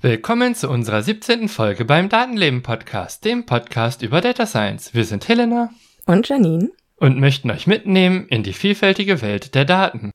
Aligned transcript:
Willkommen 0.00 0.54
zu 0.54 0.70
unserer 0.70 1.02
17. 1.02 1.48
Folge 1.48 1.84
beim 1.84 2.08
Datenleben 2.08 2.62
Podcast, 2.62 3.24
dem 3.26 3.44
Podcast 3.44 4.00
über 4.00 4.22
Data 4.22 4.46
Science. 4.46 4.94
Wir 4.94 5.04
sind 5.04 5.28
Helena 5.28 5.68
und 6.06 6.28
Janine 6.28 6.70
und 6.96 7.20
möchten 7.20 7.50
euch 7.50 7.66
mitnehmen 7.66 8.26
in 8.28 8.42
die 8.42 8.54
vielfältige 8.54 9.20
Welt 9.20 9.54
der 9.54 9.66
Daten. 9.66 10.12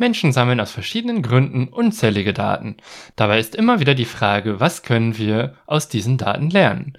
Menschen 0.00 0.32
sammeln 0.32 0.58
aus 0.58 0.72
verschiedenen 0.72 1.22
Gründen 1.22 1.68
unzählige 1.68 2.32
Daten. 2.32 2.78
Dabei 3.14 3.38
ist 3.38 3.54
immer 3.54 3.78
wieder 3.78 3.94
die 3.94 4.06
Frage, 4.06 4.58
was 4.58 4.82
können 4.82 5.16
wir 5.18 5.54
aus 5.66 5.88
diesen 5.88 6.18
Daten 6.18 6.50
lernen? 6.50 6.96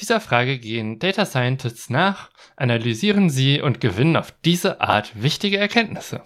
Dieser 0.00 0.20
Frage 0.20 0.58
gehen 0.58 0.98
Data 0.98 1.26
Scientists 1.26 1.90
nach, 1.90 2.30
analysieren 2.56 3.30
sie 3.30 3.60
und 3.60 3.80
gewinnen 3.80 4.16
auf 4.16 4.32
diese 4.44 4.80
Art 4.80 5.22
wichtige 5.22 5.58
Erkenntnisse. 5.58 6.22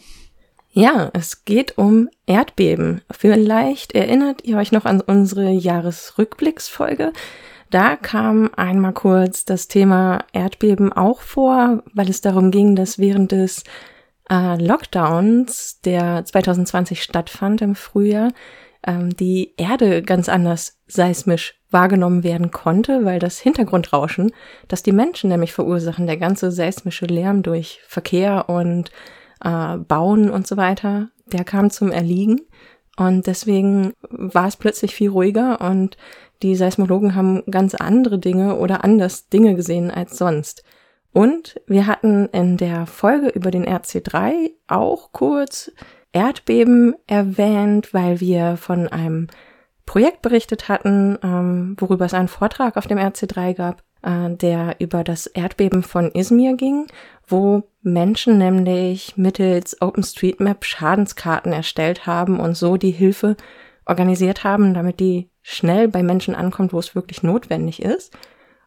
Ja, 0.71 1.11
es 1.13 1.45
geht 1.45 1.77
um 1.77 2.09
Erdbeben. 2.25 3.03
Vielleicht 3.11 3.95
erinnert 3.95 4.45
ihr 4.45 4.57
euch 4.57 4.73
noch 4.73 4.87
an 4.87 5.03
unsere 5.03 5.51
Jahresrückblicksfolge. 5.51 7.13
Da 7.71 7.97
kam 7.97 8.51
einmal 8.55 8.93
kurz 8.93 9.45
das 9.45 9.69
Thema 9.69 10.25
Erdbeben 10.33 10.93
auch 10.93 11.21
vor, 11.21 11.83
weil 11.95 12.09
es 12.09 12.21
darum 12.21 12.51
ging, 12.51 12.77
dass 12.77 12.99
während 12.99 13.33
des 13.33 13.65
äh, 14.33 14.57
Lockdowns, 14.57 15.81
der 15.83 16.25
2020 16.25 17.03
stattfand 17.03 17.61
im 17.61 17.75
Frühjahr, 17.75 18.33
ähm, 18.87 19.15
die 19.15 19.53
Erde 19.59 20.03
ganz 20.03 20.29
anders 20.29 20.79
seismisch 20.87 21.61
wahrgenommen 21.71 22.25
werden 22.25 22.51
konnte, 22.51 23.05
weil 23.05 23.19
das 23.19 23.39
Hintergrundrauschen, 23.39 24.33
das 24.69 24.83
die 24.83 24.93
Menschen 24.93 25.29
nämlich 25.29 25.53
verursachen, 25.53 26.07
der 26.07 26.17
ganze 26.17 26.51
seismische 26.51 27.07
Lärm 27.07 27.43
durch 27.43 27.81
Verkehr 27.87 28.49
und 28.49 28.91
äh, 29.45 29.77
Bauen 29.77 30.31
und 30.31 30.47
so 30.47 30.57
weiter, 30.57 31.11
der 31.27 31.45
kam 31.45 31.71
zum 31.71 31.93
Erliegen. 31.93 32.41
Und 32.97 33.27
deswegen 33.27 33.93
war 34.11 34.49
es 34.49 34.57
plötzlich 34.57 34.95
viel 34.95 35.09
ruhiger 35.11 35.61
und 35.63 35.97
die 36.43 36.57
Seismologen 36.57 37.15
haben 37.15 37.43
ganz 37.51 37.75
andere 37.75 38.19
Dinge 38.19 38.57
oder 38.57 38.85
anders 38.85 39.29
Dinge 39.29 39.55
gesehen 39.55 39.91
als 39.91 40.19
sonst. 40.19 40.63
Und 41.13 41.61
wir 41.67 41.87
hatten 41.87 42.27
in 42.29 42.57
der 42.57 42.87
Folge 42.87 43.29
über 43.29 43.51
den 43.51 43.67
RC3 43.67 44.51
auch 44.67 45.13
kurz 45.13 45.71
Erdbeben 46.13 46.95
erwähnt, 47.07 47.93
weil 47.93 48.21
wir 48.21 48.57
von 48.57 48.89
einem 48.89 49.29
Projekt 49.87 50.23
berichtet 50.23 50.69
hatten, 50.69 51.19
ähm, 51.23 51.77
worüber 51.79 52.05
es 52.05 52.15
einen 52.15 52.29
Vortrag 52.29 52.77
auf 52.77 52.87
dem 52.87 52.99
RC3 52.99 53.55
gab, 53.55 53.83
äh, 54.03 54.31
der 54.31 54.77
über 54.79 55.05
das 55.05 55.27
Erdbeben 55.27 55.83
von 55.83 56.11
Izmir 56.13 56.57
ging, 56.57 56.87
wo 57.27 57.65
Menschen 57.83 58.39
nämlich 58.39 59.17
mittels 59.17 59.81
OpenStreetMap 59.81 60.65
Schadenskarten 60.65 61.53
erstellt 61.53 62.07
haben 62.07 62.41
und 62.41 62.57
so 62.57 62.77
die 62.77 62.91
Hilfe 62.91 63.37
organisiert 63.85 64.45
haben, 64.45 64.75
damit 64.75 65.01
die 65.01 65.29
schnell 65.43 65.89
bei 65.89 66.03
Menschen 66.03 66.35
ankommt, 66.35 66.73
wo 66.73 66.79
es 66.79 66.95
wirklich 66.95 67.23
notwendig 67.23 67.83
ist. 67.83 68.17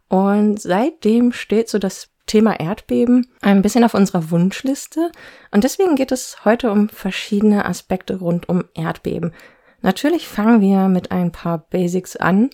Und 0.09 0.62
seitdem 0.62 1.32
steht 1.32 1.70
so 1.70 1.80
das 1.80 2.09
Thema 2.26 2.59
Erdbeben 2.59 3.28
ein 3.42 3.62
bisschen 3.62 3.84
auf 3.84 3.94
unserer 3.94 4.31
Wunschliste. 4.31 5.12
Und 5.52 5.64
deswegen 5.64 5.95
geht 5.95 6.12
es 6.12 6.44
heute 6.45 6.72
um 6.72 6.90
verschiedene 6.90 7.66
Aspekte 7.66 8.18
rund 8.18 8.50
um 8.50 8.66
Erdbeben. 8.73 9.34
Natürlich 9.81 10.28
fangen 10.28 10.62
wir 10.62 10.88
mit 10.88 11.12
ein 11.12 11.31
paar 11.31 11.59
Basics 11.59 12.16
an. 12.16 12.50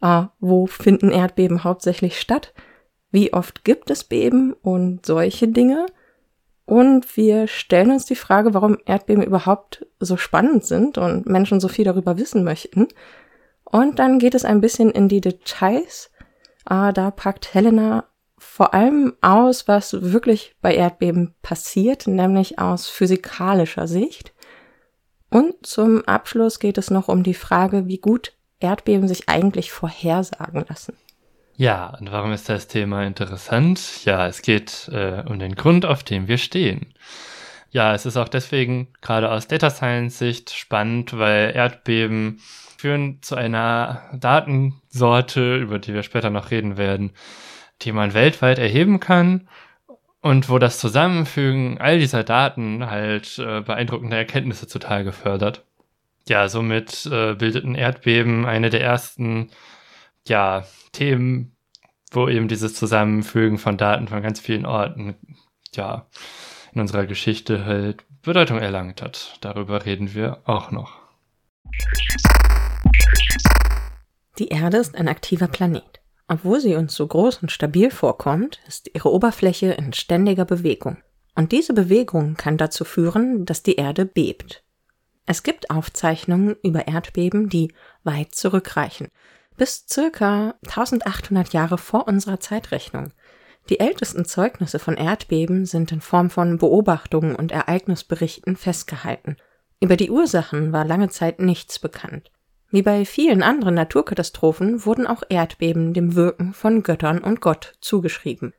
Ah, 0.00 0.28
wo 0.38 0.66
finden 0.66 1.10
Erdbeben 1.10 1.64
hauptsächlich 1.64 2.20
statt? 2.20 2.52
Wie 3.10 3.32
oft 3.32 3.64
gibt 3.64 3.90
es 3.90 4.04
Beben 4.04 4.52
und 4.52 5.06
solche 5.06 5.48
Dinge? 5.48 5.86
Und 6.66 7.16
wir 7.16 7.46
stellen 7.46 7.90
uns 7.90 8.06
die 8.06 8.16
Frage, 8.16 8.54
warum 8.54 8.78
Erdbeben 8.86 9.22
überhaupt 9.22 9.86
so 10.00 10.16
spannend 10.16 10.64
sind 10.64 10.98
und 10.98 11.26
Menschen 11.26 11.60
so 11.60 11.68
viel 11.68 11.84
darüber 11.84 12.18
wissen 12.18 12.44
möchten. 12.44 12.88
Und 13.64 13.98
dann 13.98 14.18
geht 14.18 14.34
es 14.34 14.44
ein 14.44 14.60
bisschen 14.60 14.90
in 14.90 15.08
die 15.08 15.20
Details. 15.20 16.10
Ah, 16.64 16.92
da 16.92 17.10
packt 17.10 17.54
Helena 17.54 18.04
vor 18.44 18.74
allem 18.74 19.14
aus, 19.20 19.66
was 19.66 20.12
wirklich 20.12 20.54
bei 20.60 20.74
Erdbeben 20.74 21.34
passiert, 21.42 22.06
nämlich 22.06 22.58
aus 22.58 22.88
physikalischer 22.88 23.88
Sicht. 23.88 24.32
Und 25.30 25.66
zum 25.66 26.04
Abschluss 26.06 26.60
geht 26.60 26.78
es 26.78 26.90
noch 26.90 27.08
um 27.08 27.24
die 27.24 27.34
Frage, 27.34 27.88
wie 27.88 27.98
gut 27.98 28.32
Erdbeben 28.60 29.08
sich 29.08 29.28
eigentlich 29.28 29.72
vorhersagen 29.72 30.64
lassen. 30.68 30.96
Ja, 31.56 31.96
und 31.98 32.12
warum 32.12 32.32
ist 32.32 32.48
das 32.48 32.68
Thema 32.68 33.04
interessant? 33.04 34.04
Ja, 34.04 34.26
es 34.26 34.42
geht 34.42 34.88
äh, 34.92 35.22
um 35.26 35.38
den 35.38 35.54
Grund, 35.54 35.86
auf 35.86 36.04
dem 36.04 36.28
wir 36.28 36.38
stehen. 36.38 36.94
Ja, 37.70 37.94
es 37.94 38.06
ist 38.06 38.16
auch 38.16 38.28
deswegen 38.28 38.88
gerade 39.00 39.30
aus 39.30 39.48
Data 39.48 39.70
Science 39.70 40.18
Sicht 40.18 40.50
spannend, 40.50 41.18
weil 41.18 41.52
Erdbeben 41.54 42.40
führen 42.76 43.18
zu 43.22 43.34
einer 43.34 44.02
Datensorte, 44.12 45.56
über 45.56 45.78
die 45.78 45.94
wir 45.94 46.02
später 46.02 46.30
noch 46.30 46.50
reden 46.50 46.76
werden, 46.76 47.12
die 47.84 47.92
man 47.92 48.14
weltweit 48.14 48.58
erheben 48.58 49.00
kann 49.00 49.48
und 50.20 50.48
wo 50.48 50.58
das 50.58 50.78
Zusammenfügen 50.78 51.78
all 51.78 51.98
dieser 51.98 52.24
Daten 52.24 52.88
halt 52.88 53.38
äh, 53.38 53.60
beeindruckende 53.60 54.16
Erkenntnisse 54.16 54.66
zutage 54.66 55.12
fördert. 55.12 55.64
Ja, 56.26 56.48
somit 56.48 57.06
äh, 57.06 57.34
bildeten 57.34 57.74
Erdbeben 57.74 58.46
eine 58.46 58.70
der 58.70 58.80
ersten 58.80 59.50
ja, 60.26 60.64
Themen, 60.92 61.54
wo 62.10 62.28
eben 62.28 62.48
dieses 62.48 62.74
Zusammenfügen 62.74 63.58
von 63.58 63.76
Daten 63.76 64.08
von 64.08 64.22
ganz 64.22 64.40
vielen 64.40 64.64
Orten 64.64 65.14
ja 65.74 66.06
in 66.72 66.80
unserer 66.80 67.04
Geschichte 67.04 67.66
halt 67.66 68.04
Bedeutung 68.22 68.58
erlangt 68.58 69.02
hat. 69.02 69.36
Darüber 69.42 69.84
reden 69.84 70.14
wir 70.14 70.38
auch 70.46 70.70
noch. 70.70 70.94
Die 74.38 74.48
Erde 74.48 74.78
ist 74.78 74.96
ein 74.96 75.08
aktiver 75.08 75.48
Planet. 75.48 76.03
Obwohl 76.26 76.60
sie 76.60 76.74
uns 76.74 76.94
so 76.94 77.06
groß 77.06 77.42
und 77.42 77.52
stabil 77.52 77.90
vorkommt, 77.90 78.60
ist 78.66 78.90
ihre 78.94 79.12
Oberfläche 79.12 79.72
in 79.72 79.92
ständiger 79.92 80.44
Bewegung. 80.44 80.98
Und 81.34 81.52
diese 81.52 81.74
Bewegung 81.74 82.34
kann 82.34 82.56
dazu 82.56 82.84
führen, 82.84 83.44
dass 83.44 83.62
die 83.62 83.76
Erde 83.76 84.06
bebt. 84.06 84.64
Es 85.26 85.42
gibt 85.42 85.70
Aufzeichnungen 85.70 86.56
über 86.62 86.86
Erdbeben, 86.86 87.48
die 87.48 87.72
weit 88.04 88.34
zurückreichen, 88.34 89.08
bis 89.56 89.86
circa 89.90 90.54
1800 90.66 91.52
Jahre 91.52 91.78
vor 91.78 92.06
unserer 92.06 92.40
Zeitrechnung. 92.40 93.12
Die 93.70 93.80
ältesten 93.80 94.24
Zeugnisse 94.26 94.78
von 94.78 94.96
Erdbeben 94.96 95.64
sind 95.64 95.90
in 95.92 96.02
Form 96.02 96.28
von 96.28 96.58
Beobachtungen 96.58 97.34
und 97.34 97.52
Ereignisberichten 97.52 98.56
festgehalten. 98.56 99.36
Über 99.80 99.96
die 99.96 100.10
Ursachen 100.10 100.72
war 100.72 100.84
lange 100.84 101.08
Zeit 101.08 101.40
nichts 101.40 101.78
bekannt. 101.78 102.30
Wie 102.74 102.82
bei 102.82 103.04
vielen 103.04 103.44
anderen 103.44 103.76
Naturkatastrophen 103.76 104.84
wurden 104.84 105.06
auch 105.06 105.22
Erdbeben 105.28 105.94
dem 105.94 106.16
Wirken 106.16 106.52
von 106.52 106.82
Göttern 106.82 107.18
und 107.20 107.40
Gott 107.40 107.74
zugeschrieben. 107.80 108.52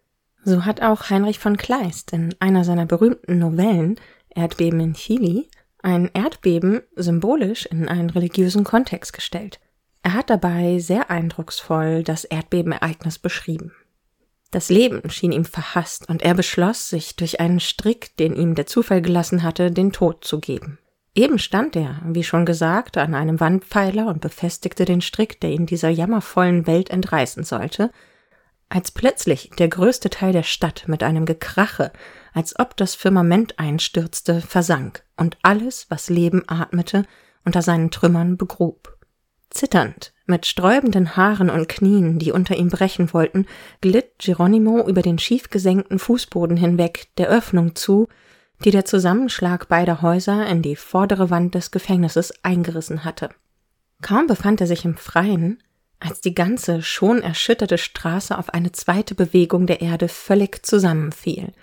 So 0.46 0.64
hat 0.64 0.81
auch 0.81 1.09
Heinrich 1.09 1.38
von 1.38 1.58
Kleist 1.58 2.14
in 2.14 2.34
einer 2.40 2.64
seiner 2.64 2.86
berühmten 2.86 3.40
Novellen 3.40 4.00
Erdbeben 4.30 4.80
in 4.80 4.94
Chili 4.94 5.50
ein 5.84 6.09
Erdbeben 6.14 6.80
symbolisch 6.96 7.66
in 7.66 7.90
einen 7.90 8.09
religiösen 8.09 8.64
Kontext 8.64 9.12
gestellt. 9.12 9.59
Er 10.02 10.14
hat 10.14 10.30
dabei 10.30 10.80
sehr 10.80 11.12
eindrucksvoll 11.12 12.02
das 12.03 12.24
Erdbebenereignis 12.24 13.20
beschrieben. 13.20 13.74
Das 14.50 14.70
Leben 14.70 15.09
schien 15.09 15.34
ihm 15.34 15.44
verhasst 15.44 16.08
und 16.08 16.22
er 16.22 16.36
beschloss, 16.36 16.88
sich 16.90 17.18
durch 17.18 17.42
einen 17.42 17.59
Strick, 17.59 18.16
den 18.16 18.34
ihm 18.34 18.56
der 18.56 18.66
Zufall 18.66 19.02
gelassen 19.02 19.44
hatte, 19.44 19.72
den 19.72 19.92
Tod 19.92 20.24
zu 20.24 20.40
geben. 20.40 20.80
Eben 21.16 21.40
stand 21.40 21.78
er, 21.78 22.02
wie 22.06 22.26
schon 22.26 22.46
gesagt, 22.46 22.97
an 22.97 23.16
einem 23.16 23.40
Wandpfeiler 23.40 24.08
und 24.08 24.20
befestigte 24.20 24.84
den 24.84 25.02
Strick, 25.02 25.40
der 25.40 25.52
ihn 25.52 25.66
dieser 25.66 25.90
jammervollen 25.90 26.67
Welt 26.67 26.90
entreißen 26.90 27.46
sollte, 27.46 27.90
als 28.67 28.91
plötzlich 28.91 29.50
der 29.58 29.70
größte 29.70 30.09
Teil 30.09 30.34
der 30.34 30.44
Stadt 30.44 30.84
mit 30.88 31.03
einem 31.03 31.26
Gekrache, 31.26 31.94
als 32.34 32.59
ob 32.59 32.76
das 32.76 32.96
Firmament 32.96 33.58
einstürzte, 33.59 34.41
versank 34.41 35.03
und 35.16 35.38
alles, 35.41 35.85
was 35.90 36.09
Leben 36.09 36.44
atmete, 36.47 37.06
unter 37.46 37.62
seinen 37.62 37.91
Trümmern 37.91 38.35
begrub. 38.35 38.97
Zitternd, 39.50 40.12
mit 40.26 40.46
sträubenden 40.46 41.16
Haaren 41.16 41.50
und 41.50 41.70
Knien, 41.70 42.20
die 42.20 42.34
unter 42.34 42.58
ihm 42.58 42.70
brechen 42.70 43.14
wollten, 43.14 43.46
glitt 43.79 44.16
Geronimo 44.17 44.85
über 44.85 45.02
den 45.02 45.20
schief 45.20 45.50
gesenkten 45.50 46.00
Fußboden 46.00 46.58
hinweg 46.58 47.08
der 47.17 47.29
Öffnung 47.29 47.76
zu, 47.76 48.09
die 48.63 48.72
der 48.72 48.85
Zusammenschlag 48.85 49.67
beider 49.67 50.02
Häuser 50.02 50.46
in 50.47 50.61
die 50.61 50.75
vordere 50.75 51.29
Wand 51.29 51.55
des 51.55 51.72
Gefängnisses 51.72 52.34
eingerissen 52.43 53.03
hatte. 53.03 53.29
Kaum 54.02 54.28
befand 54.28 54.61
er 54.61 54.67
sich 54.67 54.85
im 54.85 54.97
Freien, 54.97 55.61
als 55.99 56.22
die 56.22 56.35
ganze 56.35 56.81
schon 56.81 57.22
erschütterte 57.22 57.78
Straße 57.78 58.37
auf 58.37 58.53
eine 58.53 58.72
zweite 58.72 59.16
Bewegung 59.16 59.66
der 59.66 59.81
Erde 59.81 60.07
völlig 60.07 60.66
zusammenfiel. 60.66 61.53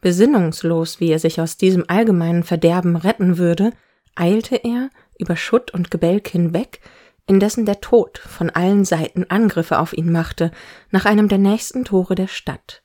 Besinnungslos, 0.00 1.00
wie 1.00 1.10
er 1.10 1.18
sich 1.18 1.40
aus 1.40 1.56
diesem 1.56 1.84
allgemeinen 1.88 2.44
Verderben 2.44 2.96
retten 2.96 3.38
würde, 3.38 3.72
eilte 4.14 4.56
er 4.56 4.90
über 5.18 5.36
Schutt 5.36 5.72
und 5.72 5.90
Gebälk 5.90 6.28
hinweg, 6.28 6.80
indessen 7.26 7.64
der 7.64 7.80
Tod 7.80 8.18
von 8.18 8.50
allen 8.50 8.84
Seiten 8.84 9.24
Angriffe 9.30 9.78
auf 9.78 9.92
ihn 9.92 10.12
machte, 10.12 10.50
nach 10.90 11.06
einem 11.06 11.28
der 11.28 11.38
nächsten 11.38 11.84
Tore 11.84 12.14
der 12.14 12.28
Stadt. 12.28 12.83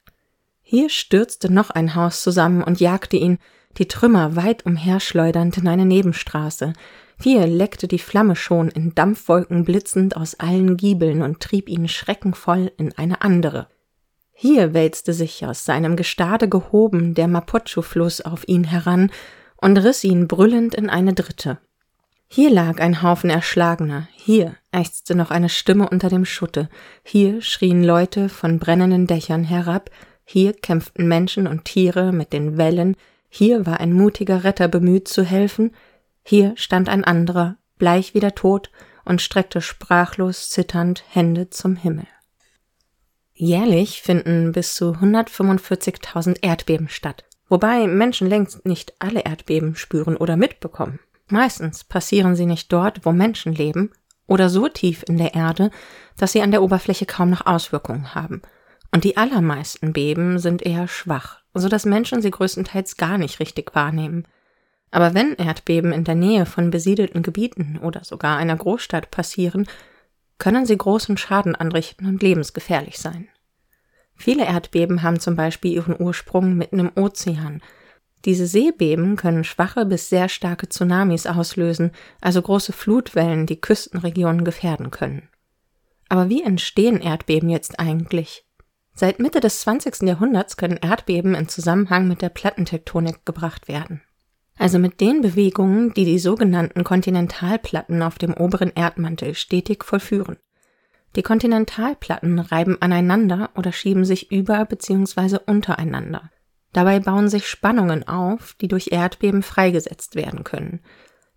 Hier 0.71 0.89
stürzte 0.91 1.51
noch 1.51 1.71
ein 1.71 1.95
Haus 1.95 2.21
zusammen 2.21 2.61
und 2.61 2.79
jagte 2.79 3.17
ihn, 3.17 3.39
die 3.79 3.87
Trümmer 3.87 4.35
weit 4.35 4.67
umherschleudernd 4.67 5.57
in 5.57 5.67
eine 5.67 5.83
Nebenstraße. 5.83 6.73
Hier 7.19 7.47
leckte 7.47 7.87
die 7.87 7.97
Flamme 7.97 8.35
schon 8.35 8.69
in 8.69 8.93
Dampfwolken 8.93 9.63
blitzend 9.63 10.15
aus 10.15 10.35
allen 10.35 10.77
Giebeln 10.77 11.23
und 11.23 11.39
trieb 11.39 11.69
ihn 11.69 11.87
schreckenvoll 11.87 12.71
in 12.77 12.95
eine 12.99 13.23
andere. 13.23 13.67
Hier 14.31 14.75
wälzte 14.75 15.11
sich 15.13 15.43
aus 15.43 15.65
seinem 15.65 15.95
Gestade 15.95 16.47
gehoben 16.47 17.15
der 17.15 17.27
Mapocho-Fluss 17.27 18.21
auf 18.21 18.47
ihn 18.47 18.65
heran 18.65 19.11
und 19.57 19.75
riss 19.75 20.03
ihn 20.03 20.27
brüllend 20.27 20.75
in 20.75 20.87
eine 20.87 21.15
dritte. 21.15 21.57
Hier 22.27 22.51
lag 22.51 22.79
ein 22.79 23.01
Haufen 23.01 23.31
Erschlagener, 23.31 24.07
hier 24.13 24.55
ächzte 24.71 25.15
noch 25.15 25.31
eine 25.31 25.49
Stimme 25.49 25.89
unter 25.89 26.09
dem 26.09 26.25
Schutte, 26.25 26.69
hier 27.01 27.41
schrien 27.41 27.83
Leute 27.83 28.29
von 28.29 28.59
brennenden 28.59 29.07
Dächern 29.07 29.43
herab, 29.43 29.89
hier 30.31 30.53
kämpften 30.53 31.07
Menschen 31.07 31.47
und 31.47 31.65
Tiere 31.65 32.11
mit 32.11 32.33
den 32.33 32.55
Wellen, 32.55 32.95
hier 33.29 33.65
war 33.65 33.79
ein 33.79 33.93
mutiger 33.93 34.43
Retter 34.43 34.67
bemüht 34.67 35.07
zu 35.07 35.23
helfen, 35.23 35.75
hier 36.21 36.53
stand 36.55 36.87
ein 36.87 37.03
anderer, 37.03 37.57
bleich 37.79 38.13
wie 38.13 38.19
der 38.19 38.35
Tod, 38.35 38.69
und 39.05 39.23
streckte 39.23 39.59
sprachlos 39.59 40.49
zitternd 40.49 41.03
Hände 41.09 41.49
zum 41.49 41.75
Himmel. 41.75 42.05
Jährlich 43.33 44.03
finden 44.03 44.51
bis 44.51 44.75
zu 44.75 44.91
145.000 44.91 46.43
Erdbeben 46.43 46.89
statt, 46.89 47.23
wobei 47.47 47.87
Menschen 47.87 48.29
längst 48.29 48.67
nicht 48.67 48.93
alle 48.99 49.21
Erdbeben 49.21 49.75
spüren 49.75 50.15
oder 50.15 50.37
mitbekommen. 50.37 50.99
Meistens 51.27 51.83
passieren 51.83 52.35
sie 52.35 52.45
nicht 52.45 52.71
dort, 52.71 53.03
wo 53.03 53.11
Menschen 53.11 53.55
leben, 53.55 53.89
oder 54.27 54.47
so 54.49 54.67
tief 54.67 55.03
in 55.07 55.17
der 55.17 55.33
Erde, 55.33 55.71
dass 56.17 56.33
sie 56.33 56.43
an 56.43 56.51
der 56.51 56.61
Oberfläche 56.61 57.07
kaum 57.07 57.31
noch 57.31 57.47
Auswirkungen 57.47 58.13
haben. 58.13 58.43
Und 58.91 59.03
die 59.03 59.17
allermeisten 59.17 59.93
Beben 59.93 60.39
sind 60.39 60.61
eher 60.61 60.87
schwach, 60.87 61.41
so 61.53 61.69
dass 61.69 61.85
Menschen 61.85 62.21
sie 62.21 62.31
größtenteils 62.31 62.97
gar 62.97 63.17
nicht 63.17 63.39
richtig 63.39 63.75
wahrnehmen. 63.75 64.25
Aber 64.91 65.13
wenn 65.13 65.35
Erdbeben 65.35 65.91
in 65.91 66.03
der 66.03 66.15
Nähe 66.15 66.45
von 66.45 66.71
besiedelten 66.71 67.21
Gebieten 67.21 67.79
oder 67.81 68.03
sogar 68.03 68.37
einer 68.37 68.55
Großstadt 68.55 69.11
passieren, 69.11 69.67
können 70.39 70.65
sie 70.65 70.77
großen 70.77 71.17
Schaden 71.17 71.55
anrichten 71.55 72.07
und 72.07 72.23
lebensgefährlich 72.23 72.97
sein. 72.97 73.27
Viele 74.15 74.45
Erdbeben 74.45 75.03
haben 75.03 75.19
zum 75.19 75.35
Beispiel 75.35 75.73
ihren 75.73 75.99
Ursprung 75.99 76.55
mitten 76.55 76.79
im 76.79 76.91
Ozean, 76.95 77.61
diese 78.25 78.47
Seebeben 78.47 79.15
können 79.15 79.43
schwache 79.43 79.85
bis 79.85 80.09
sehr 80.09 80.27
starke 80.27 80.67
Tsunamis 80.67 81.25
auslösen, 81.25 81.91
also 82.19 82.41
große 82.41 82.73
Flutwellen, 82.73 83.45
die 83.45 83.61
Küstenregionen 83.61 84.43
gefährden 84.43 84.91
können. 84.91 85.29
Aber 86.09 86.27
wie 86.27 86.43
entstehen 86.43 86.99
Erdbeben 87.01 87.49
jetzt 87.49 87.79
eigentlich? 87.79 88.45
Seit 88.99 89.19
Mitte 89.19 89.39
des 89.39 89.61
20. 89.61 90.01
Jahrhunderts 90.01 90.57
können 90.57 90.75
Erdbeben 90.75 91.33
in 91.33 91.47
Zusammenhang 91.47 92.09
mit 92.09 92.21
der 92.21 92.27
Plattentektonik 92.27 93.25
gebracht 93.25 93.69
werden. 93.69 94.01
Also 94.57 94.77
mit 94.77 94.99
den 94.99 95.21
Bewegungen, 95.21 95.93
die 95.93 96.03
die 96.03 96.19
sogenannten 96.19 96.83
Kontinentalplatten 96.83 98.01
auf 98.01 98.17
dem 98.17 98.33
oberen 98.33 98.73
Erdmantel 98.75 99.35
stetig 99.35 99.85
vollführen. 99.85 100.35
Die 101.15 101.21
Kontinentalplatten 101.21 102.39
reiben 102.39 102.75
aneinander 102.81 103.51
oder 103.55 103.71
schieben 103.71 104.03
sich 104.03 104.33
über 104.33 104.65
bzw. 104.65 105.37
untereinander. 105.45 106.29
Dabei 106.73 106.99
bauen 106.99 107.29
sich 107.29 107.47
Spannungen 107.47 108.05
auf, 108.05 108.55
die 108.59 108.67
durch 108.67 108.91
Erdbeben 108.91 109.43
freigesetzt 109.43 110.15
werden 110.15 110.43
können. 110.43 110.81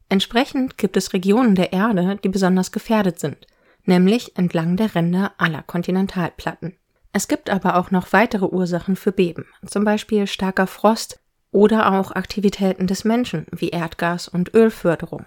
Entsprechend 0.09 0.79
gibt 0.79 0.97
es 0.97 1.12
Regionen 1.12 1.55
der 1.55 1.73
Erde, 1.73 2.19
die 2.25 2.29
besonders 2.29 2.73
gefährdet 2.73 3.20
sind, 3.20 3.47
nämlich 3.85 4.37
entlang 4.37 4.76
der 4.76 4.97
Ränder 4.97 5.35
aller 5.38 5.62
Kontinentalplatten. 5.62 6.76
Es 7.14 7.29
gibt 7.29 7.50
aber 7.50 7.76
auch 7.76 7.91
noch 7.91 8.12
weitere 8.14 8.47
Ursachen 8.47 8.97
für 8.97 9.12
Beben, 9.12 9.44
zum 9.67 9.85
Beispiel 9.85 10.26
starker 10.26 10.67
Frost 10.67 11.20
oder 11.50 11.93
auch 11.93 12.12
Aktivitäten 12.12 12.87
des 12.87 13.05
Menschen 13.05 13.47
wie 13.50 13.70
Erdgas- 13.70 14.29
und 14.29 14.55
Ölförderung. 14.55 15.26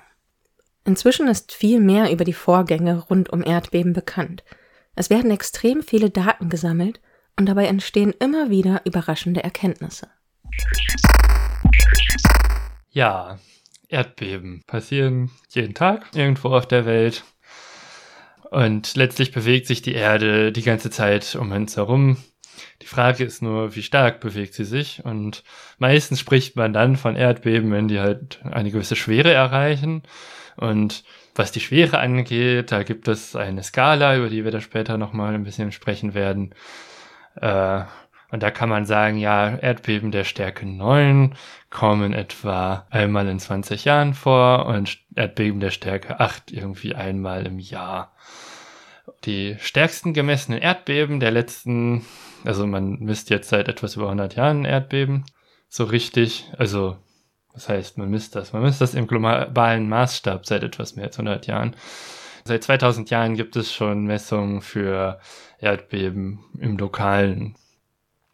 Inzwischen 0.84 1.28
ist 1.28 1.52
viel 1.52 1.80
mehr 1.80 2.12
über 2.12 2.24
die 2.24 2.34
Vorgänge 2.34 2.98
rund 2.98 3.30
um 3.30 3.44
Erdbeben 3.44 3.94
bekannt. 3.94 4.44
Es 4.96 5.12
werden 5.12 5.30
extrem 5.30 5.84
viele 5.84 6.10
Daten 6.10 6.50
gesammelt 6.50 7.00
und 7.38 7.48
dabei 7.48 7.68
entstehen 7.68 8.14
immer 8.20 8.50
wieder 8.50 8.82
überraschende 8.86 9.44
Erkenntnisse. 9.44 10.08
Ja, 12.90 13.38
Erdbeben 13.90 14.64
passieren 14.66 15.30
jeden 15.50 15.76
Tag 15.76 16.08
irgendwo 16.16 16.50
auf 16.50 16.68
der 16.68 16.86
Welt. 16.86 17.24
Und 18.52 18.96
letztlich 18.96 19.32
bewegt 19.32 19.68
sich 19.68 19.82
die 19.82 19.94
Erde 19.94 20.52
die 20.52 20.62
ganze 20.62 20.90
Zeit 20.90 21.36
um 21.36 21.52
uns 21.52 21.78
herum. 21.78 22.18
Die 22.82 22.88
Frage 22.88 23.24
ist 23.24 23.42
nur, 23.42 23.76
wie 23.76 23.84
stark 23.84 24.20
bewegt 24.20 24.54
sie 24.54 24.66
sich? 24.66 25.04
Und 25.04 25.44
meistens 25.78 26.20
spricht 26.20 26.56
man 26.56 26.74
dann 26.74 26.96
von 26.96 27.16
Erdbeben, 27.16 27.72
wenn 27.72 27.88
die 27.88 28.00
halt 28.00 28.40
eine 28.44 28.72
gewisse 28.72 28.96
Schwere 28.96 29.32
erreichen. 29.32 30.04
Und 30.58 31.04
was 31.36 31.52
die 31.52 31.60
Schwere 31.60 32.00
angeht, 32.00 32.72
da 32.72 32.84
gibt 32.84 33.08
es 33.08 33.36
eine 33.36 33.64
Skala, 33.64 34.18
über 34.18 34.30
die 34.30 34.44
wir 34.44 34.52
da 34.52 34.62
später 34.62 34.98
nochmal 34.98 35.34
ein 35.34 35.44
bisschen 35.44 35.72
sprechen 35.72 36.14
werden. 36.14 36.54
Äh, 37.36 37.82
und 38.36 38.44
da 38.44 38.52
kann 38.52 38.68
man 38.68 38.86
sagen, 38.86 39.16
ja, 39.16 39.56
Erdbeben 39.56 40.12
der 40.12 40.26
Stärke 40.26 40.66
9 40.66 41.38
kommen 41.70 42.12
etwa 42.12 42.86
einmal 42.90 43.30
in 43.30 43.40
20 43.40 43.86
Jahren 43.86 44.14
vor 44.14 44.66
und 44.66 44.98
Erdbeben 45.16 45.62
der 45.62 45.70
Stärke 45.70 46.20
8 46.20 46.52
irgendwie 46.52 46.94
einmal 46.96 47.46
im 47.48 47.60
Jahr. 47.60 48.14
Die 49.24 49.56
stärksten 49.60 50.14
gemessenen 50.14 50.60
Erdbeben 50.60 51.22
der 51.22 51.32
letzten, 51.32 52.06
also 52.44 52.68
man 52.68 53.00
misst 53.00 53.30
jetzt 53.30 53.48
seit 53.48 53.70
etwas 53.70 53.96
über 53.96 54.08
100 54.08 54.36
Jahren 54.36 54.66
Erdbeben, 54.66 55.24
so 55.70 55.86
richtig, 55.86 56.52
also 56.58 56.98
was 57.54 57.70
heißt, 57.70 57.98
man 57.98 58.10
misst 58.10 58.36
das? 58.36 58.52
Man 58.52 58.64
misst 58.64 58.82
das 58.82 58.96
im 58.96 59.08
globalen 59.08 59.88
Maßstab 59.88 60.46
seit 60.46 60.64
etwas 60.64 60.98
mehr 60.98 61.06
als 61.06 61.18
100 61.18 61.48
Jahren. 61.48 61.74
Seit 62.44 62.66
2000 62.66 63.10
Jahren 63.12 63.36
gibt 63.36 63.56
es 63.56 63.72
schon 63.72 64.04
Messungen 64.04 64.60
für 64.60 65.22
Erdbeben 65.62 66.44
im 66.60 66.78
Lokalen. 66.78 67.56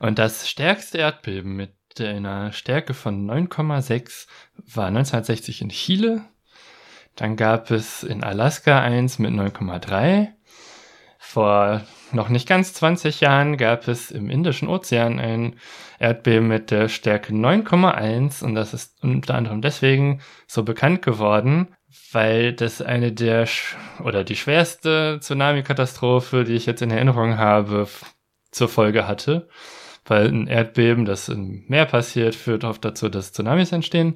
Und 0.01 0.18
das 0.18 0.50
stärkste 0.50 0.98
Erdbeben 0.98 1.56
mit 1.56 1.75
einer 2.00 2.53
Stärke 2.53 2.95
von 2.95 3.30
9,6 3.30 4.25
war 4.74 4.88
1960 4.88 5.62
in 5.62 5.69
Chile. 5.69 6.21
Dann 7.15 7.36
gab 7.36 7.69
es 7.69 8.01
in 8.01 8.24
Alaska 8.24 8.81
eins 8.81 9.20
mit 9.20 9.29
9,3. 9.31 10.29
Vor 11.20 11.81
noch 12.12 12.29
nicht 12.29 12.48
ganz 12.50 12.74
20 12.74 13.22
Jahren 13.22 13.58
gab 13.58 13.88
es 13.88 14.10
im 14.10 14.31
Indischen 14.31 14.67
Ozean 14.70 15.20
ein 15.20 15.58
Erdbeben 16.00 16.48
mit 16.48 16.72
der 16.72 16.89
Stärke 16.89 17.31
9,1 17.31 18.43
und 18.43 18.55
das 18.55 18.74
ist 18.74 19.03
unter 19.03 19.36
anderem 19.36 19.62
deswegen 19.62 20.22
so 20.48 20.63
bekannt 20.63 21.03
geworden, 21.03 21.75
weil 22.12 22.53
das 22.53 22.81
eine 22.81 23.12
der 23.12 23.48
oder 24.03 24.24
die 24.24 24.36
schwerste 24.36 25.20
Tsunami-Katastrophe, 25.22 26.43
die 26.43 26.55
ich 26.55 26.65
jetzt 26.65 26.81
in 26.81 26.89
Erinnerung 26.89 27.38
habe, 27.38 27.88
zur 28.50 28.67
Folge 28.67 29.08
hatte. 29.08 29.48
Weil 30.05 30.27
ein 30.27 30.48
Erdbeben, 30.48 31.05
das 31.05 31.29
im 31.29 31.63
Meer 31.67 31.86
passiert, 31.86 32.36
führt 32.36 32.63
oft 32.63 32.84
dazu, 32.84 33.10
dass 33.10 33.34
Tsunamis 33.34 33.72
entstehen. 33.72 34.15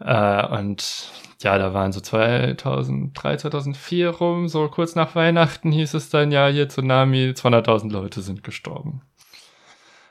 Äh, 0.00 0.46
und 0.46 1.10
ja, 1.42 1.58
da 1.58 1.74
waren 1.74 1.92
so 1.92 2.00
2003, 2.00 3.36
2004 3.36 4.10
rum, 4.10 4.48
so 4.48 4.68
kurz 4.68 4.94
nach 4.94 5.14
Weihnachten 5.14 5.72
hieß 5.72 5.94
es 5.94 6.10
dann, 6.10 6.30
ja, 6.30 6.48
hier 6.48 6.68
Tsunami, 6.68 7.32
200.000 7.36 7.90
Leute 7.90 8.20
sind 8.22 8.44
gestorben. 8.44 9.02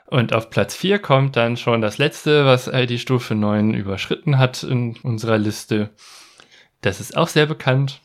Und 0.06 0.34
auf 0.34 0.50
Platz 0.50 0.74
4 0.74 0.98
kommt 0.98 1.36
dann 1.36 1.56
schon 1.56 1.80
das 1.80 1.96
letzte, 1.96 2.44
was 2.44 2.70
die 2.70 2.98
Stufe 2.98 3.34
9 3.34 3.72
überschritten 3.72 4.38
hat 4.38 4.62
in 4.62 4.96
unserer 5.02 5.38
Liste. 5.38 5.90
Das 6.82 7.00
ist 7.00 7.16
auch 7.16 7.28
sehr 7.28 7.46
bekannt. 7.46 8.00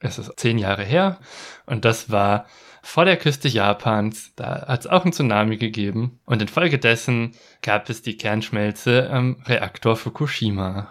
Es 0.00 0.18
ist 0.18 0.32
zehn 0.40 0.58
Jahre 0.58 0.82
her 0.82 1.20
und 1.64 1.84
das 1.84 2.10
war 2.10 2.46
vor 2.82 3.04
der 3.04 3.16
Küste 3.16 3.48
Japans. 3.48 4.34
Da 4.36 4.66
hat 4.66 4.80
es 4.80 4.86
auch 4.86 5.04
einen 5.04 5.12
Tsunami 5.12 5.56
gegeben 5.56 6.20
und 6.26 6.42
infolgedessen 6.42 7.32
gab 7.62 7.88
es 7.88 8.02
die 8.02 8.16
Kernschmelze 8.16 9.08
am 9.08 9.42
Reaktor 9.46 9.96
Fukushima. 9.96 10.90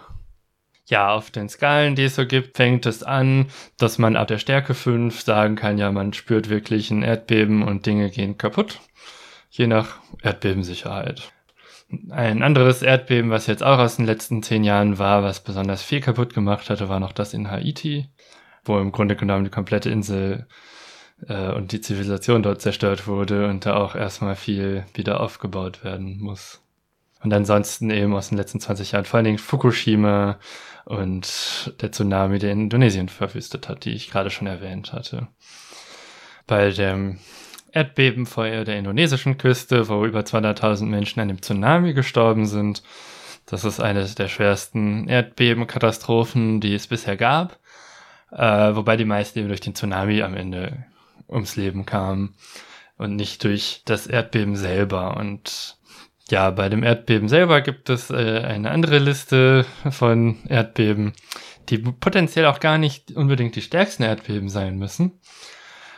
Ja, 0.86 1.12
auf 1.12 1.30
den 1.30 1.48
Skalen, 1.48 1.94
die 1.94 2.04
es 2.04 2.16
so 2.16 2.26
gibt, 2.26 2.56
fängt 2.56 2.86
es 2.86 3.02
an, 3.02 3.46
dass 3.78 3.98
man 3.98 4.16
ab 4.16 4.26
der 4.28 4.38
Stärke 4.38 4.74
5 4.74 5.20
sagen 5.20 5.54
kann, 5.54 5.78
ja, 5.78 5.92
man 5.92 6.12
spürt 6.12 6.48
wirklich 6.48 6.90
ein 6.90 7.02
Erdbeben 7.02 7.62
und 7.62 7.86
Dinge 7.86 8.10
gehen 8.10 8.36
kaputt. 8.36 8.80
Je 9.50 9.66
nach 9.66 10.00
Erdbebensicherheit. 10.22 11.30
Ein 12.10 12.42
anderes 12.42 12.82
Erdbeben, 12.82 13.30
was 13.30 13.46
jetzt 13.46 13.62
auch 13.62 13.78
aus 13.78 13.96
den 13.96 14.06
letzten 14.06 14.42
zehn 14.42 14.64
Jahren 14.64 14.98
war, 14.98 15.22
was 15.22 15.44
besonders 15.44 15.82
viel 15.82 16.00
kaputt 16.00 16.34
gemacht 16.34 16.70
hatte, 16.70 16.88
war 16.88 17.00
noch 17.00 17.12
das 17.12 17.34
in 17.34 17.50
Haiti, 17.50 18.08
wo 18.64 18.78
im 18.78 18.92
Grunde 18.92 19.14
genommen 19.14 19.44
die 19.44 19.50
komplette 19.50 19.90
Insel 19.90 20.48
äh, 21.28 21.52
und 21.52 21.72
die 21.72 21.80
Zivilisation 21.80 22.42
dort 22.42 22.60
zerstört 22.60 23.06
wurde 23.06 23.48
und 23.48 23.66
da 23.66 23.76
auch 23.76 23.94
erstmal 23.94 24.36
viel 24.36 24.84
wieder 24.94 25.20
aufgebaut 25.20 25.84
werden 25.84 26.18
muss. 26.20 26.60
Und 27.22 27.32
ansonsten 27.32 27.90
eben 27.90 28.14
aus 28.14 28.30
den 28.30 28.38
letzten 28.38 28.60
20 28.60 28.92
Jahren, 28.92 29.04
vor 29.04 29.18
allen 29.18 29.24
Dingen 29.24 29.38
Fukushima, 29.38 30.38
und 30.84 31.74
der 31.80 31.92
Tsunami, 31.92 32.38
der 32.38 32.52
Indonesien 32.52 33.08
verwüstet 33.08 33.68
hat, 33.68 33.84
die 33.84 33.92
ich 33.92 34.10
gerade 34.10 34.30
schon 34.30 34.46
erwähnt 34.46 34.92
hatte. 34.92 35.28
Bei 36.46 36.70
dem 36.70 37.18
Erdbeben 37.70 38.26
vor 38.26 38.44
der 38.44 38.78
indonesischen 38.78 39.38
Küste, 39.38 39.88
wo 39.88 40.04
über 40.04 40.20
200.000 40.20 40.84
Menschen 40.86 41.20
an 41.20 41.28
dem 41.28 41.40
Tsunami 41.40 41.94
gestorben 41.94 42.46
sind. 42.46 42.82
Das 43.46 43.64
ist 43.64 43.80
eine 43.80 44.04
der 44.04 44.28
schwersten 44.28 45.08
Erdbebenkatastrophen, 45.08 46.60
die 46.60 46.74
es 46.74 46.88
bisher 46.88 47.16
gab. 47.16 47.58
Äh, 48.30 48.74
wobei 48.74 48.96
die 48.96 49.04
meisten 49.04 49.38
eben 49.38 49.48
durch 49.48 49.60
den 49.60 49.74
Tsunami 49.74 50.22
am 50.22 50.34
Ende 50.34 50.84
ums 51.32 51.56
Leben 51.56 51.86
kamen 51.86 52.34
und 52.96 53.16
nicht 53.16 53.44
durch 53.44 53.82
das 53.84 54.06
Erdbeben 54.06 54.56
selber. 54.56 55.16
Und 55.16 55.78
ja, 56.30 56.50
bei 56.50 56.68
dem 56.68 56.82
Erdbeben 56.82 57.28
selber 57.28 57.60
gibt 57.60 57.90
es 57.90 58.10
äh, 58.10 58.42
eine 58.44 58.70
andere 58.70 58.98
Liste 58.98 59.66
von 59.90 60.38
Erdbeben, 60.48 61.12
die 61.68 61.78
potenziell 61.78 62.46
auch 62.46 62.60
gar 62.60 62.78
nicht 62.78 63.12
unbedingt 63.12 63.56
die 63.56 63.62
stärksten 63.62 64.02
Erdbeben 64.02 64.48
sein 64.48 64.78
müssen, 64.78 65.20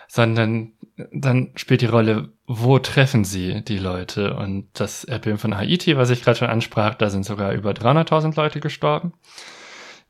sondern 0.08 0.72
dann 1.12 1.52
spielt 1.56 1.80
die 1.80 1.86
Rolle, 1.86 2.32
wo 2.46 2.78
treffen 2.78 3.24
sie 3.24 3.62
die 3.62 3.78
Leute? 3.78 4.36
Und 4.36 4.68
das 4.74 5.04
Erdbeben 5.04 5.38
von 5.38 5.56
Haiti, 5.56 5.96
was 5.96 6.10
ich 6.10 6.22
gerade 6.22 6.38
schon 6.38 6.48
ansprach, 6.48 6.94
da 6.94 7.10
sind 7.10 7.24
sogar 7.24 7.52
über 7.52 7.72
300.000 7.72 8.36
Leute 8.36 8.60
gestorben. 8.60 9.14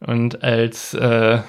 Und 0.01 0.43
als 0.43 0.93
äh, 0.95 1.41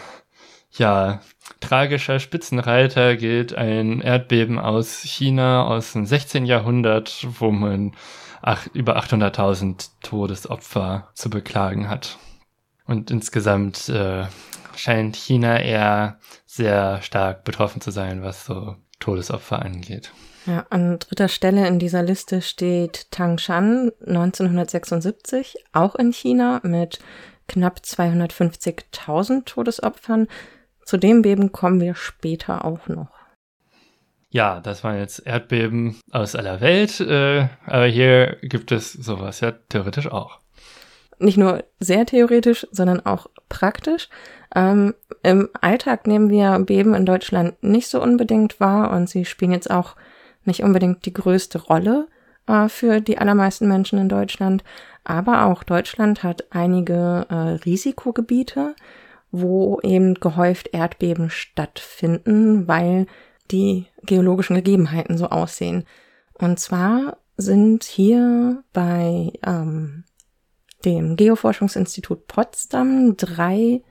ja 0.77 1.21
tragischer 1.59 2.19
Spitzenreiter 2.19 3.15
gilt 3.15 3.55
ein 3.55 4.01
Erdbeben 4.01 4.59
aus 4.59 5.01
China 5.01 5.65
aus 5.65 5.93
dem 5.93 6.05
16. 6.05 6.45
Jahrhundert, 6.45 7.27
wo 7.39 7.51
man 7.51 7.95
ach, 8.41 8.67
über 8.73 8.97
800.000 8.97 9.89
Todesopfer 10.03 11.09
zu 11.13 11.29
beklagen 11.29 11.89
hat. 11.89 12.17
Und 12.85 13.09
insgesamt 13.09 13.89
äh, 13.89 14.25
scheint 14.75 15.15
China 15.15 15.59
eher 15.59 16.19
sehr 16.45 17.01
stark 17.01 17.43
betroffen 17.43 17.81
zu 17.81 17.89
sein, 17.91 18.21
was 18.21 18.45
so 18.45 18.75
Todesopfer 18.99 19.61
angeht. 19.61 20.11
Ja, 20.45 20.67
an 20.69 20.99
dritter 20.99 21.27
Stelle 21.27 21.67
in 21.67 21.79
dieser 21.79 22.03
Liste 22.03 22.43
steht 22.43 23.09
Tangshan 23.09 23.91
1976, 24.05 25.57
auch 25.73 25.95
in 25.95 26.13
China 26.13 26.59
mit 26.63 26.99
knapp 27.47 27.79
250.000 27.83 29.45
Todesopfern. 29.45 30.27
Zu 30.85 30.97
dem 30.97 31.23
Beben 31.23 31.51
kommen 31.51 31.81
wir 31.81 31.95
später 31.95 32.63
auch 32.63 32.87
noch. 32.87 33.09
Ja, 34.29 34.59
das 34.59 34.83
waren 34.83 34.97
jetzt 34.97 35.25
Erdbeben 35.25 35.99
aus 36.11 36.35
aller 36.35 36.61
Welt, 36.61 36.99
äh, 36.99 37.47
aber 37.65 37.85
hier 37.85 38.37
gibt 38.41 38.71
es 38.71 38.93
sowas 38.93 39.39
ja 39.39 39.51
theoretisch 39.51 40.07
auch. 40.07 40.39
Nicht 41.17 41.37
nur 41.37 41.63
sehr 41.79 42.05
theoretisch, 42.05 42.67
sondern 42.71 43.05
auch 43.05 43.27
praktisch. 43.47 44.09
Ähm, 44.53 44.93
Im 45.23 45.49
Alltag 45.61 46.05
nehmen 46.05 46.29
wir 46.29 46.59
Beben 46.59 46.93
in 46.93 47.05
Deutschland 47.05 47.61
nicht 47.63 47.87
so 47.87 48.01
unbedingt 48.01 48.59
wahr 48.59 48.91
und 48.91 49.09
sie 49.09 49.25
spielen 49.25 49.51
jetzt 49.51 49.71
auch 49.71 49.95
nicht 50.43 50.63
unbedingt 50.63 51.05
die 51.05 51.13
größte 51.13 51.57
Rolle 51.57 52.07
äh, 52.47 52.67
für 52.67 53.01
die 53.01 53.17
allermeisten 53.17 53.67
Menschen 53.67 53.99
in 53.99 54.09
Deutschland. 54.09 54.63
Aber 55.03 55.45
auch 55.45 55.63
Deutschland 55.63 56.23
hat 56.23 56.45
einige 56.49 57.25
äh, 57.29 57.63
Risikogebiete, 57.63 58.75
wo 59.41 59.79
eben 59.81 60.15
gehäuft 60.15 60.69
Erdbeben 60.73 61.29
stattfinden, 61.29 62.67
weil 62.67 63.07
die 63.51 63.87
geologischen 64.03 64.55
Gegebenheiten 64.55 65.17
so 65.17 65.27
aussehen. 65.27 65.85
Und 66.33 66.59
zwar 66.59 67.17
sind 67.37 67.83
hier 67.83 68.63
bei 68.73 69.31
ähm, 69.45 70.03
dem 70.83 71.15
Geoforschungsinstitut 71.15 72.27
Potsdam 72.27 73.17
drei 73.17 73.81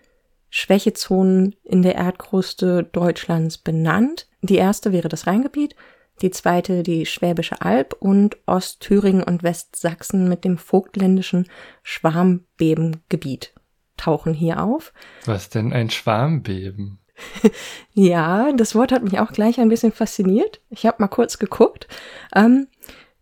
Schwächezonen 0.50 1.56
in 1.64 1.82
der 1.82 1.96
Erdkruste 1.96 2.84
Deutschlands 2.84 3.58
benannt. 3.58 4.28
Die 4.42 4.56
erste 4.56 4.92
wäre 4.92 5.08
das 5.08 5.26
Rheingebiet, 5.26 5.74
die 6.22 6.30
zweite 6.30 6.82
die 6.82 7.06
Schwäbische 7.06 7.60
Alb 7.60 7.96
und 7.98 8.36
Ostthüringen 8.46 9.22
und 9.22 9.42
Westsachsen 9.42 10.28
mit 10.28 10.44
dem 10.44 10.58
vogtländischen 10.58 11.48
Schwarmbebengebiet 11.82 13.52
tauchen 13.96 14.34
hier 14.34 14.62
auf. 14.62 14.92
Was 15.24 15.48
denn 15.48 15.72
ein 15.72 15.90
Schwarmbeben? 15.90 16.98
ja, 17.92 18.52
das 18.52 18.74
Wort 18.74 18.92
hat 18.92 19.04
mich 19.04 19.18
auch 19.18 19.32
gleich 19.32 19.60
ein 19.60 19.68
bisschen 19.68 19.92
fasziniert. 19.92 20.60
Ich 20.70 20.86
habe 20.86 20.96
mal 21.00 21.08
kurz 21.08 21.38
geguckt. 21.38 21.86
Ähm, 22.34 22.66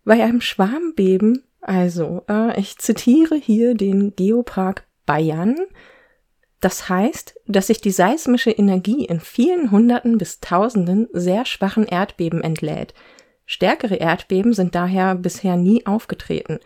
bei 0.03 0.21
einem 0.23 0.41
Schwarmbeben, 0.41 1.43
also 1.61 2.23
äh, 2.29 2.59
ich 2.59 2.77
zitiere 2.77 3.35
hier 3.35 3.75
den 3.75 4.15
Geopark 4.15 4.85
Bayern, 5.05 5.55
das 6.63 6.87
heißt, 6.87 7.41
dass 7.45 7.67
sich 7.67 7.81
die 7.81 7.91
seismische 7.91 8.51
Energie 8.51 9.03
in 9.03 9.19
vielen 9.19 9.69
Hunderten 9.69 10.17
bis 10.17 10.39
Tausenden 10.39 11.09
sehr 11.11 11.43
schwachen 11.45 11.85
Erdbeben 11.85 12.41
entlädt. 12.41 12.93
Stärkere 13.45 13.95
Erdbeben 13.95 14.53
sind 14.53 14.73
daher 14.73 15.15
bisher 15.15 15.57
nie 15.57 15.85
aufgetreten. 15.85 16.59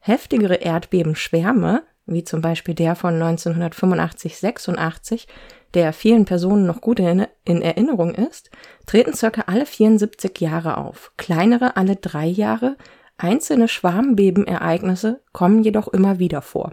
Heftigere 0.00 0.56
Erdbebenschwärme, 0.56 1.84
wie 2.06 2.24
zum 2.24 2.40
Beispiel 2.40 2.74
der 2.74 2.96
von 2.96 3.20
1985-86, 3.20 5.26
der 5.74 5.92
vielen 5.92 6.24
Personen 6.24 6.64
noch 6.66 6.80
gut 6.80 6.98
in, 7.00 7.26
Erinnerung 7.46 8.14
ist, 8.14 8.50
treten 8.86 9.12
circa 9.14 9.42
alle 9.46 9.66
74 9.66 10.40
Jahre 10.40 10.78
auf, 10.78 11.12
kleinere 11.16 11.76
alle 11.76 11.96
drei 11.96 12.26
Jahre, 12.26 12.76
einzelne 13.16 13.68
Schwarmbebenereignisse 13.68 15.20
kommen 15.32 15.62
jedoch 15.62 15.88
immer 15.88 16.18
wieder 16.18 16.42
vor. 16.42 16.72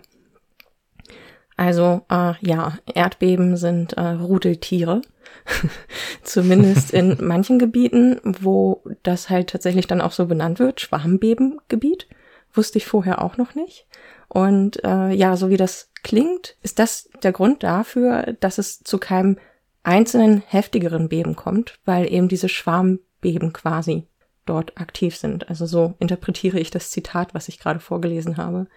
Also 1.58 2.02
äh, 2.10 2.34
ja, 2.42 2.78
Erdbeben 2.92 3.56
sind 3.56 3.94
äh, 3.94 4.02
Rudeltiere. 4.02 5.04
Zumindest 6.24 6.92
in 6.92 7.18
manchen 7.22 7.60
Gebieten, 7.60 8.20
wo 8.24 8.84
das 9.04 9.30
halt 9.30 9.52
tatsächlich 9.52 9.86
dann 9.86 10.02
auch 10.02 10.12
so 10.12 10.26
benannt 10.26 10.58
wird, 10.58 10.82
Schwarmbebengebiet. 10.82 12.08
Wusste 12.54 12.80
ich 12.80 12.88
vorher 12.88 13.24
auch 13.24 13.38
noch 13.38 13.54
nicht. 13.54 13.86
Und 14.34 14.82
äh, 14.86 15.12
ja, 15.12 15.36
so 15.36 15.50
wie 15.50 15.58
das 15.58 15.90
klingt, 16.04 16.56
ist 16.64 16.80
das 16.80 17.10
der 17.22 17.34
Grund 17.34 17.64
dafür, 17.64 18.34
dass 18.40 18.60
es 18.60 18.82
zu 18.82 18.98
keinem 18.98 19.38
einzelnen 19.84 20.42
heftigeren 20.48 21.10
Beben 21.10 21.36
kommt, 21.36 21.80
weil 21.84 22.10
eben 22.10 22.30
diese 22.30 22.48
Schwarmbeben 22.48 23.52
quasi 23.52 24.08
dort 24.46 24.80
aktiv 24.80 25.18
sind. 25.18 25.50
Also 25.50 25.66
so 25.66 25.96
interpretiere 26.00 26.60
ich 26.60 26.72
das 26.72 26.92
Zitat, 26.92 27.34
was 27.34 27.50
ich 27.50 27.60
gerade 27.60 27.82
vorgelesen 27.82 28.38
habe. 28.38 28.68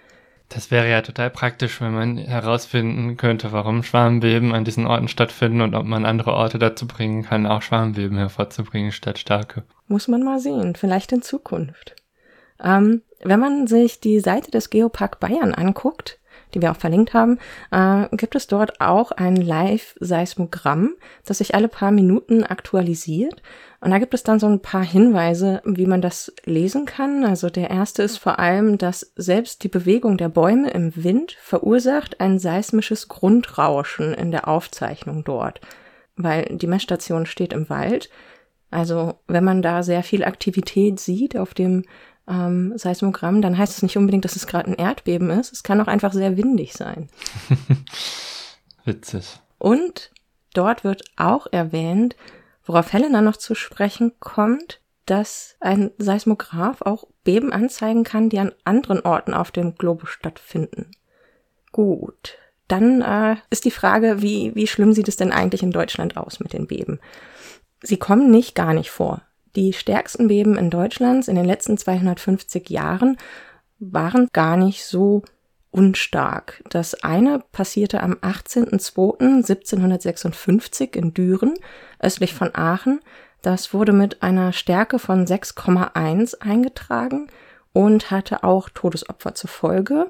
Das 0.49 0.73
wäre 0.73 0.91
ja 0.91 1.03
total 1.03 1.31
praktisch, 1.31 1.81
wenn 1.81 1.95
man 1.95 2.19
herausfinden 2.19 3.17
könnte, 3.17 3.53
warum 3.53 3.85
Schwarmbeben 3.85 4.53
an 4.53 4.65
diesen 4.65 4.89
Orten 4.89 5.07
stattfinden 5.07 5.61
und 5.61 5.77
ob 5.77 5.87
man 5.87 6.05
andere 6.05 6.33
Orte 6.33 6.59
dazu 6.59 6.89
bringen 6.89 7.23
kann, 7.23 7.47
auch 7.47 7.63
Schwarmbeben 7.63 8.19
hervorzubringen 8.19 8.91
statt 8.91 9.21
starke. 9.21 9.63
Muss 9.87 10.09
man 10.09 10.25
mal 10.25 10.41
sehen, 10.41 10.75
vielleicht 10.75 11.13
in 11.13 11.23
Zukunft. 11.23 11.95
Ähm, 12.63 13.03
wenn 13.23 13.41
man 13.41 13.67
sich 13.67 14.01
die 14.01 14.21
Seite 14.21 14.51
des 14.51 14.71
Geopark 14.71 15.21
Bayern 15.21 15.55
anguckt, 15.55 16.21
die 16.55 16.63
wir 16.63 16.71
auch 16.71 16.77
verlinkt 16.77 17.15
haben, 17.15 17.39
äh, 17.71 18.07
gibt 18.17 18.35
es 18.35 18.47
dort 18.47 18.81
auch 18.81 19.11
ein 19.11 19.37
Live-Seismogramm, 19.37 20.95
das 21.25 21.39
sich 21.39 21.55
alle 21.55 21.69
paar 21.69 21.91
Minuten 21.91 22.45
aktualisiert. 22.45 23.43
Und 23.81 23.91
da 23.91 23.99
gibt 23.99 24.15
es 24.15 24.23
dann 24.23 24.39
so 24.39 24.47
ein 24.47 24.61
paar 24.61 24.85
Hinweise, 24.85 25.61
wie 25.65 25.87
man 25.87 26.01
das 26.01 26.33
lesen 26.45 26.87
kann. 26.87 27.25
Also 27.25 27.51
der 27.51 27.71
erste 27.71 28.03
ist 28.03 28.19
vor 28.19 28.39
allem, 28.39 28.79
dass 28.79 29.13
selbst 29.17 29.63
die 29.65 29.69
Bewegung 29.69 30.17
der 30.17 30.29
Bäume 30.29 30.71
im 30.71 30.93
Wind 30.97 31.37
verursacht 31.41 32.21
ein 32.21 32.39
seismisches 32.39 33.09
Grundrauschen 33.09 34.15
in 34.15 34.31
der 34.31 34.49
Aufzeichnung 34.49 35.25
dort, 35.25 35.61
weil 36.17 36.45
die 36.45 36.67
Messstation 36.67 37.27
steht 37.27 37.53
im 37.53 37.69
Wald. 37.69 38.11
Also 38.71 39.15
wenn 39.29 39.45
man 39.45 39.63
da 39.63 39.83
sehr 39.83 40.03
viel 40.03 40.25
Aktivität 40.25 40.99
sieht 40.99 41.37
auf 41.37 41.55
dem 41.55 41.85
ähm, 42.29 42.73
Seismogramm, 42.77 43.43
dann 43.43 43.57
heißt 43.57 43.77
es 43.77 43.83
nicht 43.83 43.97
unbedingt, 43.97 44.25
dass 44.25 44.37
es 44.37 44.47
gerade 44.47 44.71
ein 44.71 44.77
Erdbeben 44.77 45.31
ist. 45.31 45.53
Es 45.53 45.63
kann 45.63 45.81
auch 45.81 45.87
einfach 45.87 46.13
sehr 46.13 46.37
windig 46.37 46.73
sein. 46.73 47.09
Witzig. 48.85 49.41
Und 49.59 50.11
dort 50.55 50.85
wird 50.85 51.05
auch 51.17 51.47
erwähnt, 51.51 52.17
worauf 52.65 52.93
Helena 52.93 53.21
noch 53.21 53.37
zu 53.37 53.55
sprechen 53.55 54.13
kommt, 54.21 54.81
dass 55.07 55.57
ein 55.61 55.91
Seismograph 55.99 56.81
auch 56.83 57.07
Beben 57.25 57.53
anzeigen 57.53 58.05
kann, 58.05 58.31
die 58.31 58.39
an 58.39 58.53
anderen 58.65 59.01
Orten 59.01 59.35
auf 59.35 59.51
dem 59.51 59.75
Globus 59.75 60.11
stattfinden. 60.11 60.91
Gut, 61.73 62.39
dann 62.69 63.03
äh, 63.03 63.37
ist 63.51 63.65
die 63.65 63.71
Frage, 63.71 64.23
wie, 64.23 64.55
wie 64.55 64.67
schlimm 64.67 64.93
sieht 64.93 65.09
es 65.09 65.17
denn 65.17 65.33
eigentlich 65.33 65.63
in 65.63 65.73
Deutschland 65.73 66.17
aus 66.17 66.41
mit 66.41 66.53
den 66.53 66.67
Beben? 66.67 67.01
Sie 67.83 67.99
kommen 67.99 68.31
nicht 68.31 68.55
gar 68.55 68.73
nicht 68.73 68.91
vor. 68.91 69.23
Die 69.57 69.73
stärksten 69.73 70.29
Beben 70.29 70.57
in 70.57 70.71
Deutschland 70.71 71.27
in 71.29 71.35
den 71.37 71.45
letzten 71.45 71.77
250 71.79 72.71
Jahren 72.71 73.17
waren 73.79 74.29
gar 74.33 74.57
nicht 74.57 74.85
so 74.85 75.23
unstark. 75.71 76.65
Das 76.71 77.03
eine 77.03 77.43
passierte 77.53 78.03
am 78.03 78.15
18.02.1756 78.15 80.97
in 80.97 81.13
Düren, 81.15 81.55
östlich 81.99 82.35
von 82.35 82.55
Aachen. 82.55 83.01
Das 83.43 83.75
wurde 83.75 83.93
mit 83.93 84.23
einer 84.23 84.53
Stärke 84.53 84.99
von 84.99 85.27
6,1 85.27 86.41
eingetragen 86.41 87.29
und 87.73 88.11
hatte 88.11 88.43
auch 88.45 88.69
Todesopfer 88.71 89.35
zur 89.35 89.51
Folge. 89.51 90.09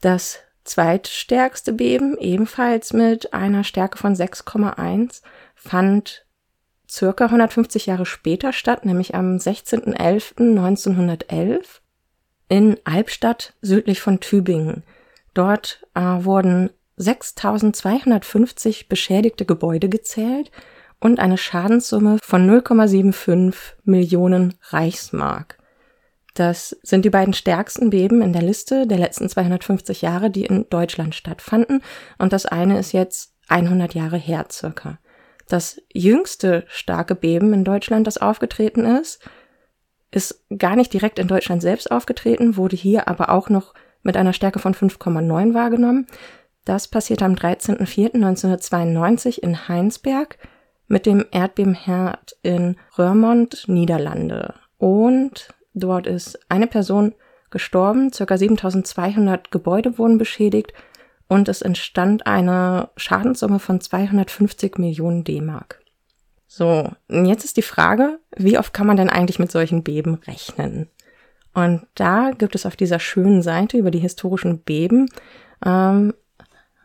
Das 0.00 0.38
zweitstärkste 0.64 1.72
Beben, 1.72 2.16
ebenfalls 2.18 2.92
mit 2.92 3.32
einer 3.32 3.64
Stärke 3.64 3.98
von 3.98 4.14
6,1, 4.14 5.22
fand 5.54 6.26
circa 6.92 7.24
150 7.26 7.86
Jahre 7.86 8.04
später 8.04 8.52
statt, 8.52 8.84
nämlich 8.84 9.14
am 9.14 9.36
16.11.1911 9.36 11.60
in 12.48 12.76
Albstadt 12.84 13.54
südlich 13.62 14.02
von 14.02 14.20
Tübingen. 14.20 14.82
Dort 15.32 15.86
äh, 15.94 16.00
wurden 16.00 16.68
6250 16.96 18.88
beschädigte 18.88 19.46
Gebäude 19.46 19.88
gezählt 19.88 20.50
und 21.00 21.18
eine 21.18 21.38
Schadenssumme 21.38 22.18
von 22.22 22.46
0,75 22.48 23.54
Millionen 23.84 24.54
Reichsmark. 24.68 25.58
Das 26.34 26.76
sind 26.82 27.04
die 27.04 27.10
beiden 27.10 27.34
stärksten 27.34 27.90
Beben 27.90 28.22
in 28.22 28.32
der 28.32 28.42
Liste 28.42 28.86
der 28.86 28.98
letzten 28.98 29.28
250 29.28 30.02
Jahre, 30.02 30.30
die 30.30 30.44
in 30.44 30.66
Deutschland 30.70 31.14
stattfanden. 31.14 31.82
Und 32.18 32.32
das 32.32 32.46
eine 32.46 32.78
ist 32.78 32.92
jetzt 32.92 33.34
100 33.48 33.94
Jahre 33.94 34.16
her 34.16 34.46
circa. 34.50 34.98
Das 35.52 35.80
jüngste 35.92 36.64
starke 36.68 37.14
Beben 37.14 37.52
in 37.52 37.62
Deutschland, 37.62 38.06
das 38.06 38.16
aufgetreten 38.16 38.86
ist, 38.86 39.20
ist 40.10 40.46
gar 40.56 40.76
nicht 40.76 40.94
direkt 40.94 41.18
in 41.18 41.28
Deutschland 41.28 41.60
selbst 41.60 41.90
aufgetreten, 41.90 42.56
wurde 42.56 42.74
hier 42.74 43.06
aber 43.06 43.28
auch 43.28 43.50
noch 43.50 43.74
mit 44.02 44.16
einer 44.16 44.32
Stärke 44.32 44.60
von 44.60 44.74
5,9 44.74 45.52
wahrgenommen. 45.52 46.06
Das 46.64 46.88
passierte 46.88 47.26
am 47.26 47.34
13.04.1992 47.34 49.40
in 49.40 49.68
Heinsberg 49.68 50.38
mit 50.86 51.04
dem 51.04 51.26
Erdbebenherd 51.30 52.34
in 52.42 52.76
Röhrmond, 52.96 53.68
Niederlande. 53.68 54.54
Und 54.78 55.52
dort 55.74 56.06
ist 56.06 56.38
eine 56.48 56.66
Person 56.66 57.14
gestorben, 57.50 58.10
circa 58.10 58.38
7200 58.38 59.50
Gebäude 59.50 59.98
wurden 59.98 60.16
beschädigt 60.16 60.72
und 61.28 61.48
es 61.48 61.62
entstand 61.62 62.26
eine 62.26 62.90
Schadenssumme 62.96 63.58
von 63.58 63.80
250 63.80 64.78
Millionen 64.78 65.24
D-Mark. 65.24 65.80
So, 66.46 66.90
und 67.08 67.24
jetzt 67.24 67.44
ist 67.44 67.56
die 67.56 67.62
Frage, 67.62 68.18
wie 68.36 68.58
oft 68.58 68.74
kann 68.74 68.86
man 68.86 68.98
denn 68.98 69.08
eigentlich 69.08 69.38
mit 69.38 69.50
solchen 69.50 69.82
Beben 69.82 70.14
rechnen? 70.26 70.90
Und 71.54 71.86
da 71.94 72.30
gibt 72.36 72.54
es 72.54 72.66
auf 72.66 72.76
dieser 72.76 72.98
schönen 72.98 73.42
Seite 73.42 73.78
über 73.78 73.90
die 73.90 73.98
historischen 73.98 74.58
Beben 74.60 75.08
ähm, 75.64 76.14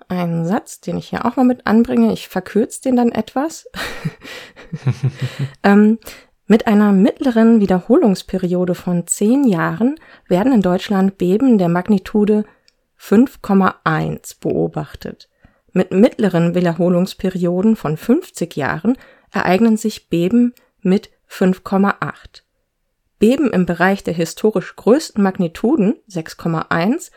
einen 0.09 0.45
Satz, 0.45 0.79
den 0.79 0.97
ich 0.97 1.09
hier 1.09 1.25
auch 1.25 1.35
mal 1.35 1.43
mit 1.43 1.67
anbringe. 1.67 2.13
Ich 2.13 2.27
verkürze 2.27 2.81
den 2.81 2.95
dann 2.95 3.11
etwas. 3.11 3.69
ähm, 5.63 5.99
mit 6.45 6.65
einer 6.65 6.93
mittleren 6.93 7.59
Wiederholungsperiode 7.59 8.73
von 8.73 9.05
zehn 9.05 9.43
Jahren 9.43 9.95
werden 10.27 10.53
in 10.53 10.61
Deutschland 10.61 11.17
Beben 11.17 11.57
der 11.57 11.67
Magnitude 11.67 12.45
5,1 12.99 14.39
beobachtet. 14.39 15.29
Mit 15.73 15.91
mittleren 15.91 16.55
Wiederholungsperioden 16.55 17.75
von 17.75 17.97
50 17.97 18.55
Jahren 18.55 18.97
ereignen 19.31 19.77
sich 19.77 20.09
Beben 20.09 20.53
mit 20.81 21.09
5,8. 21.29 22.43
Beben 23.19 23.51
im 23.51 23.65
Bereich 23.65 24.03
der 24.03 24.13
historisch 24.13 24.75
größten 24.75 25.21
Magnituden 25.21 25.95
6,1 26.09 27.11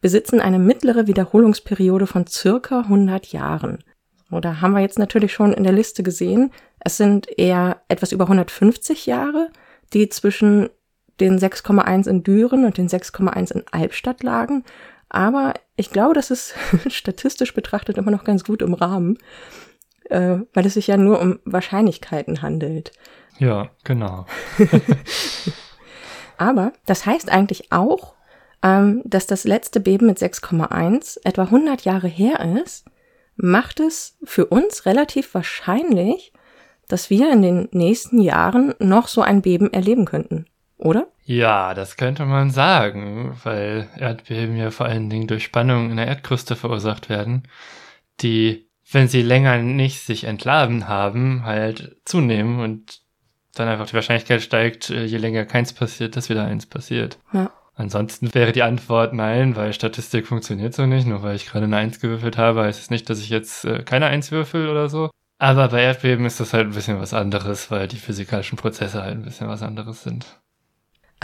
besitzen 0.00 0.40
eine 0.40 0.58
mittlere 0.58 1.06
Wiederholungsperiode 1.06 2.06
von 2.06 2.26
circa 2.26 2.80
100 2.80 3.32
Jahren. 3.32 3.82
Oder 4.30 4.60
haben 4.60 4.72
wir 4.72 4.80
jetzt 4.80 4.98
natürlich 4.98 5.32
schon 5.32 5.52
in 5.52 5.64
der 5.64 5.72
Liste 5.72 6.02
gesehen, 6.02 6.52
es 6.80 6.96
sind 6.96 7.26
eher 7.38 7.82
etwas 7.88 8.12
über 8.12 8.24
150 8.24 9.06
Jahre, 9.06 9.50
die 9.92 10.08
zwischen 10.08 10.68
den 11.20 11.38
6,1 11.38 12.08
in 12.08 12.22
Düren 12.22 12.64
und 12.64 12.76
den 12.76 12.88
6,1 12.88 13.52
in 13.52 13.64
Albstadt 13.70 14.22
lagen. 14.22 14.64
Aber 15.16 15.54
ich 15.76 15.88
glaube, 15.90 16.12
das 16.12 16.30
ist 16.30 16.54
statistisch 16.88 17.54
betrachtet 17.54 17.96
immer 17.96 18.10
noch 18.10 18.22
ganz 18.22 18.44
gut 18.44 18.60
im 18.60 18.74
Rahmen, 18.74 19.16
äh, 20.10 20.36
weil 20.52 20.66
es 20.66 20.74
sich 20.74 20.88
ja 20.88 20.98
nur 20.98 21.22
um 21.22 21.40
Wahrscheinlichkeiten 21.46 22.42
handelt. 22.42 22.92
Ja, 23.38 23.70
genau. 23.82 24.26
Aber 26.36 26.74
das 26.84 27.06
heißt 27.06 27.32
eigentlich 27.32 27.72
auch, 27.72 28.12
ähm, 28.62 29.00
dass 29.06 29.26
das 29.26 29.44
letzte 29.44 29.80
Beben 29.80 30.04
mit 30.04 30.18
6,1 30.18 31.20
etwa 31.24 31.44
100 31.44 31.86
Jahre 31.86 32.08
her 32.08 32.60
ist, 32.62 32.84
macht 33.36 33.80
es 33.80 34.18
für 34.22 34.44
uns 34.44 34.84
relativ 34.84 35.32
wahrscheinlich, 35.32 36.34
dass 36.88 37.08
wir 37.08 37.32
in 37.32 37.40
den 37.40 37.68
nächsten 37.72 38.20
Jahren 38.20 38.74
noch 38.80 39.08
so 39.08 39.22
ein 39.22 39.40
Beben 39.40 39.72
erleben 39.72 40.04
könnten, 40.04 40.44
oder? 40.76 41.06
Ja, 41.28 41.74
das 41.74 41.96
könnte 41.96 42.24
man 42.24 42.50
sagen, 42.50 43.36
weil 43.42 43.88
Erdbeben 43.98 44.56
ja 44.56 44.70
vor 44.70 44.86
allen 44.86 45.10
Dingen 45.10 45.26
durch 45.26 45.42
Spannungen 45.42 45.90
in 45.90 45.96
der 45.96 46.06
Erdkruste 46.06 46.54
verursacht 46.54 47.08
werden, 47.08 47.48
die, 48.20 48.68
wenn 48.92 49.08
sie 49.08 49.22
länger 49.22 49.58
nicht 49.58 50.02
sich 50.02 50.22
entladen 50.22 50.86
haben, 50.86 51.44
halt 51.44 51.96
zunehmen 52.04 52.60
und 52.60 53.00
dann 53.54 53.66
einfach 53.66 53.86
die 53.86 53.94
Wahrscheinlichkeit 53.94 54.40
steigt, 54.40 54.90
äh, 54.90 55.04
je 55.04 55.18
länger 55.18 55.44
keins 55.46 55.72
passiert, 55.72 56.14
dass 56.14 56.28
wieder 56.28 56.44
eins 56.44 56.66
passiert. 56.66 57.18
Ja. 57.32 57.50
Ansonsten 57.74 58.32
wäre 58.32 58.52
die 58.52 58.62
Antwort 58.62 59.12
nein, 59.12 59.56
weil 59.56 59.72
Statistik 59.72 60.28
funktioniert 60.28 60.74
so 60.74 60.86
nicht. 60.86 61.08
Nur 61.08 61.24
weil 61.24 61.34
ich 61.34 61.46
gerade 61.46 61.64
eine 61.64 61.76
Eins 61.76 62.00
gewürfelt 62.00 62.38
habe, 62.38 62.62
heißt 62.62 62.80
es 62.80 62.90
nicht, 62.90 63.10
dass 63.10 63.20
ich 63.20 63.30
jetzt 63.30 63.64
äh, 63.64 63.82
keine 63.82 64.06
Eins 64.06 64.30
würfel 64.30 64.68
oder 64.68 64.88
so. 64.88 65.10
Aber 65.38 65.68
bei 65.68 65.82
Erdbeben 65.82 66.24
ist 66.24 66.38
das 66.38 66.52
halt 66.52 66.68
ein 66.68 66.74
bisschen 66.74 67.00
was 67.00 67.12
anderes, 67.12 67.70
weil 67.70 67.88
die 67.88 67.96
physikalischen 67.96 68.56
Prozesse 68.56 69.02
halt 69.02 69.16
ein 69.16 69.24
bisschen 69.24 69.48
was 69.48 69.62
anderes 69.62 70.04
sind. 70.04 70.24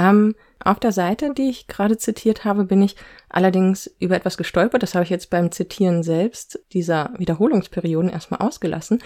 Ähm, 0.02 0.34
auf 0.64 0.80
der 0.80 0.92
Seite, 0.92 1.32
die 1.34 1.48
ich 1.48 1.66
gerade 1.66 1.96
zitiert 1.96 2.44
habe, 2.44 2.64
bin 2.64 2.82
ich 2.82 2.96
allerdings 3.28 3.94
über 3.98 4.16
etwas 4.16 4.36
gestolpert. 4.36 4.82
Das 4.82 4.94
habe 4.94 5.04
ich 5.04 5.10
jetzt 5.10 5.30
beim 5.30 5.50
Zitieren 5.50 6.02
selbst 6.02 6.60
dieser 6.72 7.10
Wiederholungsperioden 7.18 8.10
erstmal 8.10 8.40
ausgelassen. 8.40 9.02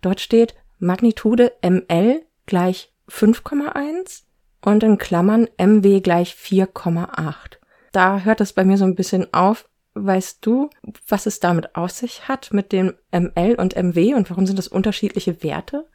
Dort 0.00 0.20
steht 0.20 0.54
Magnitude 0.78 1.52
ML 1.62 2.22
gleich 2.46 2.92
5,1 3.08 4.22
und 4.64 4.82
in 4.82 4.98
Klammern 4.98 5.48
MW 5.58 6.00
gleich 6.00 6.34
4,8. 6.34 7.58
Da 7.92 8.20
hört 8.20 8.40
es 8.40 8.52
bei 8.52 8.64
mir 8.64 8.76
so 8.76 8.84
ein 8.84 8.94
bisschen 8.94 9.32
auf. 9.32 9.68
Weißt 9.94 10.46
du, 10.46 10.70
was 11.08 11.26
es 11.26 11.40
damit 11.40 11.74
auf 11.74 11.90
sich 11.90 12.28
hat 12.28 12.52
mit 12.52 12.70
dem 12.70 12.94
ML 13.12 13.56
und 13.58 13.74
MW 13.74 14.14
und 14.14 14.30
warum 14.30 14.46
sind 14.46 14.58
das 14.58 14.68
unterschiedliche 14.68 15.42
Werte? 15.42 15.86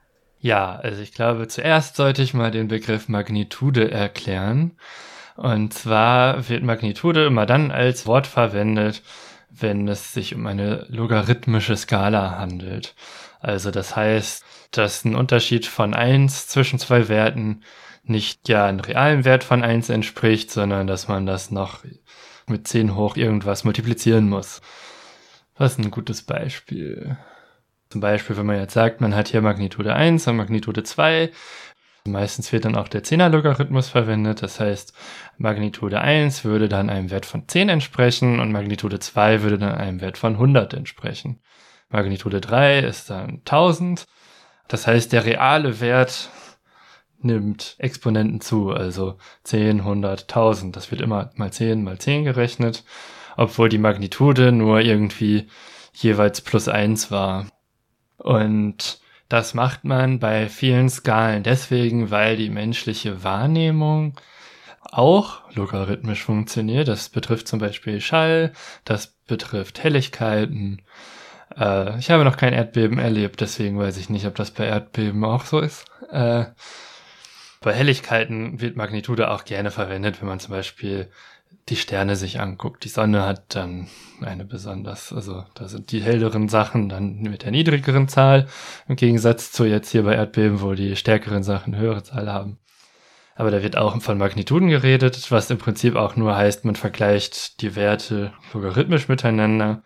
Ja, 0.46 0.76
also 0.76 1.02
ich 1.02 1.12
glaube, 1.12 1.48
zuerst 1.48 1.96
sollte 1.96 2.22
ich 2.22 2.36
mal 2.36 2.52
den 2.52 2.68
Begriff 2.68 3.10
Magnitude 3.10 3.90
erklären. 3.90 4.78
Und 5.36 5.74
zwar 5.74 6.48
wird 6.48 6.62
Magnitude 6.62 7.26
immer 7.26 7.48
dann 7.48 7.72
als 7.72 8.06
Wort 8.06 8.28
verwendet, 8.28 9.02
wenn 9.50 9.88
es 9.88 10.14
sich 10.14 10.36
um 10.36 10.46
eine 10.46 10.86
logarithmische 10.88 11.76
Skala 11.76 12.38
handelt. 12.38 12.94
Also 13.40 13.72
das 13.72 13.96
heißt, 13.96 14.46
dass 14.70 15.04
ein 15.04 15.16
Unterschied 15.16 15.66
von 15.66 15.96
eins 15.96 16.48
zwischen 16.48 16.78
zwei 16.78 17.08
Werten 17.08 17.64
nicht 18.04 18.48
ja 18.48 18.68
einen 18.68 18.82
realen 18.82 19.26
Wert 19.26 19.44
von 19.44 19.64
eins 19.64 19.90
entspricht, 19.90 20.52
sondern 20.52 20.86
dass 20.86 21.08
man 21.08 21.26
das 21.26 21.50
noch 21.50 21.80
mit 22.46 22.68
10 22.68 22.94
hoch 22.94 23.16
irgendwas 23.18 23.64
multiplizieren 23.64 24.30
muss. 24.30 24.62
Was 25.58 25.80
ein 25.80 25.90
gutes 25.90 26.22
Beispiel? 26.22 27.18
Zum 27.96 28.02
Beispiel, 28.02 28.36
wenn 28.36 28.46
man 28.46 28.60
jetzt 28.60 28.74
sagt, 28.74 29.00
man 29.00 29.16
hat 29.16 29.30
hier 29.30 29.42
Magnitude 29.42 29.96
1 29.96 30.28
und 30.28 30.36
Magnitude 30.36 30.84
2. 30.84 31.32
Meistens 32.06 32.52
wird 32.52 32.66
dann 32.66 32.76
auch 32.76 32.90
der 32.90 33.06
10er 33.06 33.30
Logarithmus 33.30 33.88
verwendet. 33.88 34.42
Das 34.42 34.60
heißt, 34.60 34.92
Magnitude 35.38 36.02
1 36.02 36.44
würde 36.44 36.68
dann 36.68 36.90
einem 36.90 37.10
Wert 37.10 37.26
von 37.26 37.48
10 37.48 37.70
entsprechen 37.70 38.42
und 38.42 38.52
Magnitude 38.52 39.00
2 39.00 39.44
würde 39.44 39.60
dann 39.60 39.76
einem 39.76 40.02
Wert 40.02 40.18
von 40.18 40.34
100 40.34 40.74
entsprechen. 40.74 41.40
Magnitude 41.88 42.42
3 42.42 42.80
ist 42.80 43.10
dann 43.10 43.36
1000. 43.46 44.04
Das 44.68 44.88
heißt, 44.88 45.14
der 45.14 45.24
reale 45.24 45.80
Wert 45.80 46.32
nimmt 47.20 47.76
Exponenten 47.78 48.42
zu, 48.42 48.72
also 48.72 49.20
10, 49.44 49.80
100, 49.80 50.24
1000. 50.24 50.76
Das 50.76 50.92
wird 50.92 51.00
immer 51.00 51.32
mal 51.36 51.54
10 51.54 51.82
mal 51.82 51.98
10 51.98 52.26
gerechnet, 52.26 52.84
obwohl 53.38 53.70
die 53.70 53.78
Magnitude 53.78 54.52
nur 54.52 54.82
irgendwie 54.82 55.48
jeweils 55.94 56.42
plus 56.42 56.68
1 56.68 57.10
war. 57.10 57.48
Und 58.18 59.00
das 59.30 59.54
macht 59.54 59.84
man 59.84 60.20
bei 60.20 60.50
vielen 60.50 60.90
Skalen 60.90 61.44
deswegen, 61.44 62.12
weil 62.12 62.38
die 62.38 62.50
menschliche 62.50 63.24
Wahrnehmung 63.24 64.20
auch 64.82 65.42
logarithmisch 65.54 66.24
funktioniert. 66.24 66.88
Das 66.88 67.10
betrifft 67.10 67.48
zum 67.48 67.60
Beispiel 67.60 68.00
Schall, 68.02 68.54
das 68.84 69.08
betrifft 69.28 69.84
Helligkeiten. 69.84 70.82
Äh, 71.58 71.98
ich 72.00 72.12
habe 72.12 72.24
noch 72.24 72.38
kein 72.38 72.54
Erdbeben 72.54 73.00
erlebt, 73.00 73.42
deswegen 73.42 73.80
weiß 73.80 73.98
ich 73.98 74.10
nicht, 74.10 74.26
ob 74.26 74.36
das 74.36 74.52
bei 74.52 74.66
Erdbeben 74.66 75.24
auch 75.26 75.46
so 75.46 75.60
ist. 75.60 75.86
Äh, 76.12 76.46
bei 77.62 77.74
Helligkeiten 77.74 78.62
wird 78.62 78.76
Magnitude 78.76 79.32
auch 79.32 79.44
gerne 79.44 79.72
verwendet, 79.72 80.22
wenn 80.22 80.28
man 80.28 80.40
zum 80.40 80.52
Beispiel 80.52 81.10
die 81.70 81.76
Sterne 81.76 82.16
sich 82.16 82.40
anguckt. 82.40 82.84
Die 82.84 82.90
Sonne 82.90 83.26
hat 83.26 83.56
dann 83.56 83.88
eine 84.22 84.46
besonders, 84.46 85.12
also 85.12 85.44
da 85.56 85.68
sind 85.68 85.92
die 85.92 86.02
helleren 86.02 86.50
Sachen 86.50 86.90
dann 86.90 87.22
mit 87.22 87.44
der 87.44 87.52
niedrigeren 87.52 88.08
Zahl, 88.08 88.48
im 88.88 88.96
Gegensatz 88.96 89.52
zu 89.52 89.66
jetzt 89.66 89.90
hier 89.90 90.04
bei 90.04 90.16
Erdbeben, 90.16 90.62
wo 90.62 90.74
die 90.74 90.96
stärkeren 90.96 91.44
Sachen 91.44 91.76
höhere 91.76 92.04
Zahl 92.04 92.32
haben. 92.32 92.60
Aber 93.36 93.52
da 93.52 93.62
wird 93.62 93.78
auch 93.78 94.02
von 94.02 94.18
Magnituden 94.18 94.70
geredet, 94.70 95.30
was 95.30 95.50
im 95.50 95.58
Prinzip 95.58 95.96
auch 95.96 96.16
nur 96.16 96.38
heißt, 96.38 96.64
man 96.64 96.76
vergleicht 96.76 97.62
die 97.62 97.76
Werte 97.76 98.34
logarithmisch 98.54 99.10
miteinander. 99.10 99.84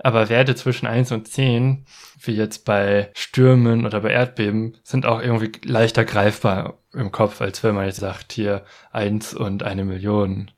Aber 0.00 0.28
Werte 0.28 0.54
zwischen 0.54 0.86
1 0.86 1.12
und 1.12 1.28
10, 1.28 1.84
wie 2.20 2.34
jetzt 2.34 2.64
bei 2.64 3.10
Stürmen 3.14 3.86
oder 3.86 4.00
bei 4.00 4.10
Erdbeben, 4.10 4.76
sind 4.82 5.06
auch 5.06 5.20
irgendwie 5.20 5.52
leichter 5.64 6.04
greifbar 6.04 6.78
im 6.92 7.10
Kopf, 7.12 7.40
als 7.40 7.62
wenn 7.62 7.74
man 7.74 7.86
jetzt 7.86 8.00
sagt, 8.00 8.32
hier 8.32 8.64
1 8.92 9.34
und 9.34 9.62
eine 9.62 9.84
Million. 9.84 10.50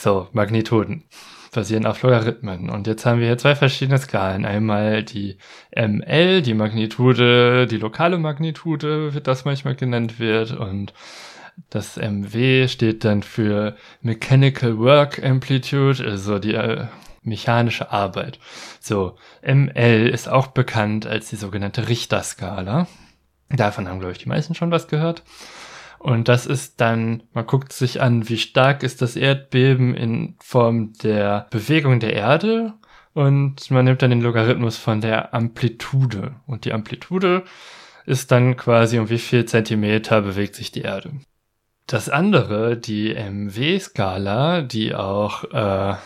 So, 0.00 0.28
Magnituden 0.32 1.04
basieren 1.52 1.84
auf 1.84 2.00
Logarithmen. 2.00 2.70
Und 2.70 2.86
jetzt 2.86 3.04
haben 3.04 3.20
wir 3.20 3.26
hier 3.26 3.36
zwei 3.36 3.54
verschiedene 3.54 3.98
Skalen. 3.98 4.46
Einmal 4.46 5.02
die 5.02 5.36
ML, 5.76 6.40
die 6.40 6.54
Magnitude, 6.54 7.66
die 7.66 7.76
lokale 7.76 8.16
Magnitude, 8.16 9.12
wird 9.12 9.26
das 9.26 9.44
manchmal 9.44 9.74
genannt 9.74 10.18
wird. 10.18 10.52
Und 10.52 10.94
das 11.68 11.98
MW 11.98 12.66
steht 12.68 13.04
dann 13.04 13.22
für 13.22 13.76
Mechanical 14.00 14.78
Work 14.78 15.22
Amplitude, 15.22 16.02
also 16.02 16.38
die 16.38 16.54
äh, 16.54 16.86
mechanische 17.22 17.92
Arbeit. 17.92 18.38
So, 18.80 19.18
ML 19.42 20.08
ist 20.08 20.30
auch 20.30 20.46
bekannt 20.46 21.06
als 21.06 21.28
die 21.28 21.36
sogenannte 21.36 21.88
Richterskala. 21.88 22.86
Davon 23.50 23.86
haben, 23.86 23.98
glaube 23.98 24.12
ich, 24.12 24.18
die 24.18 24.30
meisten 24.30 24.54
schon 24.54 24.70
was 24.70 24.88
gehört. 24.88 25.24
Und 26.00 26.26
das 26.28 26.46
ist 26.46 26.80
dann, 26.80 27.22
man 27.34 27.46
guckt 27.46 27.72
sich 27.74 28.00
an, 28.00 28.30
wie 28.30 28.38
stark 28.38 28.82
ist 28.82 29.02
das 29.02 29.16
Erdbeben 29.16 29.94
in 29.94 30.34
Form 30.40 30.94
der 30.94 31.46
Bewegung 31.50 32.00
der 32.00 32.14
Erde 32.14 32.72
und 33.12 33.70
man 33.70 33.84
nimmt 33.84 34.00
dann 34.00 34.08
den 34.08 34.22
Logarithmus 34.22 34.78
von 34.78 35.02
der 35.02 35.34
Amplitude. 35.34 36.36
Und 36.46 36.64
die 36.64 36.72
Amplitude 36.72 37.44
ist 38.06 38.32
dann 38.32 38.56
quasi 38.56 38.98
um 38.98 39.10
wie 39.10 39.18
viel 39.18 39.44
Zentimeter 39.44 40.22
bewegt 40.22 40.54
sich 40.54 40.72
die 40.72 40.80
Erde. 40.80 41.10
Das 41.86 42.08
andere, 42.08 42.78
die 42.78 43.14
MW-Skala, 43.14 44.62
die 44.62 44.94
auch 44.94 45.44
äh, 45.52 45.96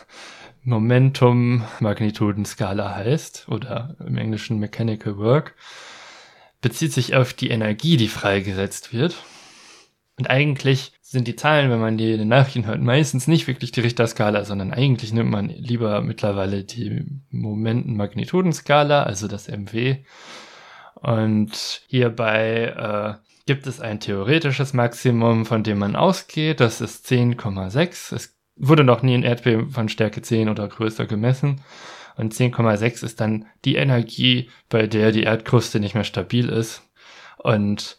Momentum-Magnitudenskala 0.64 2.96
heißt, 2.96 3.46
oder 3.48 3.94
im 4.04 4.16
Englischen 4.16 4.58
Mechanical 4.58 5.18
Work, 5.18 5.54
bezieht 6.60 6.92
sich 6.92 7.14
auf 7.14 7.32
die 7.32 7.50
Energie, 7.50 7.96
die 7.96 8.08
freigesetzt 8.08 8.92
wird. 8.92 9.14
Und 10.16 10.30
eigentlich 10.30 10.92
sind 11.00 11.26
die 11.26 11.36
Zahlen, 11.36 11.70
wenn 11.70 11.80
man 11.80 11.96
die 11.96 12.12
in 12.12 12.18
den 12.18 12.28
Nachrichten 12.28 12.66
hört, 12.66 12.80
meistens 12.80 13.26
nicht 13.26 13.48
wirklich 13.48 13.72
die 13.72 13.80
Richterskala, 13.80 14.44
sondern 14.44 14.72
eigentlich 14.72 15.12
nimmt 15.12 15.30
man 15.30 15.48
lieber 15.48 16.00
mittlerweile 16.02 16.62
die 16.62 17.04
Momenten-Magnitudenskala, 17.30 19.02
also 19.02 19.26
das 19.26 19.48
MW. 19.48 20.04
Und 20.94 21.82
hierbei 21.88 23.18
äh, 23.20 23.24
gibt 23.46 23.66
es 23.66 23.80
ein 23.80 24.00
theoretisches 24.00 24.72
Maximum, 24.72 25.46
von 25.46 25.64
dem 25.64 25.78
man 25.78 25.96
ausgeht. 25.96 26.60
Das 26.60 26.80
ist 26.80 27.06
10,6. 27.06 28.14
Es 28.14 28.38
wurde 28.56 28.84
noch 28.84 29.02
nie 29.02 29.14
ein 29.14 29.24
Erdbeben 29.24 29.70
von 29.70 29.88
Stärke 29.88 30.22
10 30.22 30.48
oder 30.48 30.68
größer 30.68 31.06
gemessen. 31.06 31.60
Und 32.16 32.32
10,6 32.32 33.04
ist 33.04 33.20
dann 33.20 33.46
die 33.64 33.74
Energie, 33.74 34.48
bei 34.68 34.86
der 34.86 35.10
die 35.10 35.24
Erdkruste 35.24 35.80
nicht 35.80 35.94
mehr 35.94 36.04
stabil 36.04 36.48
ist. 36.48 36.82
Und 37.38 37.98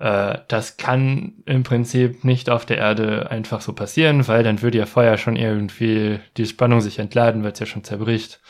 äh, 0.00 0.38
das 0.48 0.78
kann 0.78 1.34
im 1.44 1.62
Prinzip 1.62 2.24
nicht 2.24 2.50
auf 2.50 2.64
der 2.64 2.78
Erde 2.78 3.30
einfach 3.30 3.60
so 3.60 3.74
passieren, 3.74 4.26
weil 4.26 4.42
dann 4.42 4.62
würde 4.62 4.78
ja 4.78 4.86
Feuer 4.86 5.18
schon 5.18 5.36
irgendwie 5.36 6.18
die 6.36 6.46
Spannung 6.46 6.80
sich 6.80 6.98
entladen, 6.98 7.44
weil 7.44 7.52
es 7.52 7.58
ja 7.58 7.66
schon 7.66 7.84
zerbricht. 7.84 8.40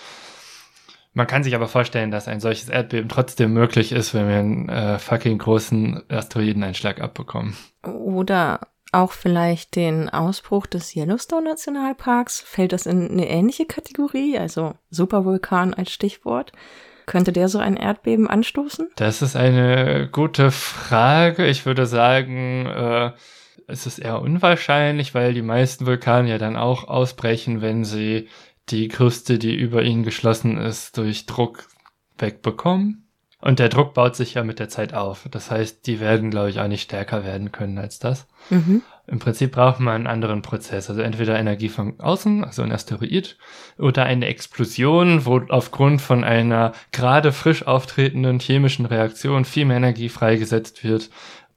Man 1.13 1.27
kann 1.27 1.43
sich 1.43 1.57
aber 1.57 1.67
vorstellen, 1.67 2.13
dass 2.13 2.29
ein 2.29 2.39
solches 2.39 2.69
Erdbeben 2.69 3.09
trotzdem 3.09 3.53
möglich 3.53 3.91
ist, 3.91 4.15
wenn 4.15 4.29
wir 4.29 4.37
einen 4.37 4.69
äh, 4.69 4.99
fucking 5.01 5.39
großen 5.39 6.05
Asteroideneinschlag 6.09 7.01
abbekommen. 7.01 7.57
Oder 7.83 8.61
auch 8.93 9.11
vielleicht 9.11 9.75
den 9.75 10.09
Ausbruch 10.09 10.67
des 10.67 10.95
Yellowstone 10.95 11.49
Nationalparks. 11.49 12.41
Fällt 12.41 12.73
das 12.73 12.87
in 12.87 13.11
eine 13.11 13.29
ähnliche 13.29 13.67
Kategorie? 13.67 14.39
Also 14.39 14.75
Supervulkan 14.91 15.75
als 15.75 15.91
Stichwort. 15.91 16.53
Könnte 17.11 17.33
der 17.33 17.49
so 17.49 17.59
ein 17.59 17.77
Erdbeben 17.77 18.29
anstoßen? 18.29 18.89
Das 18.95 19.21
ist 19.21 19.35
eine 19.35 20.09
gute 20.13 20.53
Frage. 20.53 21.45
Ich 21.45 21.67
würde 21.67 21.85
sagen, 21.87 22.67
äh, 22.67 23.11
es 23.67 23.85
ist 23.85 23.99
eher 23.99 24.23
unwahrscheinlich, 24.23 25.13
weil 25.13 25.35
die 25.35 25.43
meisten 25.43 25.87
Vulkane 25.87 26.31
ja 26.31 26.39
dann 26.39 26.55
auch 26.55 26.87
ausbrechen, 26.87 27.63
wenn 27.63 27.83
sie 27.83 28.29
die 28.69 28.87
Kruste, 28.87 29.41
die 29.41 29.57
über 29.57 29.83
ihnen 29.83 30.05
geschlossen 30.05 30.57
ist, 30.57 30.99
durch 30.99 31.27
Druck 31.27 31.67
wegbekommen. 32.17 33.09
Und 33.41 33.59
der 33.59 33.71
Druck 33.71 33.93
baut 33.93 34.15
sich 34.15 34.35
ja 34.35 34.45
mit 34.45 34.61
der 34.61 34.69
Zeit 34.69 34.95
auf. 34.95 35.27
Das 35.33 35.51
heißt, 35.51 35.89
die 35.89 35.99
werden, 35.99 36.31
glaube 36.31 36.51
ich, 36.51 36.61
auch 36.61 36.69
nicht 36.69 36.83
stärker 36.83 37.25
werden 37.25 37.51
können 37.51 37.79
als 37.79 37.99
das. 37.99 38.29
Mhm. 38.51 38.83
Im 39.07 39.19
Prinzip 39.19 39.53
braucht 39.53 39.81
man 39.81 39.95
einen 39.95 40.07
anderen 40.07 40.43
Prozess. 40.43 40.89
Also 40.89 41.03
entweder 41.03 41.39
Energie 41.39 41.69
von 41.69 41.99
außen, 41.99 42.45
also 42.45 42.63
ein 42.63 42.73
Asteroid, 42.73 43.37
oder 43.79 44.05
eine 44.05 44.27
Explosion, 44.27 45.27
wo 45.27 45.41
aufgrund 45.49 46.01
von 46.01 46.23
einer 46.23 46.73
gerade 46.93 47.33
frisch 47.33 47.67
auftretenden 47.67 48.39
chemischen 48.39 48.87
Reaktion 48.87 49.45
viel 49.45 49.65
mehr 49.65 49.79
Energie 49.79 50.09
freigesetzt 50.09 50.85
wird. 50.85 51.11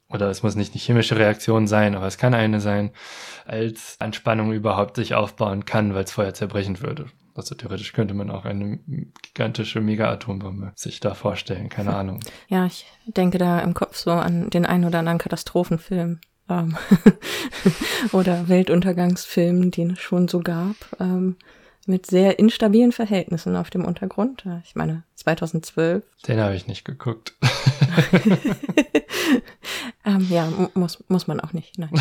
Oder 0.10 0.29
es 0.29 0.43
muss 0.43 0.56
nicht 0.56 0.73
eine 0.73 0.82
chemische 0.82 1.17
Reaktion 1.17 1.67
sein, 1.67 1.95
aber 1.95 2.08
es 2.08 2.17
kann 2.17 2.34
eine 2.34 2.60
sein, 2.60 2.91
als 3.45 3.97
Anspannung 3.99 4.51
überhaupt 4.51 4.95
sich 4.95 5.15
aufbauen 5.15 5.65
kann, 5.65 5.95
weil 5.95 6.03
es 6.03 6.12
Feuer 6.12 6.34
zerbrechen 6.34 6.82
würde. 6.82 7.08
Also 7.36 7.56
theoretisch 7.56 7.93
könnte 7.93 8.13
man 8.13 8.29
auch 8.29 8.45
eine 8.45 8.79
gigantische 9.23 9.82
Mega-Atombombe 9.82 10.71
sich 10.75 10.99
da 10.99 11.15
vorstellen, 11.15 11.69
keine 11.69 11.95
Ahnung. 11.95 12.19
Ja, 12.47 12.65
ich 12.65 12.86
denke 13.06 13.38
da 13.38 13.60
im 13.60 13.73
Kopf 13.73 13.97
so 13.97 14.12
an 14.12 14.49
den 14.49 14.65
einen 14.65 14.86
oder 14.86 14.99
anderen 14.99 15.17
Katastrophenfilm 15.17 16.19
ähm, 16.49 16.77
oder 18.12 18.47
Weltuntergangsfilmen, 18.47 19.71
die 19.71 19.84
es 19.84 19.99
schon 19.99 20.27
so 20.27 20.39
gab, 20.39 20.75
ähm, 20.99 21.38
mit 21.86 22.06
sehr 22.06 22.39
instabilen 22.39 22.91
Verhältnissen 22.91 23.56
auf 23.56 23.69
dem 23.69 23.86
Untergrund. 23.86 24.45
Ich 24.63 24.75
meine, 24.75 25.03
2012. 25.15 26.03
Den 26.27 26.39
habe 26.39 26.56
ich 26.56 26.67
nicht 26.67 26.86
geguckt. 26.86 27.34
ähm, 30.06 30.27
ja, 30.29 30.47
muss, 30.73 31.03
muss 31.08 31.27
man 31.27 31.39
auch 31.39 31.53
nicht. 31.53 31.77
Nein. 31.77 31.91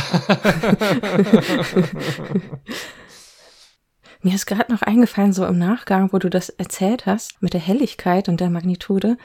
Mir 4.22 4.34
ist 4.34 4.46
gerade 4.46 4.72
noch 4.72 4.82
eingefallen, 4.82 5.32
so 5.32 5.44
im 5.44 5.58
Nachgang, 5.58 6.12
wo 6.12 6.18
du 6.18 6.30
das 6.30 6.48
erzählt 6.48 7.06
hast, 7.06 7.42
mit 7.42 7.54
der 7.54 7.60
Helligkeit 7.60 8.28
und 8.28 8.40
der 8.40 8.50
Magnitude, 8.50 9.18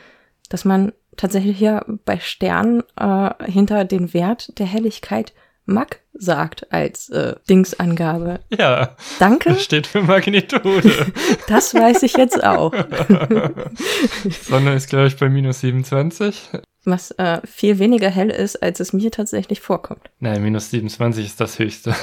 dass 0.50 0.66
man 0.66 0.92
tatsächlich 1.18 1.58
hier 1.58 1.86
bei 2.06 2.20
Sternen 2.20 2.84
äh, 2.96 3.30
hinter 3.46 3.86
den 3.86 4.14
Wert 4.14 4.58
der 4.60 4.66
Helligkeit 4.66 5.34
Mag 5.70 6.00
sagt 6.14 6.72
als 6.72 7.10
äh, 7.10 7.36
Dingsangabe. 7.50 8.40
Ja. 8.58 8.96
Danke. 9.20 9.50
Das 9.50 9.64
steht 9.64 9.86
für 9.86 10.02
Magnitude. 10.02 11.12
das 11.48 11.74
weiß 11.74 12.04
ich 12.04 12.16
jetzt 12.16 12.42
auch. 12.42 12.74
Sonne 14.44 14.76
ist, 14.76 14.90
glaube 14.90 15.08
ich, 15.08 15.18
bei 15.18 15.28
minus 15.28 15.60
27. 15.60 16.52
Was 16.86 17.12
äh, 17.12 17.42
viel 17.46 17.80
weniger 17.80 18.10
hell 18.10 18.30
ist, 18.30 18.64
als 18.64 18.80
es 18.80 18.94
mir 18.94 19.12
tatsächlich 19.12 19.60
vorkommt. 19.60 20.10
Nein, 20.20 20.42
minus 20.42 20.70
27 20.70 21.26
ist 21.26 21.42
das 21.42 21.60
höchste. 21.60 21.94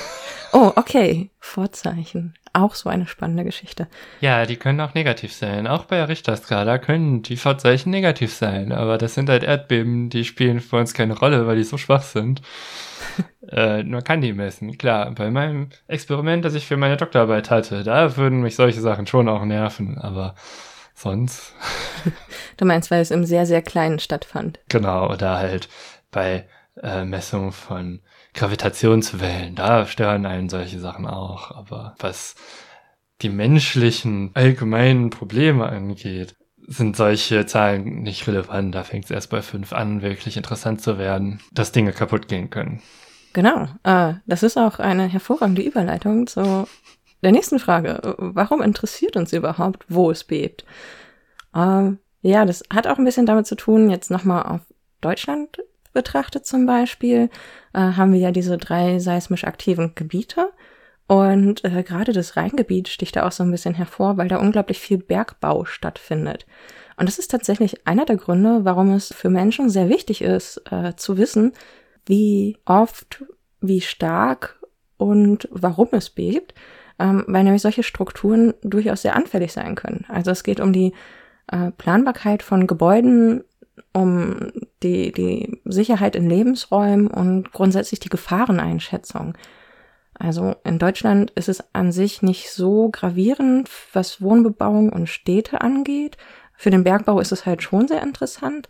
Oh, 0.53 0.73
okay. 0.77 1.31
Vorzeichen. 1.41 2.35
Auch 2.57 2.77
so 2.77 2.89
eine 2.89 3.09
spannende 3.09 3.43
Geschichte. 3.43 3.89
Ja, 4.21 4.47
die 4.47 4.57
können 4.57 4.81
auch 4.81 4.95
negativ 4.95 5.33
sein. 5.33 5.67
Auch 5.67 5.87
bei 5.87 5.97
der 5.97 6.09
Richterskala 6.09 6.79
können 6.79 7.23
die 7.23 7.37
Vorzeichen 7.37 7.91
negativ 7.91 8.33
sein. 8.33 8.71
Aber 8.71 8.97
das 8.97 9.15
sind 9.15 9.29
halt 9.29 9.43
Erdbeben, 9.43 10.09
die 10.09 10.25
spielen 10.25 10.61
für 10.61 10.77
uns 10.77 10.95
keine 10.95 11.19
Rolle, 11.19 11.49
weil 11.49 11.57
die 11.57 11.65
so 11.65 11.79
schwach 11.79 12.03
sind. 12.03 12.43
äh, 13.49 13.83
man 13.83 14.05
kann 14.05 14.21
die 14.21 14.33
messen. 14.33 14.79
Klar, 14.79 15.11
bei 15.11 15.33
meinem 15.33 15.71
Experiment, 15.89 16.45
das 16.45 16.55
ich 16.55 16.65
für 16.65 16.77
meine 16.77 16.97
Doktorarbeit 16.97 17.51
hatte, 17.51 17.83
da 17.83 18.17
würden 18.17 18.41
mich 18.41 18.55
solche 18.55 18.81
Sachen 18.81 19.09
schon 19.09 19.29
auch 19.29 19.45
nerven. 19.45 19.99
Aber 19.99 20.37
sonst. 20.95 21.55
du 22.57 22.65
meinst, 22.65 22.89
weil 22.93 23.03
es 23.03 23.11
im 23.11 23.25
sehr, 23.25 23.47
sehr 23.47 23.63
kleinen 23.63 23.99
stattfand. 23.99 24.61
Genau, 24.69 25.11
oder 25.11 25.39
halt 25.39 25.69
bei 26.13 26.47
äh, 26.81 27.05
Messung 27.05 27.51
von 27.51 28.01
Gravitationswellen, 28.35 29.55
da 29.55 29.87
stören 29.87 30.27
einen 30.27 30.49
solche 30.49 30.81
Sachen 30.81 31.07
auch. 31.07 31.51
Aber 31.53 31.95
was 31.99 32.35
die 33.23 33.29
menschlichen 33.29 34.31
allgemeinen 34.35 35.11
Probleme 35.11 35.67
angeht, 35.67 36.37
sind 36.67 36.97
solche 36.97 37.47
Zahlen 37.47 38.03
nicht 38.03 38.27
relevant. 38.27 38.75
Da 38.75 38.85
fängt 38.85 39.05
es 39.05 39.11
erst 39.11 39.31
bei 39.31 39.43
fünf 39.43 39.73
an, 39.73 40.03
wirklich 40.03 40.37
interessant 40.37 40.81
zu 40.81 40.99
werden, 40.99 41.41
dass 41.53 41.73
Dinge 41.73 41.93
kaputt 41.93 42.29
gehen 42.29 42.51
können. 42.51 42.83
Genau. 43.33 43.69
Äh, 43.83 44.15
das 44.27 44.43
ist 44.43 44.57
auch 44.57 44.79
eine 44.79 45.07
hervorragende 45.07 45.63
Überleitung 45.63 46.27
zu 46.27 46.67
der 47.23 47.33
nächsten 47.33 47.59
Frage. 47.59 48.15
Warum 48.19 48.63
interessiert 48.63 49.17
uns 49.17 49.33
überhaupt, 49.33 49.85
wo 49.89 50.11
es 50.11 50.25
bebt? 50.25 50.65
Äh, 51.55 51.93
ja, 52.23 52.45
das 52.45 52.63
hat 52.73 52.87
auch 52.87 52.99
ein 52.99 53.05
bisschen 53.05 53.27
damit 53.27 53.47
zu 53.47 53.57
tun, 53.57 53.91
jetzt 53.91 54.11
nochmal 54.11 54.45
auf 54.45 54.61
Deutschland 55.01 55.59
betrachtet 55.95 56.45
zum 56.45 56.67
Beispiel, 56.67 57.31
äh, 57.73 57.79
haben 57.79 58.13
wir 58.13 58.21
ja 58.21 58.31
diese 58.31 58.59
drei 58.59 58.99
seismisch 58.99 59.45
aktiven 59.45 59.95
Gebiete. 59.95 60.51
Und 61.07 61.65
äh, 61.65 61.83
gerade 61.83 62.13
das 62.13 62.37
Rheingebiet 62.37 62.89
sticht 62.89 63.17
da 63.17 63.27
auch 63.27 63.33
so 63.33 63.43
ein 63.43 63.51
bisschen 63.51 63.75
hervor, 63.75 64.17
weil 64.17 64.29
da 64.29 64.39
unglaublich 64.39 64.79
viel 64.79 64.99
Bergbau 64.99 65.65
stattfindet. 65.65 66.47
Und 66.97 67.09
das 67.09 67.19
ist 67.19 67.31
tatsächlich 67.31 67.87
einer 67.87 68.05
der 68.05 68.17
Gründe, 68.17 68.65
warum 68.65 68.93
es 68.93 69.13
für 69.13 69.29
Menschen 69.29 69.69
sehr 69.69 69.89
wichtig 69.89 70.23
ist, 70.23 70.63
äh, 70.71 70.95
zu 70.97 71.19
wissen, 71.19 71.53
wie 72.07 72.59
oft, 72.65 73.25
wie 73.61 73.81
stark 73.81 74.59
und 74.97 75.49
warum 75.51 75.89
es 75.93 76.11
bebt, 76.11 76.55
ähm, 76.99 77.25
weil 77.27 77.45
nämlich 77.45 77.63
solche 77.63 77.83
Strukturen 77.83 78.55
durchaus 78.63 79.03
sehr 79.03 79.17
anfällig 79.17 79.53
sein 79.53 79.75
können. 79.75 80.05
Also 80.09 80.31
es 80.31 80.45
geht 80.45 80.61
um 80.61 80.73
die 80.73 80.93
äh, 81.51 81.71
Planbarkeit 81.73 82.43
von 82.43 82.67
Gebäuden, 82.67 83.45
um 83.95 84.51
die, 84.83 85.13
die 85.13 85.61
Sicherheit 85.65 86.17
in 86.17 86.29
Lebensräumen 86.29 87.07
und 87.07 87.53
grundsätzlich 87.53 88.01
die 88.01 88.09
Gefahreneinschätzung. 88.11 89.39
Also 90.15 90.55
in 90.65 90.79
Deutschland 90.79 91.31
ist 91.33 91.49
es 91.49 91.65
an 91.75 91.91
sich 91.93 92.23
nicht 92.23 92.51
so 92.51 92.91
gravierend, 92.91 93.69
was 93.93 94.21
Wohnbebauung 94.21 94.91
und 94.91 95.09
Städte 95.09 95.61
angeht. 95.61 96.17
Für 96.57 96.71
den 96.71 96.85
Bergbau 96.85 97.19
ist 97.21 97.33
es 97.33 97.47
halt 97.47 97.63
schon 97.63 97.89
sehr 97.89 98.03
interessant. 98.03 98.69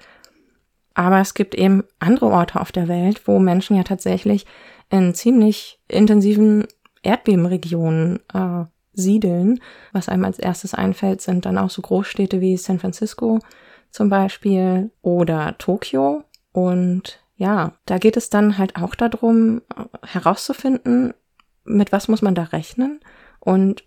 Aber 0.94 1.20
es 1.20 1.34
gibt 1.34 1.54
eben 1.54 1.84
andere 1.98 2.26
Orte 2.26 2.60
auf 2.60 2.70
der 2.70 2.88
Welt, 2.88 3.26
wo 3.26 3.38
Menschen 3.38 3.76
ja 3.76 3.82
tatsächlich 3.82 4.46
in 4.90 5.14
ziemlich 5.14 5.80
intensiven 5.88 6.66
Erdbebenregionen 7.02 8.20
äh, 8.32 8.64
siedeln. 8.92 9.60
Was 9.92 10.08
einem 10.08 10.24
als 10.24 10.38
erstes 10.38 10.72
einfällt, 10.72 11.20
sind 11.20 11.46
dann 11.46 11.58
auch 11.58 11.70
so 11.70 11.82
Großstädte 11.82 12.40
wie 12.40 12.56
San 12.56 12.78
Francisco 12.78 13.40
zum 13.94 14.08
Beispiel 14.08 14.90
oder 15.02 15.56
Tokio. 15.58 16.24
Und 16.50 17.20
ja, 17.36 17.74
da 17.86 17.98
geht 17.98 18.16
es 18.16 18.28
dann 18.28 18.58
halt 18.58 18.74
auch 18.74 18.96
darum, 18.96 19.62
herauszufinden, 20.04 21.14
mit 21.62 21.92
was 21.92 22.08
muss 22.08 22.20
man 22.20 22.34
da 22.34 22.42
rechnen 22.42 23.00
und 23.38 23.84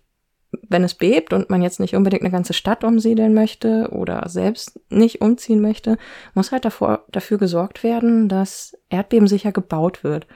wenn 0.66 0.82
es 0.82 0.94
bebt 0.94 1.34
und 1.34 1.50
man 1.50 1.60
jetzt 1.60 1.78
nicht 1.78 1.94
unbedingt 1.94 2.22
eine 2.22 2.30
ganze 2.30 2.54
Stadt 2.54 2.84
umsiedeln 2.84 3.34
möchte 3.34 3.90
oder 3.92 4.26
selbst 4.30 4.80
nicht 4.88 5.20
umziehen 5.20 5.60
möchte, 5.60 5.98
muss 6.32 6.52
halt 6.52 6.64
davor, 6.64 7.04
dafür 7.10 7.36
gesorgt 7.36 7.82
werden, 7.82 8.30
dass 8.30 8.74
erdbebensicher 8.88 9.52
gebaut 9.52 10.04
wird. 10.04 10.26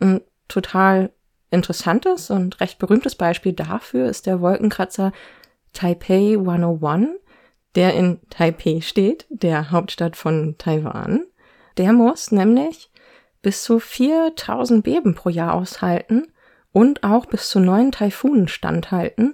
Ein 0.00 0.22
total 0.48 1.12
interessantes 1.50 2.30
und 2.30 2.58
recht 2.60 2.78
berühmtes 2.78 3.16
Beispiel 3.16 3.52
dafür 3.52 4.08
ist 4.08 4.24
der 4.24 4.40
Wolkenkratzer 4.40 5.12
Taipei 5.74 6.38
101, 6.38 7.20
der 7.74 7.94
in 7.94 8.20
Taipei 8.30 8.80
steht, 8.80 9.26
der 9.28 9.70
Hauptstadt 9.70 10.16
von 10.16 10.56
Taiwan. 10.58 11.24
Der 11.76 11.92
muss 11.92 12.32
nämlich 12.32 12.90
bis 13.42 13.62
zu 13.62 13.78
4000 13.78 14.84
Beben 14.84 15.14
pro 15.14 15.28
Jahr 15.28 15.54
aushalten 15.54 16.32
und 16.72 17.04
auch 17.04 17.26
bis 17.26 17.48
zu 17.48 17.60
neun 17.60 17.92
Taifunen 17.92 18.48
standhalten 18.48 19.32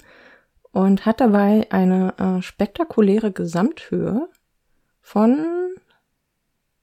und 0.73 1.07
hat 1.07 1.21
dabei 1.21 1.67
eine 1.71 2.15
äh, 2.19 2.43
spektakuläre 2.43 3.33
Gesamthöhe 3.33 4.29
von, 5.01 5.75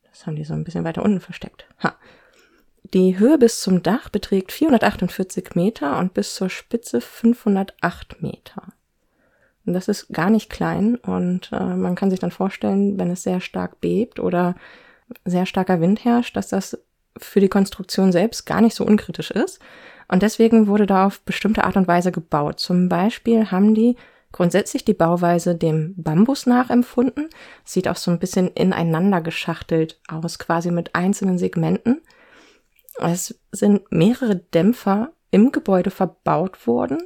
das 0.04 0.26
haben 0.26 0.36
die 0.36 0.44
so 0.44 0.54
ein 0.54 0.64
bisschen 0.64 0.84
weiter 0.84 1.04
unten 1.04 1.22
versteckt. 1.22 1.68
Ha. 1.82 1.96
Die 2.94 3.18
Höhe 3.18 3.38
bis 3.38 3.62
zum 3.62 3.82
Dach 3.82 4.10
beträgt 4.10 4.52
448 4.52 5.56
Meter 5.56 5.98
und 6.00 6.14
bis 6.14 6.36
zur 6.36 6.50
Spitze 6.50 7.02
508 7.02 8.22
Meter. 8.22 8.74
Und 9.66 9.74
das 9.74 9.88
ist 9.88 10.10
gar 10.10 10.30
nicht 10.30 10.50
klein 10.50 10.96
und 10.96 11.52
äh, 11.54 11.76
man 11.76 11.96
kann 11.96 12.10
sich 12.10 12.20
dann 12.20 12.32
vorstellen, 12.32 13.00
wenn 13.00 13.10
es 13.10 13.24
sehr 13.24 13.40
stark 13.40 13.80
bebt 13.80 14.20
oder 14.20 14.56
sehr 15.26 15.46
starker 15.46 15.80
Wind 15.80 16.04
herrscht, 16.04 16.36
dass 16.36 16.50
das 16.50 16.78
für 17.18 17.40
die 17.40 17.50
Konstruktion 17.50 18.12
selbst 18.12 18.46
gar 18.46 18.62
nicht 18.62 18.76
so 18.76 18.86
unkritisch 18.86 19.32
ist. 19.32 19.60
Und 20.08 20.22
deswegen 20.22 20.68
wurde 20.68 20.86
da 20.86 21.06
auf 21.06 21.22
bestimmte 21.22 21.64
Art 21.64 21.78
und 21.78 21.88
Weise 21.88 22.12
gebaut. 22.12 22.60
Zum 22.60 22.90
Beispiel 22.90 23.52
haben 23.52 23.74
die 23.74 23.96
grundsätzlich 24.32 24.84
die 24.84 24.94
Bauweise 24.94 25.56
dem 25.56 25.94
Bambus 25.96 26.46
nachempfunden. 26.46 27.30
Sieht 27.64 27.88
auch 27.88 27.96
so 27.96 28.12
ein 28.12 28.20
bisschen 28.20 28.50
ineinander 28.50 29.22
geschachtelt 29.22 30.00
aus, 30.10 30.40
quasi 30.40 30.72
mit 30.72 30.94
einzelnen 30.96 31.38
Segmenten. 31.38 32.02
Es 33.00 33.40
sind 33.52 33.92
mehrere 33.92 34.36
Dämpfer 34.36 35.12
im 35.32 35.52
Gebäude 35.52 35.90
verbaut 35.90 36.68
worden. 36.68 37.00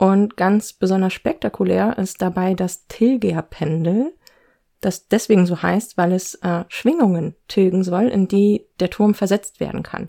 Und 0.00 0.38
ganz 0.38 0.72
besonders 0.72 1.12
spektakulär 1.12 1.98
ist 1.98 2.22
dabei 2.22 2.54
das 2.54 2.86
Tilger-Pendel, 2.86 4.14
das 4.80 5.08
deswegen 5.08 5.44
so 5.44 5.62
heißt, 5.62 5.98
weil 5.98 6.12
es 6.12 6.36
äh, 6.36 6.64
Schwingungen 6.68 7.36
tilgen 7.48 7.84
soll, 7.84 8.08
in 8.08 8.26
die 8.26 8.66
der 8.80 8.88
Turm 8.88 9.12
versetzt 9.12 9.60
werden 9.60 9.82
kann. 9.82 10.08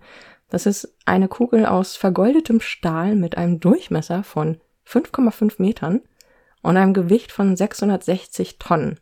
Das 0.49 0.65
ist 0.65 0.95
eine 1.03 1.27
Kugel 1.27 1.65
aus 1.65 1.97
vergoldetem 1.97 2.61
Stahl 2.61 3.17
mit 3.17 3.37
einem 3.37 3.59
Durchmesser 3.59 4.23
von 4.23 4.61
5,5 4.87 5.55
Metern 5.57 5.99
und 6.61 6.77
einem 6.77 6.93
Gewicht 6.93 7.33
von 7.33 7.57
660 7.57 8.59
Tonnen. 8.59 8.97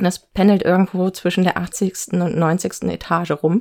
das 0.00 0.18
pendelt 0.32 0.64
irgendwo 0.64 1.10
zwischen 1.10 1.44
der 1.44 1.58
80. 1.58 2.08
und 2.14 2.36
90. 2.36 2.90
Etage 2.90 3.30
rum. 3.40 3.60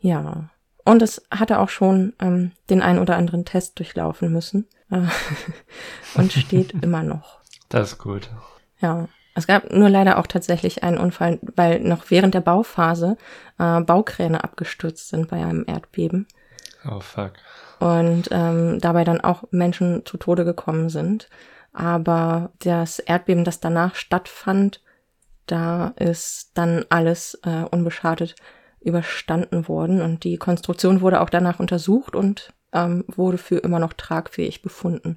Ja. 0.00 0.50
Und 0.84 1.02
es 1.02 1.22
hatte 1.30 1.58
auch 1.58 1.70
schon 1.70 2.12
ähm, 2.20 2.52
den 2.68 2.82
ein 2.82 2.98
oder 2.98 3.16
anderen 3.16 3.44
Test 3.44 3.78
durchlaufen 3.78 4.32
müssen. 4.32 4.68
Äh, 4.90 5.06
und 6.14 6.32
steht 6.32 6.72
immer 6.82 7.02
noch. 7.02 7.40
Das 7.68 7.92
ist 7.92 7.98
gut. 7.98 8.30
Ja. 8.80 9.08
Es 9.36 9.48
gab 9.48 9.72
nur 9.72 9.88
leider 9.88 10.18
auch 10.18 10.28
tatsächlich 10.28 10.84
einen 10.84 10.98
Unfall, 10.98 11.40
weil 11.56 11.80
noch 11.80 12.08
während 12.08 12.34
der 12.34 12.40
Bauphase 12.40 13.16
äh, 13.58 13.80
Baukräne 13.80 14.44
abgestürzt 14.44 15.08
sind 15.08 15.28
bei 15.28 15.44
einem 15.44 15.64
Erdbeben. 15.66 16.28
Oh 16.88 17.00
fuck. 17.00 17.32
Und 17.80 18.28
ähm, 18.30 18.78
dabei 18.80 19.02
dann 19.02 19.20
auch 19.20 19.42
Menschen 19.50 20.06
zu 20.06 20.18
Tode 20.18 20.44
gekommen 20.44 20.88
sind. 20.88 21.28
Aber 21.72 22.52
das 22.60 23.00
Erdbeben, 23.00 23.42
das 23.42 23.58
danach 23.58 23.96
stattfand, 23.96 24.80
da 25.46 25.88
ist 25.96 26.52
dann 26.54 26.84
alles 26.88 27.38
äh, 27.42 27.64
unbeschadet 27.70 28.36
überstanden 28.84 29.68
worden 29.68 30.00
und 30.00 30.24
die 30.24 30.36
Konstruktion 30.36 31.00
wurde 31.00 31.20
auch 31.20 31.30
danach 31.30 31.60
untersucht 31.60 32.14
und 32.14 32.52
ähm, 32.72 33.04
wurde 33.08 33.38
für 33.38 33.58
immer 33.58 33.78
noch 33.78 33.92
tragfähig 33.92 34.62
befunden. 34.62 35.16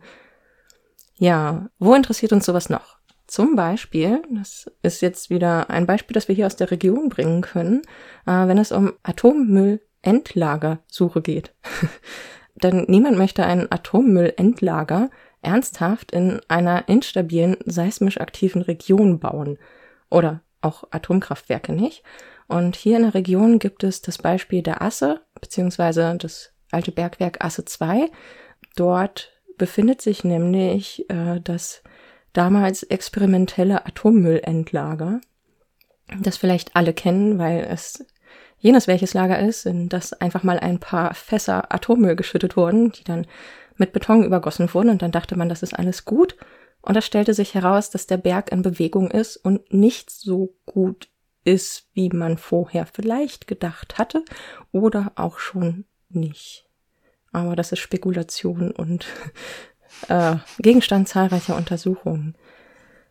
Ja, 1.18 1.70
wo 1.80 1.94
interessiert 1.94 2.32
uns 2.32 2.46
sowas 2.46 2.70
noch? 2.70 2.98
Zum 3.26 3.56
Beispiel, 3.56 4.22
das 4.32 4.72
ist 4.84 5.02
jetzt 5.02 5.30
wieder 5.30 5.70
ein 5.70 5.86
Beispiel, 5.86 6.14
das 6.14 6.28
wir 6.28 6.36
hier 6.36 6.46
aus 6.46 6.56
der 6.56 6.72
Region 6.72 7.10
bringen 7.10 7.42
können, 7.42 7.82
äh, 8.26 8.48
wenn 8.48 8.58
es 8.58 8.72
um 8.72 8.94
Atommüll 9.04 9.82
Endlagersuche 10.02 11.22
geht. 11.22 11.54
Denn 12.56 12.86
niemand 12.88 13.18
möchte 13.18 13.46
ein 13.46 13.70
Atommüllendlager 13.72 15.10
ernsthaft 15.42 16.12
in 16.12 16.40
einer 16.48 16.88
instabilen, 16.88 17.58
seismisch 17.66 18.20
aktiven 18.20 18.62
Region 18.62 19.20
bauen. 19.20 19.58
Oder 20.10 20.42
auch 20.62 20.86
Atomkraftwerke 20.92 21.74
nicht. 21.74 22.04
Und 22.48 22.76
hier 22.76 22.98
in 22.98 23.04
der 23.04 23.14
Region 23.14 23.60
gibt 23.60 23.84
es 23.84 24.02
das 24.02 24.18
Beispiel 24.18 24.62
der 24.62 24.82
Asse, 24.82 25.22
beziehungsweise 25.40 26.16
das 26.18 26.52
alte 26.72 26.92
Bergwerk 26.92 27.44
Asse 27.44 27.66
2. 27.66 28.10
Dort 28.76 29.32
befindet 29.58 30.02
sich 30.02 30.24
nämlich 30.24 31.10
äh, 31.10 31.42
das 31.44 31.84
damals 32.34 32.84
experimentelle 32.84 33.86
Atommüllendlager, 33.86 35.20
das 36.22 36.38
vielleicht 36.38 36.76
alle 36.76 36.94
kennen, 36.94 37.40
weil 37.40 37.68
es 37.70 38.06
jenes 38.60 38.88
welches 38.88 39.14
Lager 39.14 39.40
ist, 39.40 39.66
in 39.66 39.90
das 39.90 40.14
einfach 40.14 40.44
mal 40.44 40.60
ein 40.60 40.80
paar 40.80 41.14
Fässer 41.14 41.74
Atommüll 41.74 42.16
geschüttet 42.16 42.56
wurden, 42.56 42.92
die 42.92 43.04
dann 43.04 43.28
mit 43.76 43.92
Beton 43.92 44.24
übergossen 44.24 44.74
wurden 44.74 44.90
und 44.90 45.02
dann 45.02 45.12
dachte 45.12 45.38
man, 45.38 45.50
das 45.50 45.64
ist 45.64 45.74
alles 45.74 46.06
gut. 46.06 46.36
Und 46.82 46.96
da 46.96 47.02
stellte 47.02 47.34
sich 47.34 47.54
heraus, 47.54 47.90
dass 47.90 48.08
der 48.08 48.18
Berg 48.18 48.52
in 48.52 48.62
Bewegung 48.62 49.12
ist 49.12 49.38
und 49.38 49.74
nicht 49.74 50.10
so 50.10 50.56
gut 50.66 51.10
ist, 51.48 51.88
wie 51.94 52.10
man 52.10 52.38
vorher 52.38 52.86
vielleicht 52.86 53.48
gedacht 53.48 53.98
hatte 53.98 54.24
oder 54.72 55.14
auch 55.16 55.40
schon 55.40 55.86
nicht. 56.10 56.68
Aber 57.32 57.56
das 57.56 57.72
ist 57.72 57.80
Spekulation 57.80 58.72
und 58.72 59.06
äh, 60.10 60.36
Gegenstand 60.60 61.08
zahlreicher 61.08 61.56
Untersuchungen. 61.56 62.36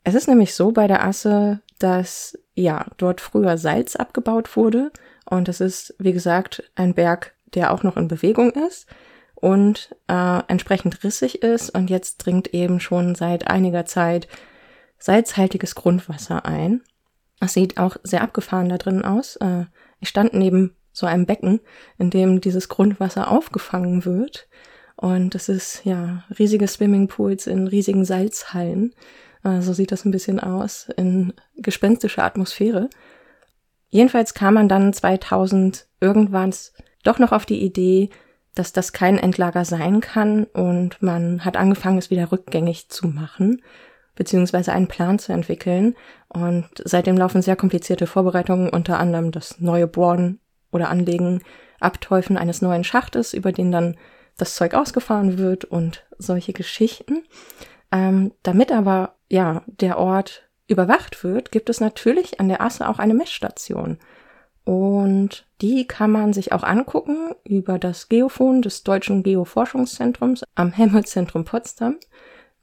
Es 0.05 0.14
ist 0.14 0.29
nämlich 0.29 0.55
so 0.55 0.70
bei 0.70 0.87
der 0.87 1.05
Asse, 1.05 1.61
dass 1.79 2.38
ja 2.55 2.87
dort 2.96 3.20
früher 3.20 3.59
Salz 3.59 3.96
abgebaut 3.96 4.57
wurde 4.57 4.92
und 5.29 5.49
es 5.49 5.61
ist, 5.61 5.94
wie 5.99 6.12
gesagt, 6.12 6.70
ein 6.77 6.94
Berg, 6.94 7.35
der 7.55 7.72
auch 7.72 7.83
noch 7.83 7.96
in 7.96 8.09
Bewegung 8.09 8.51
ist 8.51 8.87
und 9.35 9.94
äh, 10.09 10.40
entsprechend 10.49 11.03
rissig 11.05 11.42
ist. 11.42 11.70
Und 11.70 11.90
jetzt 11.90 12.18
dringt 12.18 12.55
eben 12.55 12.81
schon 12.81 13.14
seit 13.14 13.49
einiger 13.49 13.85
Zeit 13.85 14.29
salzhaltiges 14.99 15.75
Grundwasser 15.75 16.44
ein. 16.46 16.83
Es 17.40 17.53
sieht 17.53 17.79
auch 17.79 17.96
sehr 18.03 18.22
abgefahren 18.22 18.68
da 18.68 18.79
drin 18.79 19.05
aus. 19.05 19.37
Äh, 19.37 19.66
ich 20.01 20.09
stand 20.09 20.35
neben 20.35 20.75
so 20.92 21.07
einem 21.07 21.27
Becken, 21.27 21.61
in 21.99 22.11
dem 22.11 22.40
dieses 22.40 22.68
Grundwasser 22.68 23.31
aufgefangen 23.31 24.05
wird. 24.05 24.49
Und 24.96 25.35
es 25.35 25.49
ist 25.49 25.85
ja 25.85 26.25
riesige 26.38 26.66
Swimmingpools 26.66 27.46
in 27.46 27.66
riesigen 27.66 28.05
Salzhallen. 28.05 28.94
Äh, 29.44 29.61
so 29.61 29.72
sieht 29.72 29.92
das 29.92 30.05
ein 30.05 30.11
bisschen 30.11 30.40
aus 30.40 30.88
in 30.96 31.35
gespenstischer 31.57 32.25
Atmosphäre. 32.25 32.88
Jedenfalls 33.90 34.35
kam 34.35 34.55
man 34.55 34.68
dann 34.68 34.92
2000 34.92 35.87
irgendwann 36.01 36.55
doch 37.05 37.18
noch 37.18 37.33
auf 37.33 37.46
die 37.46 37.62
Idee, 37.62 38.11
dass 38.55 38.72
das 38.72 38.92
kein 38.92 39.18
Endlager 39.18 39.64
sein 39.64 40.01
kann 40.01 40.44
und 40.44 41.01
man 41.03 41.44
hat 41.44 41.57
angefangen, 41.57 41.99
es 41.99 42.11
wieder 42.11 42.33
rückgängig 42.33 42.88
zu 42.88 43.07
machen, 43.07 43.62
beziehungsweise 44.14 44.72
einen 44.72 44.88
Plan 44.88 45.18
zu 45.18 45.33
entwickeln. 45.33 45.94
Und 46.29 46.69
seitdem 46.85 47.17
laufen 47.17 47.43
sehr 47.43 47.57
komplizierte 47.57 48.07
Vorbereitungen, 48.07 48.69
unter 48.69 48.99
anderem 48.99 49.31
das 49.31 49.61
neue 49.61 49.87
Bohren 49.87 50.41
oder 50.73 50.91
Anlegen 50.91 51.43
Abteufen 51.81 52.37
eines 52.37 52.62
neuen 52.62 52.85
Schachtes, 52.85 53.35
über 53.35 53.53
den 53.53 53.71
dann 53.71 53.97
das 54.37 54.55
Zeug 54.55 54.75
ausgefahren 54.75 55.39
wird 55.39 55.65
und 55.65 56.07
solche 56.19 56.53
Geschichten. 56.53 57.25
Ähm, 57.93 58.33
damit 58.43 58.73
aber 58.73 59.15
ja 59.31 59.62
der 59.67 59.99
Ort 59.99 60.49
überwacht 60.69 61.23
wird, 61.23 61.53
gibt 61.53 61.71
es 61.71 61.81
natürlich 61.81 62.41
an 62.41 62.49
der 62.49 62.61
Asse 62.61 62.89
auch 62.89 62.99
eine 62.99 63.15
Messstation. 63.15 63.99
Und 64.65 65.47
die 65.61 65.87
kann 65.87 66.11
man 66.11 66.33
sich 66.33 66.53
auch 66.53 66.65
angucken 66.65 67.35
über 67.45 67.79
das 67.79 68.09
Geophon 68.09 68.62
des 68.62 68.83
Deutschen 68.83 69.23
Geoforschungszentrums 69.23 70.43
am 70.57 70.73
Helmholtz-Zentrum 70.73 71.45
Potsdam. 71.45 71.99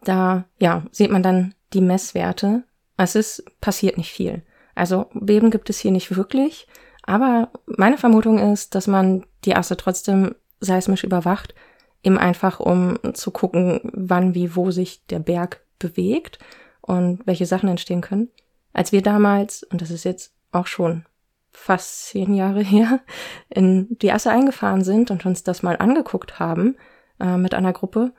Da, 0.04 0.44
ja, 0.60 0.84
sieht 0.92 1.12
man 1.12 1.24
dann 1.24 1.56
die 1.72 1.80
Messwerte. 1.80 2.64
Es 2.98 3.16
ist, 3.16 3.44
passiert 3.60 3.98
nicht 3.98 4.12
viel. 4.12 4.44
Also 4.76 5.08
Beben 5.14 5.52
gibt 5.52 5.70
es 5.70 5.80
hier 5.80 5.92
nicht 5.92 6.16
wirklich. 6.16 6.68
Aber 7.04 7.50
meine 7.66 7.98
Vermutung 7.98 8.40
ist, 8.40 8.76
dass 8.76 8.88
man 8.88 9.26
die 9.46 9.56
Asse 9.56 9.78
trotzdem 9.78 10.36
seismisch 10.60 11.04
überwacht, 11.04 11.54
eben 12.02 12.18
einfach 12.18 12.60
um 12.60 12.98
zu 13.14 13.32
gucken, 13.32 13.82
wann, 13.94 14.36
wie, 14.36 14.56
wo 14.56 14.72
sich 14.72 15.06
der 15.08 15.20
Berg 15.20 15.62
bewegt 15.80 16.40
und 16.82 17.26
welche 17.26 17.46
Sachen 17.46 17.70
entstehen 17.70 18.02
können. 18.02 18.30
Als 18.72 18.92
wir 18.92 19.02
damals, 19.02 19.64
und 19.64 19.82
das 19.82 19.92
ist 19.92 20.06
jetzt 20.06 20.34
auch 20.52 20.68
schon 20.68 21.06
fast 21.52 22.08
zehn 22.08 22.34
Jahre 22.34 22.62
her, 22.64 23.02
in 23.50 23.98
die 24.00 24.12
Asse 24.12 24.32
eingefahren 24.32 24.84
sind 24.84 25.12
und 25.12 25.26
uns 25.26 25.44
das 25.44 25.64
mal 25.64 25.78
angeguckt 25.78 26.40
haben 26.40 26.78
äh, 27.20 27.38
mit 27.38 27.54
einer 27.54 27.74
Gruppe, 27.74 28.14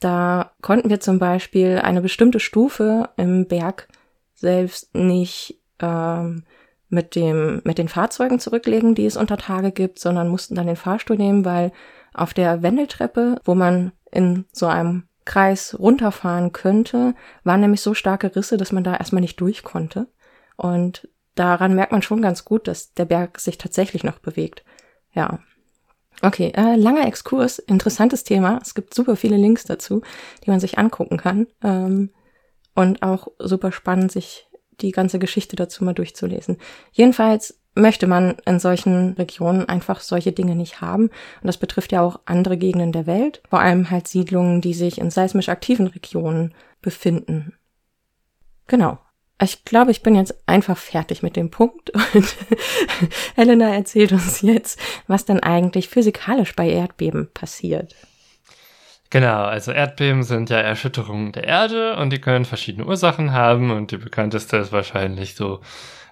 da 0.00 0.52
konnten 0.60 0.90
wir 0.90 1.00
zum 1.00 1.18
Beispiel 1.18 1.80
eine 1.82 2.02
bestimmte 2.02 2.40
Stufe 2.40 3.10
im 3.16 3.46
Berg 3.46 3.88
selbst 4.34 4.94
nicht 4.94 5.60
ähm, 5.80 6.44
mit 6.88 7.14
dem 7.14 7.60
mit 7.64 7.78
den 7.78 7.88
Fahrzeugen 7.88 8.38
zurücklegen, 8.38 8.94
die 8.94 9.06
es 9.06 9.16
unter 9.16 9.36
Tage 9.36 9.72
gibt, 9.72 9.98
sondern 9.98 10.28
mussten 10.28 10.54
dann 10.54 10.66
den 10.66 10.76
Fahrstuhl 10.76 11.16
nehmen, 11.16 11.44
weil 11.44 11.72
auf 12.12 12.34
der 12.34 12.62
Wendeltreppe, 12.62 13.40
wo 13.44 13.54
man 13.54 13.92
in 14.10 14.44
so 14.52 14.66
einem 14.66 15.04
Kreis 15.24 15.76
runterfahren 15.78 16.52
könnte, 16.52 17.14
waren 17.42 17.60
nämlich 17.60 17.80
so 17.80 17.94
starke 17.94 18.36
Risse, 18.36 18.56
dass 18.56 18.72
man 18.72 18.84
da 18.84 18.96
erstmal 18.96 19.22
nicht 19.22 19.40
durch 19.40 19.64
konnte. 19.64 20.06
Und 20.56 21.08
daran 21.34 21.74
merkt 21.74 21.92
man 21.92 22.02
schon 22.02 22.22
ganz 22.22 22.44
gut, 22.44 22.68
dass 22.68 22.94
der 22.94 23.06
Berg 23.06 23.40
sich 23.40 23.58
tatsächlich 23.58 24.04
noch 24.04 24.18
bewegt. 24.18 24.64
Ja. 25.12 25.40
Okay, 26.22 26.52
äh, 26.54 26.76
langer 26.76 27.06
Exkurs, 27.06 27.58
interessantes 27.58 28.22
Thema. 28.22 28.58
Es 28.62 28.74
gibt 28.74 28.94
super 28.94 29.16
viele 29.16 29.36
Links 29.36 29.64
dazu, 29.64 30.02
die 30.44 30.50
man 30.50 30.60
sich 30.60 30.78
angucken 30.78 31.16
kann. 31.16 31.48
Ähm, 31.62 32.10
und 32.74 33.02
auch 33.02 33.28
super 33.38 33.72
spannend, 33.72 34.12
sich 34.12 34.46
die 34.80 34.90
ganze 34.90 35.18
Geschichte 35.18 35.56
dazu 35.56 35.84
mal 35.84 35.94
durchzulesen. 35.94 36.58
Jedenfalls 36.92 37.60
möchte 37.74 38.06
man 38.06 38.36
in 38.46 38.58
solchen 38.60 39.14
Regionen 39.14 39.68
einfach 39.68 40.00
solche 40.00 40.32
Dinge 40.32 40.54
nicht 40.54 40.80
haben. 40.80 41.04
Und 41.04 41.46
das 41.46 41.58
betrifft 41.58 41.92
ja 41.92 42.02
auch 42.02 42.20
andere 42.24 42.56
Gegenden 42.56 42.92
der 42.92 43.06
Welt, 43.06 43.42
vor 43.48 43.60
allem 43.60 43.90
halt 43.90 44.08
Siedlungen, 44.08 44.60
die 44.60 44.74
sich 44.74 44.98
in 44.98 45.10
seismisch 45.10 45.48
aktiven 45.48 45.88
Regionen 45.88 46.54
befinden. 46.80 47.54
Genau. 48.66 48.98
Ich 49.42 49.64
glaube, 49.64 49.90
ich 49.90 50.02
bin 50.02 50.14
jetzt 50.14 50.34
einfach 50.46 50.78
fertig 50.78 51.22
mit 51.22 51.34
dem 51.34 51.50
Punkt 51.50 51.90
und 52.14 52.36
Helena 53.34 53.74
erzählt 53.74 54.12
uns 54.12 54.40
jetzt, 54.42 54.78
was 55.08 55.24
dann 55.24 55.40
eigentlich 55.40 55.88
physikalisch 55.88 56.54
bei 56.54 56.68
Erdbeben 56.68 57.28
passiert. 57.34 57.96
Genau, 59.14 59.44
also 59.44 59.70
Erdbeben 59.70 60.24
sind 60.24 60.50
ja 60.50 60.56
Erschütterungen 60.58 61.30
der 61.30 61.44
Erde 61.44 61.94
und 61.98 62.10
die 62.10 62.20
können 62.20 62.44
verschiedene 62.44 62.84
Ursachen 62.84 63.30
haben 63.30 63.70
und 63.70 63.92
die 63.92 63.96
bekannteste 63.96 64.56
ist 64.56 64.72
wahrscheinlich 64.72 65.36
so 65.36 65.60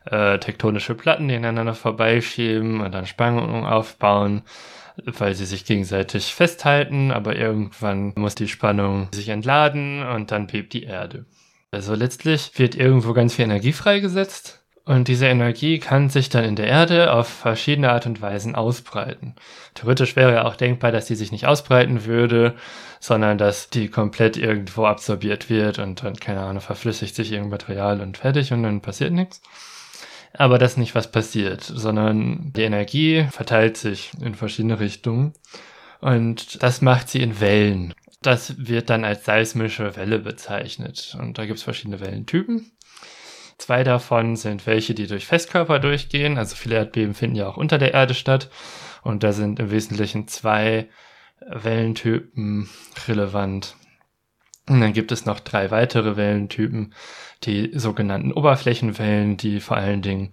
äh, 0.04 0.38
tektonische 0.38 0.94
Platten, 0.94 1.26
die 1.26 1.34
ineinander 1.34 1.74
vorbeischieben 1.74 2.80
und 2.80 2.92
dann 2.92 3.06
Spannungen 3.06 3.66
aufbauen, 3.66 4.42
weil 5.04 5.34
sie 5.34 5.46
sich 5.46 5.64
gegenseitig 5.64 6.32
festhalten, 6.32 7.10
aber 7.10 7.34
irgendwann 7.34 8.12
muss 8.14 8.36
die 8.36 8.46
Spannung 8.46 9.08
sich 9.12 9.30
entladen 9.30 10.06
und 10.06 10.30
dann 10.30 10.46
bebt 10.46 10.72
die 10.72 10.84
Erde. 10.84 11.24
Also 11.72 11.96
letztlich 11.96 12.56
wird 12.56 12.76
irgendwo 12.76 13.14
ganz 13.14 13.34
viel 13.34 13.46
Energie 13.46 13.72
freigesetzt 13.72 14.61
und 14.84 15.06
diese 15.06 15.26
Energie 15.26 15.78
kann 15.78 16.10
sich 16.10 16.28
dann 16.28 16.44
in 16.44 16.56
der 16.56 16.66
Erde 16.66 17.12
auf 17.12 17.28
verschiedene 17.28 17.92
Art 17.92 18.06
und 18.06 18.20
Weisen 18.20 18.56
ausbreiten. 18.56 19.36
Theoretisch 19.74 20.16
wäre 20.16 20.34
ja 20.34 20.44
auch 20.44 20.56
denkbar, 20.56 20.90
dass 20.90 21.06
die 21.06 21.14
sich 21.14 21.30
nicht 21.30 21.46
ausbreiten 21.46 22.04
würde, 22.04 22.54
sondern 22.98 23.38
dass 23.38 23.70
die 23.70 23.88
komplett 23.88 24.36
irgendwo 24.36 24.86
absorbiert 24.86 25.48
wird 25.48 25.78
und 25.78 26.02
dann, 26.02 26.16
keine 26.16 26.40
Ahnung, 26.40 26.60
verflüssigt 26.60 27.14
sich 27.14 27.30
irgendein 27.30 27.50
Material 27.50 28.00
und 28.00 28.18
fertig 28.18 28.52
und 28.52 28.64
dann 28.64 28.80
passiert 28.80 29.12
nichts. 29.12 29.40
Aber 30.34 30.58
das 30.58 30.72
ist 30.72 30.78
nicht, 30.78 30.94
was 30.94 31.12
passiert, 31.12 31.62
sondern 31.62 32.52
die 32.56 32.62
Energie 32.62 33.26
verteilt 33.30 33.76
sich 33.76 34.10
in 34.20 34.34
verschiedene 34.34 34.80
Richtungen 34.80 35.34
und 36.00 36.62
das 36.62 36.80
macht 36.80 37.08
sie 37.08 37.22
in 37.22 37.38
Wellen. 37.40 37.94
Das 38.22 38.66
wird 38.66 38.90
dann 38.90 39.04
als 39.04 39.24
seismische 39.24 39.94
Welle 39.96 40.18
bezeichnet 40.18 41.16
und 41.20 41.38
da 41.38 41.46
gibt 41.46 41.58
es 41.58 41.64
verschiedene 41.64 42.00
Wellentypen. 42.00 42.72
Zwei 43.58 43.84
davon 43.84 44.36
sind 44.36 44.66
welche, 44.66 44.94
die 44.94 45.06
durch 45.06 45.26
Festkörper 45.26 45.78
durchgehen, 45.78 46.38
also 46.38 46.56
viele 46.56 46.76
Erdbeben 46.76 47.14
finden 47.14 47.36
ja 47.36 47.48
auch 47.48 47.56
unter 47.56 47.78
der 47.78 47.94
Erde 47.94 48.14
statt 48.14 48.50
und 49.02 49.22
da 49.22 49.32
sind 49.32 49.60
im 49.60 49.70
Wesentlichen 49.70 50.28
zwei 50.28 50.88
Wellentypen 51.40 52.68
relevant. 53.08 53.76
Und 54.68 54.80
dann 54.80 54.92
gibt 54.92 55.10
es 55.10 55.26
noch 55.26 55.40
drei 55.40 55.70
weitere 55.70 56.16
Wellentypen, 56.16 56.94
die 57.44 57.72
sogenannten 57.74 58.32
Oberflächenwellen, 58.32 59.36
die 59.36 59.60
vor 59.60 59.76
allen 59.76 60.02
Dingen 60.02 60.30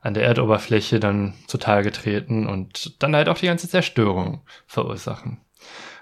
an 0.00 0.14
der 0.14 0.24
Erdoberfläche 0.24 1.00
dann 1.00 1.34
zutage 1.46 1.92
treten 1.92 2.46
und 2.46 3.02
dann 3.02 3.14
halt 3.14 3.28
auch 3.28 3.38
die 3.38 3.46
ganze 3.46 3.68
Zerstörung 3.68 4.42
verursachen. 4.66 5.40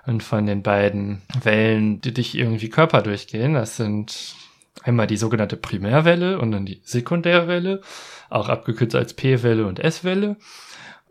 Und 0.06 0.22
von 0.22 0.46
den 0.46 0.62
beiden 0.62 1.22
Wellen, 1.42 2.00
die 2.00 2.14
durch 2.14 2.34
irgendwie 2.34 2.68
Körper 2.68 3.02
durchgehen, 3.02 3.54
das 3.54 3.76
sind 3.76 4.36
einmal 4.82 5.06
die 5.06 5.16
sogenannte 5.16 5.56
Primärwelle 5.56 6.38
und 6.38 6.52
dann 6.52 6.66
die 6.66 6.80
Sekundärwelle, 6.84 7.80
auch 8.28 8.48
abgekürzt 8.48 8.94
als 8.94 9.14
P-Welle 9.14 9.66
und 9.66 9.78
S-Welle. 9.78 10.36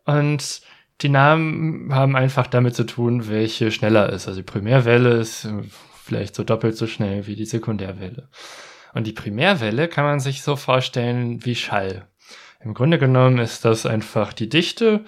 Und 0.05 0.61
die 1.01 1.09
Namen 1.09 1.93
haben 1.93 2.15
einfach 2.15 2.47
damit 2.47 2.75
zu 2.75 2.85
tun, 2.85 3.27
welche 3.27 3.71
schneller 3.71 4.09
ist. 4.09 4.27
Also 4.27 4.39
die 4.39 4.45
Primärwelle 4.45 5.17
ist 5.17 5.47
vielleicht 6.03 6.35
so 6.35 6.43
doppelt 6.43 6.77
so 6.77 6.87
schnell 6.87 7.27
wie 7.27 7.35
die 7.35 7.45
Sekundärwelle. 7.45 8.29
Und 8.93 9.07
die 9.07 9.13
Primärwelle 9.13 9.87
kann 9.87 10.05
man 10.05 10.19
sich 10.19 10.41
so 10.41 10.55
vorstellen 10.55 11.43
wie 11.43 11.55
Schall. 11.55 12.07
Im 12.63 12.73
Grunde 12.73 12.97
genommen 12.97 13.39
ist 13.39 13.65
das 13.65 13.85
einfach 13.85 14.31
die 14.33 14.49
Dichte, 14.49 15.03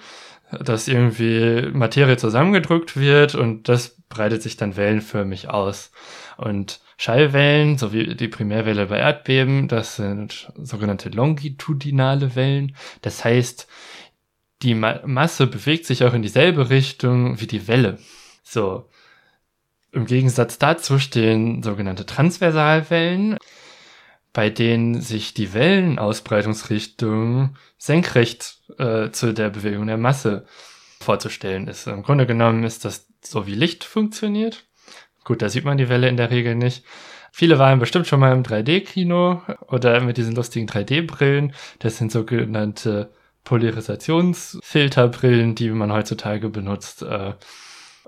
dass 0.50 0.88
irgendwie 0.88 1.70
Materie 1.72 2.16
zusammengedrückt 2.16 2.96
wird 2.96 3.34
und 3.34 3.68
das 3.68 3.96
breitet 4.08 4.42
sich 4.42 4.56
dann 4.56 4.76
wellenförmig 4.76 5.48
aus. 5.48 5.90
Und 6.38 6.80
Schallwellen, 6.96 7.76
so 7.78 7.92
wie 7.92 8.14
die 8.14 8.28
Primärwelle 8.28 8.86
bei 8.86 8.98
Erdbeben, 8.98 9.66
das 9.66 9.96
sind 9.96 10.52
sogenannte 10.56 11.08
longitudinale 11.08 12.36
Wellen. 12.36 12.76
Das 13.02 13.24
heißt, 13.24 13.66
die 14.62 14.74
Ma 14.74 15.00
Masse 15.04 15.48
bewegt 15.48 15.84
sich 15.84 16.04
auch 16.04 16.14
in 16.14 16.22
dieselbe 16.22 16.70
Richtung 16.70 17.40
wie 17.40 17.48
die 17.48 17.66
Welle. 17.66 17.98
So. 18.44 18.88
Im 19.90 20.06
Gegensatz 20.06 20.58
dazu 20.58 21.00
stehen 21.00 21.64
sogenannte 21.64 22.06
Transversalwellen, 22.06 23.38
bei 24.32 24.48
denen 24.48 25.00
sich 25.00 25.34
die 25.34 25.54
Wellenausbreitungsrichtung 25.54 27.56
senkrecht 27.78 28.60
äh, 28.78 29.10
zu 29.10 29.34
der 29.34 29.50
Bewegung 29.50 29.88
der 29.88 29.96
Masse 29.96 30.46
vorzustellen 31.00 31.66
ist. 31.66 31.88
Im 31.88 32.04
Grunde 32.04 32.26
genommen 32.26 32.62
ist 32.62 32.84
das 32.84 33.08
so 33.24 33.48
wie 33.48 33.54
Licht 33.54 33.82
funktioniert. 33.82 34.67
Gut, 35.24 35.42
da 35.42 35.48
sieht 35.48 35.64
man 35.64 35.78
die 35.78 35.88
Welle 35.88 36.08
in 36.08 36.16
der 36.16 36.30
Regel 36.30 36.54
nicht. 36.54 36.84
Viele 37.32 37.58
waren 37.58 37.78
bestimmt 37.78 38.06
schon 38.06 38.20
mal 38.20 38.32
im 38.32 38.42
3D-Kino 38.42 39.42
oder 39.68 40.00
mit 40.00 40.16
diesen 40.16 40.34
lustigen 40.34 40.66
3D-Brillen. 40.66 41.52
Das 41.78 41.98
sind 41.98 42.10
sogenannte 42.10 43.12
Polarisationsfilterbrillen, 43.44 45.54
die 45.54 45.68
man 45.70 45.92
heutzutage 45.92 46.48
benutzt. 46.48 47.02
Äh, 47.02 47.34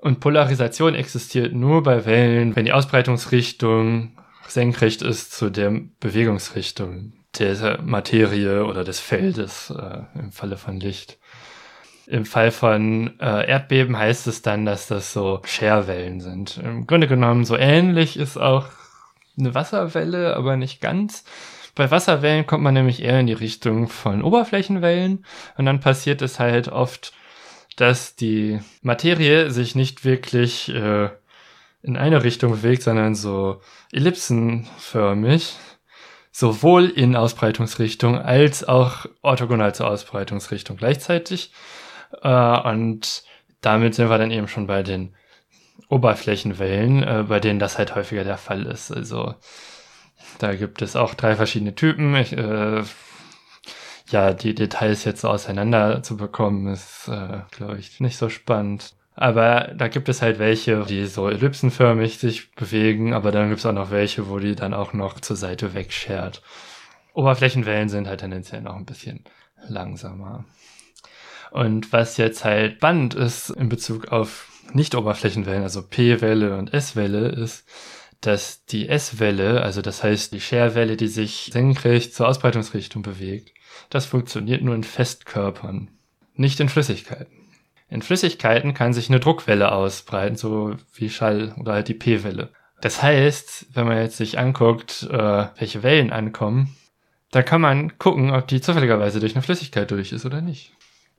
und 0.01 0.21
Polarisation 0.21 0.95
existiert 0.95 1.55
nur 1.55 1.83
bei 1.83 2.07
Wellen, 2.07 2.57
wenn 2.57 2.65
die 2.65 2.73
Ausbreitungsrichtung 2.73 4.17
senkrecht 4.49 5.03
ist 5.03 5.33
zu 5.33 5.51
der 5.51 5.79
Bewegungsrichtung 6.01 7.13
der 7.39 7.81
Materie 7.83 8.65
oder 8.65 8.83
des 8.83 8.99
Feldes 8.99 9.71
äh, 9.71 10.01
im 10.19 10.33
Falle 10.33 10.57
von 10.57 10.81
Licht. 10.81 11.19
Im 12.11 12.25
Fall 12.25 12.51
von 12.51 13.21
äh, 13.21 13.49
Erdbeben 13.49 13.97
heißt 13.97 14.27
es 14.27 14.43
dann, 14.43 14.67
dass 14.67 14.89
das 14.89 15.13
so 15.13 15.43
Scherwellen 15.45 16.21
sind. 16.21 16.57
Im 16.57 16.89
Grunde 16.89 17.07
genommen 17.07 17.45
so 17.45 17.57
ähnlich 17.57 18.17
ist 18.17 18.37
auch 18.37 18.67
eine 19.39 19.55
Wasserwelle, 19.55 20.35
aber 20.35 20.57
nicht 20.57 20.81
ganz. 20.81 21.25
Bei 21.77 21.89
Wasserwellen 21.93 22.49
kommt 22.49 22.65
man 22.65 22.75
nämlich 22.75 23.01
eher 23.01 23.21
in 23.21 23.29
die 23.29 23.33
Richtung 23.33 23.87
von 23.87 24.23
Oberflächenwellen 24.23 25.25
und 25.57 25.67
dann 25.67 25.79
passiert 25.79 26.21
es 26.21 26.41
halt 26.41 26.67
oft, 26.67 27.13
dass 27.77 28.17
die 28.17 28.59
Materie 28.83 29.53
sich 29.53 29.77
nicht 29.77 30.05
wirklich 30.05 30.69
äh, 30.69 31.11
in 31.81 31.97
eine 31.97 32.25
Richtung 32.25 32.51
bewegt, 32.51 32.83
sondern 32.83 33.15
so 33.15 33.61
ellipsenförmig, 33.93 35.55
sowohl 36.33 36.89
in 36.89 37.15
Ausbreitungsrichtung 37.15 38.19
als 38.19 38.65
auch 38.65 39.07
orthogonal 39.23 39.77
zur 39.77 39.87
Ausbreitungsrichtung 39.87 40.77
gleichzeitig. 40.77 41.53
Äh, 42.23 42.61
und 42.69 43.25
damit 43.61 43.95
sind 43.95 44.09
wir 44.09 44.19
dann 44.19 44.31
eben 44.31 44.49
schon 44.49 44.67
bei 44.67 44.83
den 44.83 45.15
Oberflächenwellen, 45.89 47.03
äh, 47.03 47.25
bei 47.29 47.41
denen 47.41 47.59
das 47.59 47.79
halt 47.79 47.95
häufiger 47.95 48.25
der 48.25 48.39
Fall 48.39 48.67
ist. 48.67 48.91
Also 48.91 49.35
da 50.39 50.55
gibt 50.55 50.83
es 50.83 50.97
auch 50.97 51.15
drei 51.15 51.37
verschiedene 51.37 51.75
Typen. 51.75 52.15
Ich, 52.17 52.33
äh, 52.33 52.83
ja, 54.09 54.33
die 54.33 54.55
Details 54.55 55.05
jetzt 55.05 55.21
so 55.21 55.29
auseinander 55.29 56.03
zu 56.03 56.17
bekommen, 56.17 56.73
ist, 56.73 57.09
äh, 57.09 57.41
glaube 57.51 57.79
ich, 57.79 58.01
nicht 58.01 58.17
so 58.17 58.29
spannend. 58.29 58.95
Aber 59.15 59.73
da 59.77 59.89
gibt 59.89 60.09
es 60.09 60.23
halt 60.23 60.39
welche, 60.39 60.85
die 60.85 61.07
so 61.07 61.29
ellipsenförmig 61.29 62.19
sich 62.19 62.53
bewegen, 62.53 63.13
aber 63.13 63.33
dann 63.33 63.49
gibt 63.49 63.59
es 63.59 63.67
auch 63.67 63.73
noch 63.73 63.91
welche, 63.91 64.29
wo 64.29 64.39
die 64.39 64.55
dann 64.55 64.73
auch 64.73 64.93
noch 64.93 65.21
zur 65.21 65.37
Seite 65.37 65.75
wegschert. 65.75 66.43
Oberflächenwellen 67.13 67.89
sind 67.89 68.07
halt 68.07 68.21
tendenziell 68.21 68.63
noch 68.63 68.77
ein 68.77 68.87
bisschen 68.87 69.25
langsamer. 69.69 70.45
Und 71.51 71.93
was 71.93 72.17
jetzt 72.17 72.45
halt 72.45 72.77
spannend 72.77 73.15
ist 73.15 73.51
in 73.51 73.69
Bezug 73.69 74.09
auf 74.09 74.49
Nicht-Oberflächenwellen, 74.73 75.63
also 75.63 75.83
P-Welle 75.83 76.57
und 76.57 76.73
S-Welle, 76.73 77.29
ist, 77.29 77.67
dass 78.21 78.65
die 78.67 78.89
S-Welle, 78.89 79.63
also 79.63 79.83
das 79.83 80.03
heißt 80.03 80.33
die 80.33 80.41
Scherwelle, 80.41 80.97
die 80.97 81.09
sich 81.09 81.51
senkrecht 81.53 82.15
zur 82.15 82.29
Ausbreitungsrichtung 82.29 83.03
bewegt, 83.03 83.53
das 83.89 84.07
funktioniert 84.07 84.63
nur 84.63 84.75
in 84.75 84.85
Festkörpern, 84.85 85.89
nicht 86.35 86.61
in 86.61 86.69
Flüssigkeiten. 86.69 87.41
In 87.89 88.03
Flüssigkeiten 88.03 88.73
kann 88.73 88.93
sich 88.93 89.09
eine 89.09 89.19
Druckwelle 89.19 89.73
ausbreiten, 89.73 90.37
so 90.37 90.77
wie 90.95 91.11
Schall 91.11 91.55
oder 91.59 91.73
halt 91.73 91.89
die 91.89 91.95
P-Welle. 91.95 92.51
Das 92.81 93.03
heißt, 93.03 93.67
wenn 93.75 93.87
man 93.87 93.99
jetzt 93.99 94.17
sich 94.17 94.39
anguckt, 94.39 95.09
äh, 95.11 95.47
welche 95.59 95.83
Wellen 95.83 96.13
ankommen, 96.13 96.77
da 97.31 97.43
kann 97.43 97.61
man 97.61 97.99
gucken, 97.99 98.31
ob 98.31 98.47
die 98.49 98.61
zufälligerweise 98.61 99.21
durch 99.21 99.35
eine 99.35 99.43
Flüssigkeit 99.43 99.91
durch 99.91 100.13
ist 100.13 100.25
oder 100.25 100.41
nicht. 100.41 100.73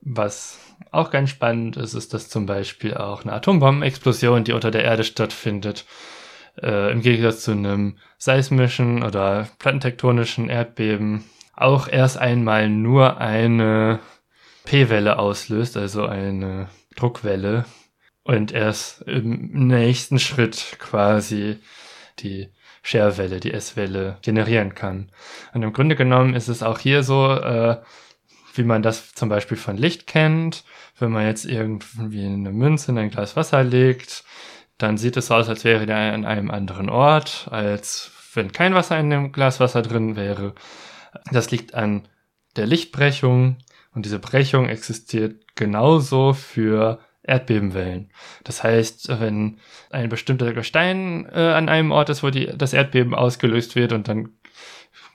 Was 0.04 0.58
auch 0.90 1.10
ganz 1.10 1.30
spannend 1.30 1.76
ist, 1.76 1.94
ist, 1.94 2.12
dass 2.12 2.28
zum 2.28 2.44
Beispiel 2.44 2.94
auch 2.94 3.22
eine 3.22 3.32
Atombombenexplosion, 3.34 4.42
die 4.42 4.52
unter 4.52 4.72
der 4.72 4.82
Erde 4.82 5.04
stattfindet, 5.04 5.86
äh, 6.60 6.90
im 6.90 7.02
Gegensatz 7.02 7.44
zu 7.44 7.52
einem 7.52 7.98
seismischen 8.18 9.04
oder 9.04 9.48
plattentektonischen 9.60 10.48
Erdbeben 10.48 11.24
auch 11.54 11.86
erst 11.86 12.18
einmal 12.18 12.68
nur 12.68 13.18
eine 13.18 14.00
P-Welle 14.64 15.20
auslöst, 15.20 15.76
also 15.76 16.06
eine 16.06 16.68
Druckwelle, 16.96 17.64
und 18.24 18.52
erst 18.52 19.02
im 19.02 19.50
nächsten 19.68 20.18
Schritt 20.18 20.76
quasi 20.78 21.58
die 22.18 22.48
Scherwelle, 22.82 23.38
die 23.38 23.52
S-Welle 23.52 24.18
generieren 24.22 24.74
kann. 24.74 25.10
Und 25.54 25.62
im 25.62 25.72
Grunde 25.72 25.94
genommen 25.94 26.34
ist 26.34 26.48
es 26.48 26.62
auch 26.62 26.80
hier 26.80 27.04
so, 27.04 27.30
äh, 27.30 27.80
wie 28.54 28.64
man 28.64 28.82
das 28.82 29.14
zum 29.14 29.28
Beispiel 29.28 29.56
von 29.56 29.76
Licht 29.76 30.06
kennt. 30.06 30.64
Wenn 30.98 31.10
man 31.10 31.26
jetzt 31.26 31.44
irgendwie 31.44 32.24
eine 32.24 32.52
Münze 32.52 32.92
in 32.92 32.98
ein 32.98 33.10
Glas 33.10 33.36
Wasser 33.36 33.64
legt, 33.64 34.24
dann 34.78 34.98
sieht 34.98 35.16
es 35.16 35.30
aus, 35.30 35.48
als 35.48 35.64
wäre 35.64 35.86
der 35.86 35.96
an 35.96 36.24
einem 36.24 36.50
anderen 36.50 36.88
Ort, 36.88 37.48
als 37.50 38.10
wenn 38.34 38.52
kein 38.52 38.74
Wasser 38.74 38.98
in 38.98 39.10
dem 39.10 39.32
Glas 39.32 39.60
Wasser 39.60 39.82
drin 39.82 40.16
wäre. 40.16 40.54
Das 41.30 41.50
liegt 41.50 41.74
an 41.74 42.08
der 42.56 42.66
Lichtbrechung 42.66 43.58
und 43.94 44.04
diese 44.04 44.18
Brechung 44.18 44.68
existiert 44.68 45.54
genauso 45.54 46.32
für 46.32 47.00
Erdbebenwellen. 47.22 48.10
Das 48.42 48.64
heißt, 48.64 49.08
wenn 49.20 49.58
ein 49.90 50.08
bestimmter 50.08 50.52
Gestein 50.52 51.26
äh, 51.32 51.52
an 51.52 51.68
einem 51.68 51.92
Ort 51.92 52.08
ist, 52.08 52.22
wo 52.22 52.30
die, 52.30 52.46
das 52.56 52.72
Erdbeben 52.72 53.14
ausgelöst 53.14 53.76
wird 53.76 53.92
und 53.92 54.08
dann 54.08 54.30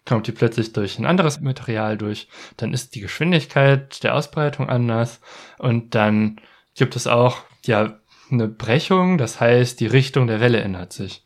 kommt 0.07 0.27
die 0.27 0.31
plötzlich 0.31 0.73
durch 0.73 0.97
ein 0.97 1.05
anderes 1.05 1.41
Material 1.41 1.97
durch, 1.97 2.27
dann 2.55 2.73
ist 2.73 2.95
die 2.95 3.01
Geschwindigkeit 3.01 4.03
der 4.03 4.15
Ausbreitung 4.15 4.69
anders 4.69 5.19
und 5.57 5.93
dann 5.95 6.39
gibt 6.75 6.95
es 6.95 7.07
auch 7.07 7.39
ja 7.65 7.99
eine 8.31 8.47
Brechung, 8.47 9.17
das 9.17 9.39
heißt, 9.39 9.79
die 9.79 9.87
Richtung 9.87 10.27
der 10.27 10.39
Welle 10.39 10.59
ändert 10.59 10.93
sich. 10.93 11.23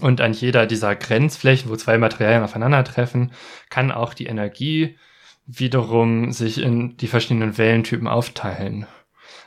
Und 0.00 0.20
an 0.20 0.32
jeder 0.32 0.66
dieser 0.66 0.94
Grenzflächen, 0.94 1.70
wo 1.70 1.76
zwei 1.76 1.98
Materialien 1.98 2.44
aufeinandertreffen, 2.44 3.32
kann 3.70 3.90
auch 3.90 4.14
die 4.14 4.26
Energie 4.26 4.96
wiederum 5.46 6.30
sich 6.30 6.58
in 6.58 6.96
die 6.96 7.08
verschiedenen 7.08 7.58
Wellentypen 7.58 8.06
aufteilen. 8.06 8.86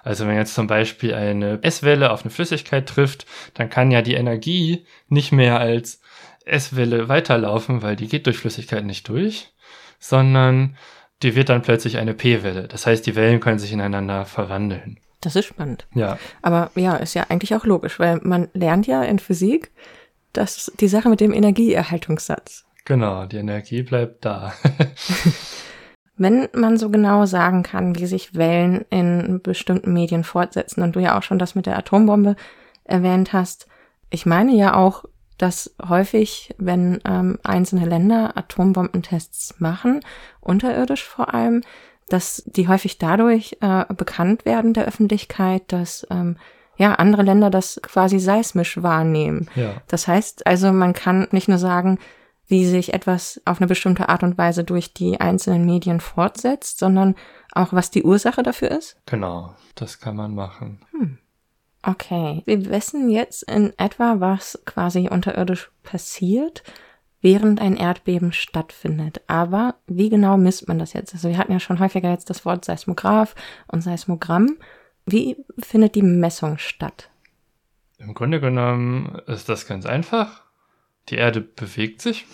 Also 0.03 0.27
wenn 0.27 0.35
jetzt 0.35 0.53
zum 0.53 0.67
Beispiel 0.67 1.13
eine 1.13 1.59
S-Welle 1.63 2.11
auf 2.11 2.23
eine 2.23 2.31
Flüssigkeit 2.31 2.87
trifft, 2.87 3.25
dann 3.53 3.69
kann 3.69 3.89
ja 3.89 4.01
die 4.01 4.15
Energie 4.15 4.85
nicht 5.07 5.31
mehr 5.31 5.59
als 5.59 6.01
S-Welle 6.45 7.09
weiterlaufen, 7.09 7.81
weil 7.81 7.95
die 7.95 8.07
geht 8.07 8.25
durch 8.25 8.37
Flüssigkeit 8.37 8.85
nicht 8.85 9.07
durch, 9.07 9.53
sondern 9.99 10.77
die 11.21 11.35
wird 11.35 11.49
dann 11.49 11.61
plötzlich 11.61 11.97
eine 11.97 12.13
P-Welle. 12.13 12.67
Das 12.67 12.85
heißt, 12.85 13.05
die 13.05 13.15
Wellen 13.15 13.39
können 13.39 13.59
sich 13.59 13.71
ineinander 13.71 14.25
verwandeln. 14.25 14.99
Das 15.21 15.37
ist 15.37 15.45
spannend. 15.45 15.87
Ja. 15.95 16.17
Aber 16.41 16.69
ja, 16.75 16.97
ist 16.97 17.13
ja 17.13 17.25
eigentlich 17.29 17.55
auch 17.55 17.65
logisch, 17.65 17.97
weil 17.97 18.19
man 18.23 18.49
lernt 18.53 18.87
ja 18.87 19.03
in 19.03 19.19
Physik, 19.19 19.71
dass 20.33 20.71
die 20.79 20.89
Sache 20.89 21.09
mit 21.09 21.21
dem 21.21 21.31
Energieerhaltungssatz. 21.31 22.65
Genau, 22.85 23.25
die 23.25 23.37
Energie 23.37 23.83
bleibt 23.83 24.25
da. 24.25 24.53
Wenn 26.17 26.49
man 26.53 26.77
so 26.77 26.89
genau 26.89 27.25
sagen 27.25 27.63
kann, 27.63 27.97
wie 27.97 28.05
sich 28.05 28.35
Wellen 28.35 28.85
in 28.89 29.41
bestimmten 29.41 29.93
Medien 29.93 30.23
fortsetzen 30.23 30.83
und 30.83 30.95
du 30.95 30.99
ja 30.99 31.17
auch 31.17 31.23
schon 31.23 31.39
das 31.39 31.55
mit 31.55 31.65
der 31.65 31.77
Atombombe 31.77 32.35
erwähnt 32.83 33.33
hast, 33.33 33.67
ich 34.09 34.25
meine 34.25 34.53
ja 34.53 34.75
auch, 34.75 35.05
dass 35.43 35.75
häufig, 35.89 36.55
wenn 36.57 37.01
ähm, 37.03 37.37
einzelne 37.43 37.85
Länder 37.85 38.37
Atombombentests 38.37 39.59
machen, 39.59 39.99
unterirdisch 40.39 41.03
vor 41.03 41.33
allem, 41.33 41.63
dass 42.07 42.43
die 42.45 42.69
häufig 42.69 42.97
dadurch 42.97 43.57
äh, 43.59 43.83
bekannt 43.93 44.45
werden 44.45 44.73
der 44.73 44.85
Öffentlichkeit, 44.85 45.63
dass 45.67 46.07
ähm, 46.09 46.37
ja 46.77 46.93
andere 46.93 47.23
Länder 47.23 47.49
das 47.49 47.77
quasi 47.83 48.19
seismisch 48.19 48.81
wahrnehmen. 48.81 49.49
Ja. 49.55 49.81
Das 49.89 50.07
heißt 50.07 50.47
also, 50.47 50.71
man 50.71 50.93
kann 50.93 51.27
nicht 51.31 51.49
nur 51.49 51.57
sagen, 51.57 51.99
wie 52.47 52.65
sich 52.65 52.93
etwas 52.93 53.41
auf 53.43 53.59
eine 53.59 53.67
bestimmte 53.67 54.07
Art 54.07 54.23
und 54.23 54.37
Weise 54.37 54.63
durch 54.63 54.93
die 54.93 55.19
einzelnen 55.19 55.65
Medien 55.65 55.99
fortsetzt, 55.99 56.79
sondern 56.79 57.15
auch, 57.51 57.73
was 57.73 57.91
die 57.91 58.03
Ursache 58.03 58.43
dafür 58.43 58.71
ist? 58.71 58.95
Genau, 59.07 59.55
das 59.75 59.99
kann 59.99 60.15
man 60.15 60.33
machen. 60.35 60.85
Hm. 60.91 61.17
Okay, 61.85 62.41
wir 62.45 62.69
wissen 62.69 63.09
jetzt 63.09 63.43
in 63.43 63.77
etwa, 63.77 64.21
was 64.21 64.57
quasi 64.65 65.09
unterirdisch 65.09 65.69
passiert, 65.83 66.63
während 67.19 67.59
ein 67.59 67.75
Erdbeben 67.75 68.31
stattfindet. 68.31 69.21
Aber 69.27 69.75
wie 69.85 70.09
genau 70.09 70.37
misst 70.37 70.69
man 70.69 70.79
das 70.79 70.93
jetzt? 70.93 71.13
Also 71.13 71.27
wir 71.27 71.37
hatten 71.37 71.51
ja 71.51 71.59
schon 71.59 71.79
häufiger 71.79 72.09
jetzt 72.09 72.29
das 72.29 72.45
Wort 72.45 72.63
Seismograph 72.63 73.35
und 73.67 73.81
Seismogramm. 73.81 74.57
Wie 75.05 75.35
findet 75.59 75.95
die 75.95 76.03
Messung 76.03 76.57
statt? 76.57 77.09
Im 77.97 78.13
Grunde 78.13 78.39
genommen 78.39 79.21
ist 79.27 79.49
das 79.49 79.67
ganz 79.67 79.85
einfach. 79.85 80.41
Die 81.09 81.15
Erde 81.15 81.41
bewegt 81.41 82.01
sich. 82.01 82.25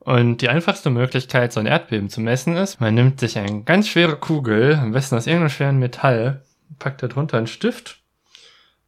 Und 0.00 0.40
die 0.40 0.48
einfachste 0.48 0.90
Möglichkeit, 0.90 1.52
so 1.52 1.60
ein 1.60 1.66
Erdbeben 1.66 2.08
zu 2.08 2.20
messen, 2.20 2.56
ist, 2.56 2.80
man 2.80 2.94
nimmt 2.94 3.20
sich 3.20 3.38
eine 3.38 3.62
ganz 3.62 3.88
schwere 3.88 4.16
Kugel, 4.16 4.74
am 4.74 4.90
besten 4.92 5.16
aus 5.16 5.26
irgendeinem 5.26 5.50
schweren 5.50 5.78
Metall, 5.78 6.44
packt 6.78 7.02
darunter 7.02 7.38
einen 7.38 7.48
Stift 7.48 8.02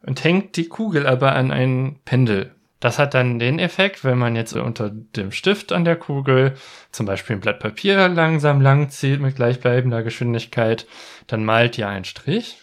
und 0.02 0.22
hängt 0.24 0.56
die 0.56 0.68
Kugel 0.68 1.06
aber 1.06 1.34
an 1.34 1.50
ein 1.50 2.00
Pendel. 2.04 2.54
Das 2.80 2.98
hat 2.98 3.14
dann 3.14 3.40
den 3.40 3.58
Effekt, 3.58 4.04
wenn 4.04 4.18
man 4.18 4.36
jetzt 4.36 4.54
unter 4.54 4.90
dem 4.90 5.32
Stift 5.32 5.72
an 5.72 5.84
der 5.84 5.96
Kugel 5.96 6.54
zum 6.92 7.06
Beispiel 7.06 7.36
ein 7.36 7.40
Blatt 7.40 7.58
Papier 7.58 8.08
langsam 8.08 8.60
langzieht 8.60 9.20
mit 9.20 9.34
gleichbleibender 9.34 10.04
Geschwindigkeit, 10.04 10.86
dann 11.26 11.44
malt 11.44 11.76
ihr 11.76 11.88
ein 11.88 12.04
Strich. 12.04 12.58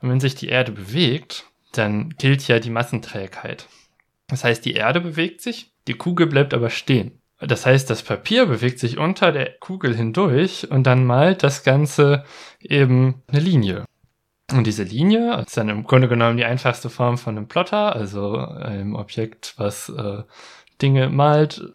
Und 0.00 0.10
wenn 0.10 0.20
sich 0.20 0.34
die 0.34 0.48
Erde 0.48 0.72
bewegt, 0.72 1.44
dann 1.72 2.10
gilt 2.10 2.46
ja 2.48 2.58
die 2.58 2.70
Massenträgheit. 2.70 3.68
Das 4.26 4.42
heißt, 4.42 4.64
die 4.64 4.74
Erde 4.74 5.00
bewegt 5.00 5.40
sich, 5.40 5.72
die 5.86 5.94
Kugel 5.94 6.26
bleibt 6.26 6.54
aber 6.54 6.70
stehen. 6.70 7.20
Das 7.40 7.66
heißt, 7.66 7.90
das 7.90 8.02
Papier 8.02 8.46
bewegt 8.46 8.78
sich 8.78 8.98
unter 8.98 9.30
der 9.30 9.52
Kugel 9.58 9.94
hindurch 9.94 10.70
und 10.70 10.84
dann 10.84 11.04
malt 11.04 11.42
das 11.42 11.62
Ganze 11.62 12.24
eben 12.60 13.22
eine 13.28 13.40
Linie. 13.40 13.84
Und 14.52 14.66
diese 14.66 14.82
Linie 14.82 15.40
ist 15.40 15.56
dann 15.56 15.68
im 15.68 15.84
Grunde 15.84 16.08
genommen 16.08 16.36
die 16.36 16.44
einfachste 16.44 16.90
Form 16.90 17.16
von 17.16 17.36
einem 17.36 17.48
Plotter, 17.48 17.96
also 17.96 18.36
einem 18.36 18.94
Objekt, 18.94 19.54
was 19.56 19.88
äh, 19.88 20.22
Dinge 20.82 21.08
malt 21.08 21.72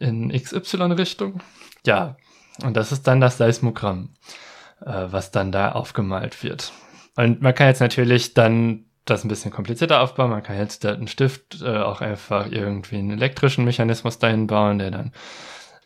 in 0.00 0.30
XY-Richtung. 0.30 1.42
Ja, 1.84 2.16
und 2.64 2.76
das 2.76 2.90
ist 2.92 3.06
dann 3.06 3.20
das 3.20 3.36
Seismogramm, 3.36 4.14
äh, 4.80 5.06
was 5.10 5.30
dann 5.30 5.52
da 5.52 5.72
aufgemalt 5.72 6.42
wird. 6.42 6.72
Und 7.16 7.42
man 7.42 7.54
kann 7.54 7.68
jetzt 7.68 7.80
natürlich 7.80 8.34
dann 8.34 8.86
das 9.04 9.24
ein 9.24 9.28
bisschen 9.28 9.52
komplizierter 9.52 10.00
aufbauen. 10.00 10.30
Man 10.30 10.42
kann 10.42 10.58
jetzt 10.58 10.84
einen 10.84 11.08
Stift 11.08 11.62
äh, 11.62 11.78
auch 11.78 12.00
einfach 12.00 12.50
irgendwie 12.50 12.96
einen 12.96 13.12
elektrischen 13.12 13.64
Mechanismus 13.64 14.18
dahin 14.18 14.46
bauen, 14.46 14.78
der 14.78 14.90
dann 14.90 15.12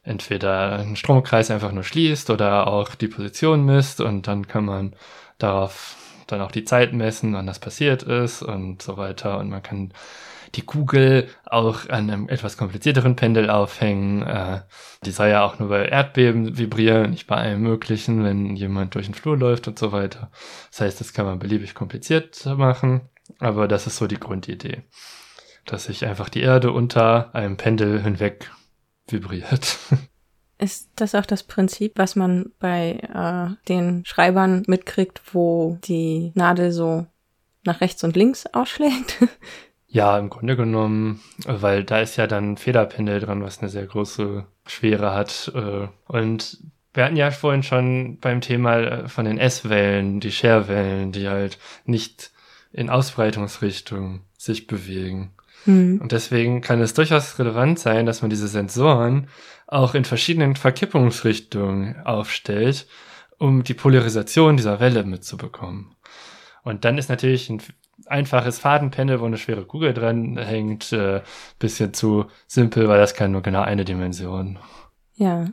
entweder 0.02 0.78
einen 0.78 0.96
Stromkreis 0.96 1.50
einfach 1.50 1.72
nur 1.72 1.84
schließt 1.84 2.30
oder 2.30 2.66
auch 2.66 2.94
die 2.94 3.08
Position 3.08 3.64
misst 3.64 4.00
und 4.00 4.26
dann 4.26 4.48
kann 4.48 4.64
man 4.64 4.96
darauf 5.38 5.96
dann 6.30 6.40
auch 6.40 6.52
die 6.52 6.64
Zeit 6.64 6.92
messen, 6.92 7.34
wann 7.34 7.46
das 7.46 7.58
passiert 7.58 8.02
ist 8.02 8.42
und 8.42 8.82
so 8.82 8.96
weiter 8.96 9.38
und 9.38 9.50
man 9.50 9.62
kann 9.62 9.92
die 10.54 10.62
Kugel 10.62 11.28
auch 11.46 11.88
an 11.88 12.10
einem 12.10 12.28
etwas 12.28 12.56
komplizierteren 12.56 13.16
Pendel 13.16 13.50
aufhängen. 13.50 14.22
Äh, 14.22 14.62
die 15.04 15.10
soll 15.10 15.28
ja 15.28 15.44
auch 15.44 15.58
nur 15.58 15.68
bei 15.68 15.86
Erdbeben 15.86 16.58
vibrieren, 16.58 17.10
nicht 17.10 17.26
bei 17.26 17.36
allem 17.36 17.62
Möglichen, 17.62 18.24
wenn 18.24 18.56
jemand 18.56 18.94
durch 18.94 19.06
den 19.06 19.14
Flur 19.14 19.36
läuft 19.36 19.68
und 19.68 19.78
so 19.78 19.92
weiter. 19.92 20.30
Das 20.70 20.80
heißt, 20.80 21.00
das 21.00 21.12
kann 21.12 21.26
man 21.26 21.38
beliebig 21.38 21.74
kompliziert 21.74 22.44
machen, 22.46 23.02
aber 23.38 23.68
das 23.68 23.86
ist 23.86 23.96
so 23.96 24.06
die 24.06 24.18
Grundidee, 24.18 24.82
dass 25.66 25.84
sich 25.84 26.04
einfach 26.04 26.28
die 26.28 26.40
Erde 26.40 26.72
unter 26.72 27.34
einem 27.34 27.56
Pendel 27.56 28.02
hinweg 28.02 28.50
vibriert. 29.08 29.78
Ist 30.60 30.90
das 30.96 31.14
auch 31.14 31.24
das 31.24 31.42
Prinzip, 31.42 31.92
was 31.96 32.16
man 32.16 32.52
bei 32.58 32.98
äh, 33.14 33.56
den 33.68 34.04
Schreibern 34.04 34.62
mitkriegt, 34.66 35.22
wo 35.32 35.78
die 35.84 36.32
Nadel 36.34 36.70
so 36.70 37.06
nach 37.64 37.80
rechts 37.80 38.04
und 38.04 38.16
links 38.16 38.46
ausschlägt? 38.46 39.18
Ja, 39.92 40.16
im 40.20 40.30
Grunde 40.30 40.54
genommen, 40.54 41.20
weil 41.46 41.82
da 41.82 41.98
ist 41.98 42.14
ja 42.14 42.28
dann 42.28 42.56
Federpendel 42.56 43.18
dran, 43.18 43.42
was 43.42 43.58
eine 43.58 43.68
sehr 43.68 43.86
große 43.86 44.46
Schwere 44.64 45.12
hat. 45.12 45.50
Äh, 45.52 45.88
und 46.06 46.58
wir 46.94 47.04
hatten 47.04 47.16
ja 47.16 47.32
vorhin 47.32 47.64
schon 47.64 48.18
beim 48.20 48.40
Thema 48.40 48.78
äh, 48.78 49.08
von 49.08 49.24
den 49.24 49.38
S-Wellen, 49.38 50.20
die 50.20 50.30
Scherwellen, 50.30 51.10
die 51.10 51.28
halt 51.28 51.58
nicht 51.86 52.30
in 52.72 52.88
Ausbreitungsrichtung 52.88 54.20
sich 54.38 54.68
bewegen. 54.68 55.32
Mhm. 55.66 56.00
Und 56.00 56.12
deswegen 56.12 56.60
kann 56.60 56.80
es 56.80 56.94
durchaus 56.94 57.38
relevant 57.40 57.80
sein, 57.80 58.06
dass 58.06 58.22
man 58.22 58.30
diese 58.30 58.46
Sensoren 58.46 59.26
auch 59.70 59.94
in 59.94 60.04
verschiedenen 60.04 60.56
Verkippungsrichtungen 60.56 62.04
aufstellt, 62.04 62.86
um 63.38 63.62
die 63.62 63.74
Polarisation 63.74 64.56
dieser 64.56 64.80
Welle 64.80 65.04
mitzubekommen. 65.04 65.94
Und 66.62 66.84
dann 66.84 66.98
ist 66.98 67.08
natürlich 67.08 67.48
ein 67.48 67.62
einfaches 68.06 68.58
Fadenpendel, 68.58 69.20
wo 69.20 69.26
eine 69.26 69.38
schwere 69.38 69.64
Kugel 69.64 69.94
dran 69.94 70.36
hängt, 70.36 70.92
äh, 70.92 71.22
bisschen 71.58 71.94
zu 71.94 72.26
simpel, 72.46 72.88
weil 72.88 72.98
das 72.98 73.14
kann 73.14 73.30
nur 73.30 73.42
genau 73.42 73.62
eine 73.62 73.84
Dimension. 73.84 74.58
Ja. 75.14 75.46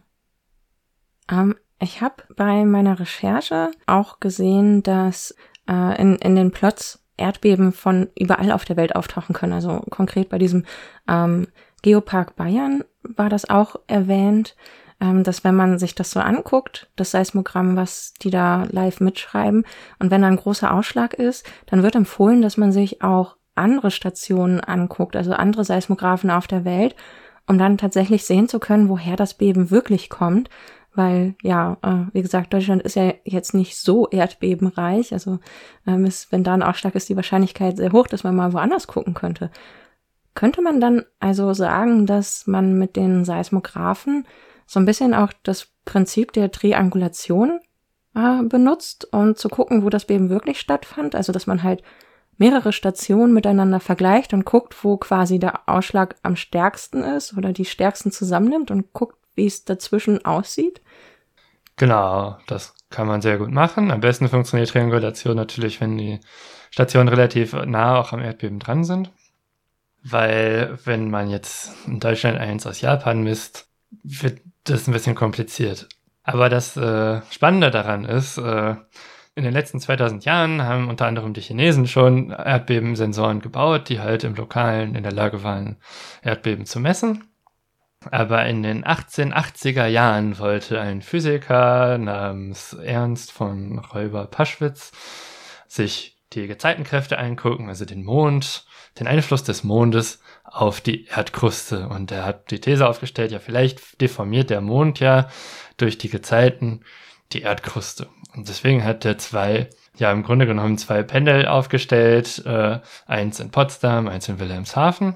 Ähm, 1.29 1.55
ich 1.79 2.01
habe 2.01 2.23
bei 2.35 2.65
meiner 2.65 2.99
Recherche 2.99 3.71
auch 3.85 4.19
gesehen, 4.19 4.81
dass 4.81 5.35
äh, 5.69 6.01
in, 6.01 6.15
in 6.15 6.35
den 6.35 6.51
Plots 6.51 7.03
Erdbeben 7.17 7.71
von 7.71 8.09
überall 8.17 8.51
auf 8.51 8.65
der 8.65 8.77
Welt 8.77 8.95
auftauchen 8.95 9.33
können. 9.33 9.53
Also 9.53 9.83
konkret 9.89 10.29
bei 10.29 10.37
diesem 10.37 10.65
ähm, 11.07 11.47
Geopark 11.81 12.35
Bayern 12.35 12.83
war 13.03 13.29
das 13.29 13.49
auch 13.49 13.77
erwähnt 13.87 14.55
ähm, 14.99 15.23
dass 15.23 15.43
wenn 15.43 15.55
man 15.55 15.77
sich 15.79 15.95
das 15.95 16.11
so 16.11 16.19
anguckt, 16.19 16.89
das 16.95 17.11
Seismogramm, 17.11 17.75
was 17.75 18.13
die 18.21 18.29
da 18.29 18.65
live 18.71 18.99
mitschreiben, 18.99 19.65
und 19.99 20.11
wenn 20.11 20.21
da 20.21 20.27
ein 20.27 20.37
großer 20.37 20.73
Ausschlag 20.73 21.13
ist, 21.13 21.45
dann 21.67 21.83
wird 21.83 21.95
empfohlen, 21.95 22.41
dass 22.41 22.57
man 22.57 22.71
sich 22.71 23.01
auch 23.03 23.35
andere 23.55 23.91
Stationen 23.91 24.59
anguckt, 24.59 25.15
also 25.15 25.33
andere 25.33 25.63
Seismographen 25.65 26.29
auf 26.29 26.47
der 26.47 26.65
Welt, 26.65 26.95
um 27.47 27.57
dann 27.57 27.77
tatsächlich 27.77 28.25
sehen 28.25 28.47
zu 28.47 28.59
können, 28.59 28.89
woher 28.89 29.15
das 29.15 29.35
Beben 29.35 29.71
wirklich 29.71 30.09
kommt. 30.09 30.49
Weil, 30.93 31.35
ja, 31.43 31.77
äh, 31.83 32.11
wie 32.13 32.23
gesagt, 32.23 32.53
Deutschland 32.53 32.81
ist 32.81 32.95
ja 32.95 33.13
jetzt 33.23 33.53
nicht 33.53 33.77
so 33.77 34.07
erdbebenreich. 34.09 35.13
Also 35.13 35.39
ähm, 35.85 36.05
ist, 36.05 36.31
wenn 36.31 36.43
da 36.43 36.55
ein 36.55 36.63
Ausschlag 36.63 36.95
ist, 36.95 37.07
die 37.07 37.15
Wahrscheinlichkeit 37.15 37.77
sehr 37.77 37.91
hoch, 37.91 38.07
dass 38.07 38.23
man 38.23 38.35
mal 38.35 38.51
woanders 38.51 38.87
gucken 38.87 39.13
könnte. 39.13 39.51
Könnte 40.37 40.61
man 40.61 40.79
dann 40.79 41.03
also 41.19 41.51
sagen, 41.53 42.05
dass 42.05 42.45
man 42.45 42.77
mit 42.77 42.95
den 42.95 43.25
Seismographen 43.25 44.27
so 44.67 44.79
ein 44.79 44.85
bisschen 44.85 45.15
auch 45.15 45.33
das 45.41 45.69
Prinzip 45.83 46.31
der 46.31 46.51
Triangulation 46.51 47.59
äh, 48.13 48.43
benutzt 48.43 49.11
und 49.11 49.39
zu 49.39 49.49
gucken, 49.49 49.83
wo 49.83 49.89
das 49.89 50.05
Beben 50.05 50.29
wirklich 50.29 50.59
stattfand. 50.59 51.15
Also, 51.15 51.31
dass 51.33 51.47
man 51.47 51.63
halt 51.63 51.81
mehrere 52.37 52.71
Stationen 52.71 53.33
miteinander 53.33 53.79
vergleicht 53.79 54.31
und 54.31 54.45
guckt, 54.45 54.83
wo 54.83 54.97
quasi 54.97 55.39
der 55.39 55.67
Ausschlag 55.67 56.17
am 56.21 56.35
stärksten 56.35 57.01
ist 57.01 57.35
oder 57.35 57.51
die 57.51 57.65
stärksten 57.65 58.11
zusammennimmt 58.11 58.69
und 58.69 58.93
guckt, 58.93 59.17
wie 59.33 59.47
es 59.47 59.65
dazwischen 59.65 60.23
aussieht. 60.23 60.81
Genau, 61.77 62.37
das 62.45 62.75
kann 62.91 63.07
man 63.07 63.23
sehr 63.23 63.39
gut 63.39 63.49
machen. 63.49 63.89
Am 63.89 64.01
besten 64.01 64.29
funktioniert 64.29 64.69
Triangulation 64.69 65.35
natürlich, 65.35 65.81
wenn 65.81 65.97
die 65.97 66.19
Stationen 66.69 67.09
relativ 67.09 67.53
nah 67.53 67.99
auch 67.99 68.13
am 68.13 68.21
Erdbeben 68.21 68.59
dran 68.59 68.83
sind. 68.83 69.11
Weil 70.03 70.77
wenn 70.85 71.09
man 71.09 71.29
jetzt 71.29 71.73
in 71.87 71.99
Deutschland 71.99 72.37
eins 72.37 72.65
aus 72.65 72.81
Japan 72.81 73.23
misst, 73.23 73.67
wird 74.03 74.41
das 74.63 74.87
ein 74.87 74.93
bisschen 74.93 75.15
kompliziert. 75.15 75.87
Aber 76.23 76.49
das 76.49 76.75
äh, 76.77 77.21
Spannende 77.29 77.71
daran 77.71 78.05
ist, 78.05 78.37
äh, 78.37 78.75
in 79.35 79.43
den 79.43 79.53
letzten 79.53 79.79
2000 79.79 80.25
Jahren 80.25 80.63
haben 80.63 80.89
unter 80.89 81.05
anderem 81.05 81.33
die 81.33 81.41
Chinesen 81.41 81.87
schon 81.87 82.31
Erdbebensensoren 82.31 83.39
gebaut, 83.39 83.87
die 83.87 83.99
halt 83.99 84.23
im 84.23 84.35
Lokalen 84.35 84.95
in 84.95 85.03
der 85.03 85.11
Lage 85.11 85.43
waren, 85.43 85.77
Erdbeben 86.23 86.65
zu 86.65 86.79
messen. 86.79 87.23
Aber 88.11 88.45
in 88.45 88.63
den 88.63 88.83
1880er 88.83 89.85
Jahren 89.85 90.39
wollte 90.39 90.81
ein 90.81 91.01
Physiker 91.01 91.97
namens 91.97 92.73
Ernst 92.73 93.31
von 93.31 93.79
Räuber-Paschwitz 93.79 94.91
sich 95.67 96.16
die 96.41 96.47
Gezeitenkräfte 96.47 97.17
angucken, 97.17 97.69
also 97.69 97.85
den 97.85 98.03
Mond, 98.03 98.65
den 98.99 99.07
Einfluss 99.07 99.43
des 99.43 99.63
Mondes 99.63 100.21
auf 100.43 100.81
die 100.81 101.05
Erdkruste. 101.05 101.87
Und 101.89 102.11
er 102.11 102.25
hat 102.25 102.51
die 102.51 102.61
These 102.61 102.87
aufgestellt, 102.87 103.31
ja, 103.31 103.39
vielleicht 103.39 103.99
deformiert 104.01 104.49
der 104.49 104.61
Mond 104.61 104.99
ja 104.99 105.29
durch 105.77 105.97
die 105.97 106.09
Gezeiten 106.09 106.81
die 107.33 107.41
Erdkruste. 107.41 108.07
Und 108.35 108.47
deswegen 108.47 108.83
hat 108.83 109.03
er 109.03 109.17
zwei, 109.17 109.69
ja, 109.97 110.11
im 110.11 110.23
Grunde 110.23 110.45
genommen 110.45 110.77
zwei 110.77 111.03
Pendel 111.03 111.47
aufgestellt, 111.47 112.43
äh, 112.45 112.79
eins 113.05 113.39
in 113.39 113.51
Potsdam, 113.51 114.07
eins 114.07 114.29
in 114.29 114.39
Wilhelmshaven. 114.39 115.15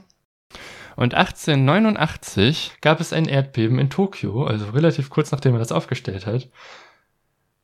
Und 0.96 1.14
1889 1.14 2.74
gab 2.82 3.00
es 3.00 3.14
ein 3.14 3.26
Erdbeben 3.26 3.80
in 3.80 3.90
Tokio, 3.90 4.44
also 4.44 4.70
relativ 4.72 5.10
kurz 5.10 5.32
nachdem 5.32 5.54
er 5.54 5.60
das 5.60 5.72
aufgestellt 5.72 6.26
hat. 6.26 6.50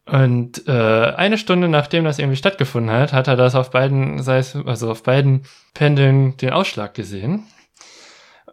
Und 0.07 0.67
äh, 0.67 0.71
eine 1.15 1.37
Stunde 1.37 1.67
nachdem 1.67 2.05
das 2.05 2.17
irgendwie 2.17 2.37
stattgefunden 2.37 2.95
hat, 2.95 3.11
hat 3.11 3.27
er 3.27 3.35
das 3.35 3.55
auf 3.55 3.71
beiden, 3.71 4.25
also 4.25 4.89
auf 4.89 5.03
beiden 5.03 5.43
Pendeln 5.73 6.37
den 6.37 6.51
Ausschlag 6.51 6.93
gesehen. 6.93 7.45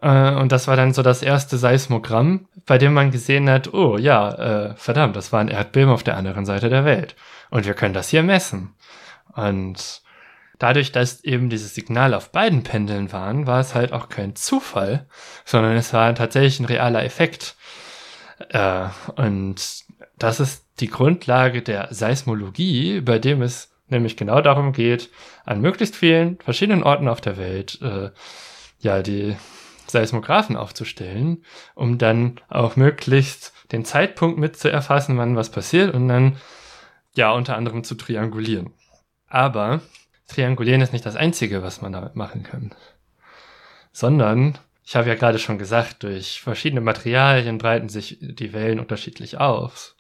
Äh, 0.02 0.34
und 0.34 0.50
das 0.50 0.66
war 0.66 0.76
dann 0.76 0.92
so 0.92 1.02
das 1.02 1.22
erste 1.22 1.57
Seismogramm, 1.57 2.48
bei 2.66 2.76
dem 2.76 2.92
man 2.92 3.12
gesehen 3.12 3.48
hat, 3.48 3.72
oh 3.72 3.96
ja, 3.96 4.32
äh, 4.32 4.74
verdammt, 4.76 5.14
das 5.14 5.32
war 5.32 5.40
ein 5.40 5.48
Erdbeben 5.48 5.90
auf 5.90 6.02
der 6.02 6.16
anderen 6.16 6.44
Seite 6.44 6.68
der 6.68 6.84
Welt. 6.84 7.14
Und 7.50 7.66
wir 7.66 7.74
können 7.74 7.94
das 7.94 8.09
hier 8.09 8.24
messen. 8.24 8.74
Und 9.34 10.02
dadurch, 10.59 10.90
dass 10.90 11.22
eben 11.22 11.50
dieses 11.50 11.74
Signal 11.76 12.14
auf 12.14 12.32
beiden 12.32 12.64
Pendeln 12.64 13.12
waren, 13.12 13.46
war 13.46 13.61
es 13.61 13.76
halt 13.76 13.92
auch 13.92 14.09
kein 14.09 14.34
Zufall, 14.34 15.07
sondern 15.44 15.76
es 15.76 15.92
war 15.92 16.12
tatsächlich 16.16 16.59
ein 16.59 16.66
realer 16.66 17.05
Effekt. 17.05 17.55
Äh, 18.50 18.86
und 19.14 19.84
das 20.18 20.40
ist 20.40 20.63
die 20.81 20.89
Grundlage 20.89 21.62
der 21.62 21.89
Seismologie, 21.91 23.01
bei 23.01 23.18
dem 23.18 23.43
es 23.43 23.72
nämlich 23.89 24.16
genau 24.16 24.41
darum 24.41 24.72
geht, 24.72 25.11
an 25.45 25.61
möglichst 25.61 25.97
vielen 25.97 26.39
verschiedenen 26.39 26.83
Orten 26.83 27.09
auf 27.09 27.20
der 27.20 27.37
Welt 27.37 27.81
äh, 27.83 28.11
ja 28.81 29.03
die 29.03 29.37
Seismographen 29.87 30.57
aufzustellen, 30.57 31.45
um 31.75 31.99
dann 31.99 32.41
auch 32.49 32.77
möglichst 32.77 33.53
den 33.70 33.85
Zeitpunkt 33.85 34.39
mit 34.39 34.57
zu 34.57 34.70
erfassen, 34.70 35.18
wann 35.18 35.37
was 35.37 35.51
passiert 35.51 35.95
und 35.95 36.09
dann 36.09 36.37
ja 37.14 37.31
unter 37.33 37.57
anderem 37.57 37.85
zu 37.85 37.95
triangulieren. 37.95 38.72
Aber 39.29 39.81
triangulieren 40.29 40.81
ist 40.81 40.93
nicht 40.93 41.07
das 41.07 41.16
Einzige, 41.16 41.62
was 41.62 41.83
man 41.83 41.93
damit 41.93 42.16
machen 42.16 42.43
kann, 42.43 42.75
sondern 43.93 44.59
ich 44.87 44.97
habe 44.97 45.09
ja 45.09 45.14
gerade 45.14 45.39
schon 45.39 45.59
gesagt, 45.59 46.03
durch 46.03 46.43
verschiedene 46.43 46.81
Materialien 46.81 47.59
breiten 47.59 47.89
sich 47.89 48.18
die 48.20 48.53
Wellen 48.53 48.81
unterschiedlich 48.81 49.41
aus. 49.41 49.97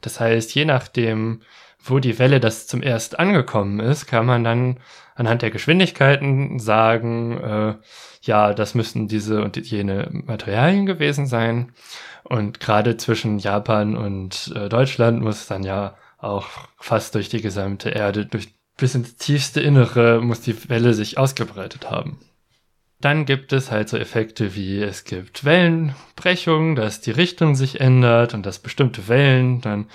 Das 0.00 0.20
heißt, 0.20 0.54
je 0.54 0.64
nachdem, 0.64 1.42
wo 1.82 1.98
die 1.98 2.18
Welle 2.18 2.40
das 2.40 2.66
zum 2.66 2.82
erst 2.82 3.18
angekommen 3.18 3.80
ist, 3.80 4.06
kann 4.06 4.26
man 4.26 4.44
dann 4.44 4.78
anhand 5.14 5.42
der 5.42 5.50
Geschwindigkeiten 5.50 6.58
sagen, 6.58 7.38
äh, 7.38 7.74
ja, 8.22 8.54
das 8.54 8.74
müssten 8.74 9.08
diese 9.08 9.42
und 9.42 9.56
jene 9.56 10.08
Materialien 10.10 10.86
gewesen 10.86 11.26
sein. 11.26 11.72
Und 12.24 12.60
gerade 12.60 12.96
zwischen 12.96 13.38
Japan 13.38 13.96
und 13.96 14.52
äh, 14.54 14.68
Deutschland 14.68 15.22
muss 15.22 15.46
dann 15.46 15.62
ja 15.62 15.96
auch 16.18 16.48
fast 16.78 17.14
durch 17.14 17.28
die 17.28 17.40
gesamte 17.40 17.90
Erde, 17.90 18.26
durch 18.26 18.54
bis 18.76 18.94
ins 18.94 19.16
tiefste 19.16 19.60
Innere 19.60 20.20
muss 20.20 20.40
die 20.40 20.68
Welle 20.68 20.94
sich 20.94 21.18
ausgebreitet 21.18 21.90
haben. 21.90 22.20
Dann 23.00 23.26
gibt 23.26 23.52
es 23.52 23.70
halt 23.70 23.88
so 23.88 23.96
Effekte 23.96 24.56
wie 24.56 24.82
es 24.82 25.04
gibt 25.04 25.44
Wellenbrechungen, 25.44 26.74
dass 26.74 27.00
die 27.00 27.12
Richtung 27.12 27.54
sich 27.54 27.80
ändert 27.80 28.34
und 28.34 28.44
dass 28.44 28.58
bestimmte 28.58 29.06
Wellen 29.06 29.60
dann 29.60 29.86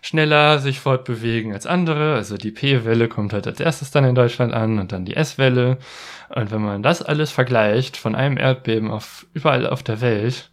schneller 0.00 0.58
sich 0.58 0.80
fortbewegen 0.80 1.52
als 1.52 1.66
andere. 1.66 2.14
Also 2.14 2.38
die 2.38 2.50
P-Welle 2.50 3.08
kommt 3.08 3.34
halt 3.34 3.46
als 3.46 3.60
erstes 3.60 3.90
dann 3.90 4.04
in 4.04 4.14
Deutschland 4.14 4.54
an 4.54 4.78
und 4.78 4.92
dann 4.92 5.04
die 5.04 5.16
S-Welle. 5.16 5.78
Und 6.34 6.50
wenn 6.50 6.62
man 6.62 6.82
das 6.82 7.02
alles 7.02 7.30
vergleicht 7.30 7.96
von 7.98 8.14
einem 8.14 8.38
Erdbeben 8.38 8.90
auf 8.90 9.26
überall 9.34 9.66
auf 9.66 9.82
der 9.82 10.00
Welt, 10.00 10.50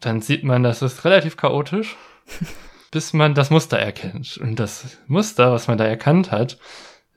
dann 0.00 0.20
sieht 0.20 0.44
man, 0.44 0.62
das 0.62 0.82
ist 0.82 1.04
relativ 1.04 1.36
chaotisch, 1.38 1.96
bis 2.90 3.14
man 3.14 3.34
das 3.34 3.48
Muster 3.48 3.78
erkennt. 3.78 4.36
Und 4.36 4.56
das 4.56 4.98
Muster, 5.06 5.52
was 5.52 5.68
man 5.68 5.78
da 5.78 5.84
erkannt 5.84 6.30
hat, 6.30 6.58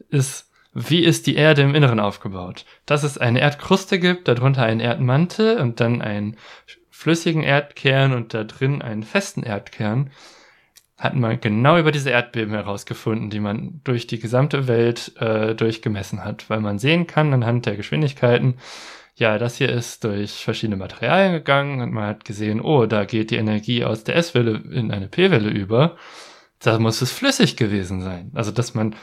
ist 0.09 0.49
wie 0.75 1.03
ist 1.03 1.25
die 1.25 1.35
Erde 1.35 1.61
im 1.61 1.73
Inneren 1.73 2.01
aufgebaut? 2.01 2.65
Dass 2.85 3.03
es 3.03 3.17
eine 3.17 3.39
Erdkruste 3.39 3.97
gibt, 3.97 4.27
darunter 4.27 4.63
einen 4.63 4.81
Erdmantel 4.81 5.57
und 5.59 5.79
dann 5.79 6.01
einen 6.01 6.35
flüssigen 6.91 7.43
Erdkern 7.43 8.13
und 8.13 8.33
da 8.33 8.43
drin 8.43 8.81
einen 8.81 9.03
festen 9.03 9.41
Erdkern, 9.41 10.11
hat 10.97 11.15
man 11.15 11.39
genau 11.39 11.77
über 11.77 11.91
diese 11.91 12.09
Erdbeben 12.09 12.53
herausgefunden, 12.53 13.29
die 13.29 13.39
man 13.39 13.81
durch 13.83 14.05
die 14.05 14.19
gesamte 14.19 14.67
Welt 14.67 15.13
äh, 15.19 15.55
durchgemessen 15.55 16.23
hat, 16.23 16.49
weil 16.49 16.59
man 16.59 16.77
sehen 16.77 17.07
kann 17.07 17.33
anhand 17.33 17.65
der 17.65 17.77
Geschwindigkeiten, 17.77 18.55
ja, 19.15 19.37
das 19.37 19.55
hier 19.55 19.69
ist 19.69 20.03
durch 20.03 20.43
verschiedene 20.43 20.75
Materialien 20.75 21.31
gegangen 21.31 21.79
und 21.79 21.93
man 21.93 22.05
hat 22.05 22.25
gesehen, 22.25 22.59
oh, 22.59 22.85
da 22.85 23.05
geht 23.05 23.31
die 23.31 23.37
Energie 23.37 23.85
aus 23.85 24.03
der 24.03 24.17
S-Welle 24.17 24.61
in 24.71 24.91
eine 24.91 25.07
P-Welle 25.07 25.49
über. 25.49 25.95
Da 26.59 26.79
muss 26.79 27.01
es 27.01 27.13
flüssig 27.13 27.55
gewesen 27.55 28.01
sein. 28.01 28.31
Also, 28.33 28.51
dass 28.51 28.73
man 28.73 28.95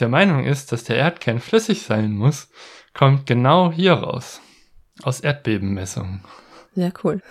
der 0.00 0.08
Meinung 0.08 0.44
ist, 0.44 0.72
dass 0.72 0.84
der 0.84 0.96
Erdkern 0.96 1.40
flüssig 1.40 1.82
sein 1.82 2.12
muss, 2.12 2.48
kommt 2.94 3.26
genau 3.26 3.72
hier 3.72 3.94
raus. 3.94 4.40
Aus 5.02 5.20
Erdbebenmessungen. 5.20 6.24
Sehr 6.74 6.92
cool. 7.04 7.22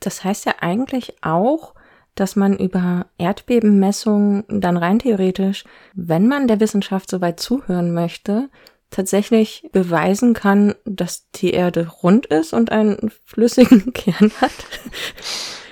Das 0.00 0.24
heißt 0.24 0.44
ja 0.44 0.54
eigentlich 0.60 1.14
auch, 1.22 1.74
dass 2.14 2.36
man 2.36 2.58
über 2.58 3.06
Erdbebenmessungen 3.18 4.44
dann 4.48 4.76
rein 4.76 4.98
theoretisch, 4.98 5.64
wenn 5.94 6.26
man 6.26 6.48
der 6.48 6.60
Wissenschaft 6.60 7.08
soweit 7.10 7.38
zuhören 7.38 7.92
möchte, 7.94 8.50
tatsächlich 8.90 9.68
beweisen 9.72 10.34
kann, 10.34 10.74
dass 10.84 11.30
die 11.30 11.52
Erde 11.52 11.88
rund 12.02 12.26
ist 12.26 12.52
und 12.52 12.72
einen 12.72 13.10
flüssigen 13.24 13.92
Kern 13.94 14.32
hat. 14.40 14.52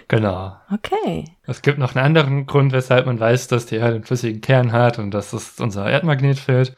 Genau. 0.08 0.56
Okay. 0.72 1.24
Es 1.46 1.60
gibt 1.60 1.78
noch 1.78 1.94
einen 1.94 2.04
anderen 2.04 2.46
Grund, 2.46 2.72
weshalb 2.72 3.06
man 3.06 3.20
weiß, 3.20 3.48
dass 3.48 3.66
die 3.66 3.76
Erde 3.76 3.96
einen 3.96 4.04
flüssigen 4.04 4.40
Kern 4.40 4.72
hat 4.72 4.98
und 4.98 5.10
dass 5.10 5.34
es 5.34 5.60
unser 5.60 5.88
Erdmagnetfeld. 5.88 6.74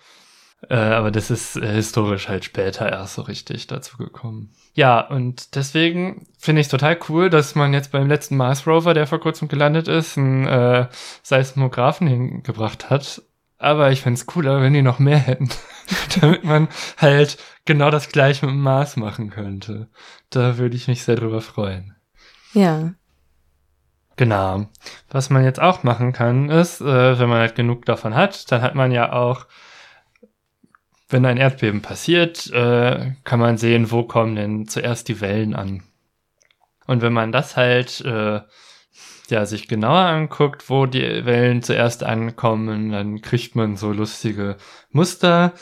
Äh, 0.68 0.74
aber 0.74 1.10
das 1.10 1.30
ist 1.30 1.56
äh, 1.56 1.72
historisch 1.72 2.28
halt 2.28 2.44
später 2.44 2.90
erst 2.90 3.14
so 3.14 3.22
richtig 3.22 3.66
dazu 3.66 3.96
gekommen. 3.96 4.50
Ja, 4.74 5.00
und 5.00 5.54
deswegen 5.54 6.26
finde 6.38 6.60
ich 6.60 6.66
es 6.66 6.70
total 6.70 6.98
cool, 7.08 7.30
dass 7.30 7.54
man 7.54 7.72
jetzt 7.72 7.92
beim 7.92 8.08
letzten 8.08 8.36
Mars 8.36 8.66
Rover, 8.66 8.92
der 8.92 9.06
vor 9.06 9.20
kurzem 9.20 9.48
gelandet 9.48 9.88
ist, 9.88 10.18
einen 10.18 10.46
äh, 10.46 10.88
Seismographen 11.22 12.06
hingebracht 12.06 12.90
hat. 12.90 13.22
Aber 13.58 13.90
ich 13.90 14.02
fände 14.02 14.18
es 14.18 14.26
cooler, 14.26 14.60
wenn 14.60 14.72
die 14.72 14.82
noch 14.82 14.98
mehr 14.98 15.18
hätten, 15.18 15.50
damit 16.20 16.44
man 16.44 16.68
halt 16.98 17.38
genau 17.64 17.90
das 17.90 18.08
gleiche 18.08 18.46
mit 18.46 18.54
dem 18.54 18.62
Mars 18.62 18.96
machen 18.96 19.30
könnte. 19.30 19.88
Da 20.30 20.58
würde 20.58 20.76
ich 20.76 20.88
mich 20.88 21.04
sehr 21.04 21.16
drüber 21.16 21.40
freuen. 21.40 21.94
Ja. 22.52 22.94
Genau. 24.20 24.66
Was 25.08 25.30
man 25.30 25.44
jetzt 25.44 25.62
auch 25.62 25.82
machen 25.82 26.12
kann, 26.12 26.50
ist, 26.50 26.82
äh, 26.82 27.18
wenn 27.18 27.30
man 27.30 27.38
halt 27.38 27.54
genug 27.54 27.86
davon 27.86 28.14
hat, 28.14 28.52
dann 28.52 28.60
hat 28.60 28.74
man 28.74 28.92
ja 28.92 29.14
auch, 29.14 29.46
wenn 31.08 31.24
ein 31.24 31.38
Erdbeben 31.38 31.80
passiert, 31.80 32.52
äh, 32.52 33.12
kann 33.24 33.40
man 33.40 33.56
sehen, 33.56 33.90
wo 33.90 34.02
kommen 34.02 34.36
denn 34.36 34.68
zuerst 34.68 35.08
die 35.08 35.22
Wellen 35.22 35.54
an. 35.54 35.84
Und 36.86 37.00
wenn 37.00 37.14
man 37.14 37.32
das 37.32 37.56
halt 37.56 38.02
äh, 38.02 38.42
ja, 39.30 39.46
sich 39.46 39.68
genauer 39.68 40.00
anguckt, 40.00 40.68
wo 40.68 40.84
die 40.84 41.24
Wellen 41.24 41.62
zuerst 41.62 42.04
ankommen, 42.04 42.92
dann 42.92 43.22
kriegt 43.22 43.56
man 43.56 43.76
so 43.78 43.90
lustige 43.90 44.58
Muster 44.90 45.54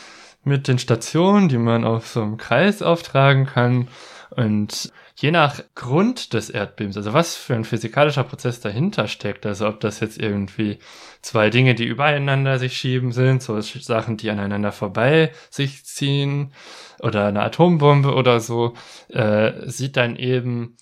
mit 0.42 0.66
den 0.66 0.80
Stationen, 0.80 1.48
die 1.48 1.58
man 1.58 1.84
auf 1.84 2.08
so 2.08 2.22
einem 2.22 2.38
Kreis 2.38 2.82
auftragen 2.82 3.46
kann. 3.46 3.86
Und 4.30 4.92
je 5.20 5.32
nach 5.32 5.60
Grund 5.74 6.32
des 6.32 6.48
Erdbebens, 6.48 6.96
also 6.96 7.12
was 7.12 7.34
für 7.34 7.56
ein 7.56 7.64
physikalischer 7.64 8.22
Prozess 8.22 8.60
dahinter 8.60 9.08
steckt, 9.08 9.46
also 9.46 9.66
ob 9.66 9.80
das 9.80 9.98
jetzt 9.98 10.16
irgendwie 10.16 10.78
zwei 11.22 11.50
Dinge, 11.50 11.74
die 11.74 11.86
übereinander 11.86 12.60
sich 12.60 12.76
schieben 12.76 13.10
sind, 13.10 13.42
so 13.42 13.60
Sachen, 13.60 14.16
die 14.16 14.30
aneinander 14.30 14.70
vorbei 14.70 15.32
sich 15.50 15.84
ziehen, 15.84 16.52
oder 17.00 17.26
eine 17.26 17.42
Atombombe 17.42 18.14
oder 18.14 18.38
so, 18.38 18.74
äh, 19.08 19.68
sieht 19.68 19.96
dann 19.96 20.14
eben, 20.14 20.76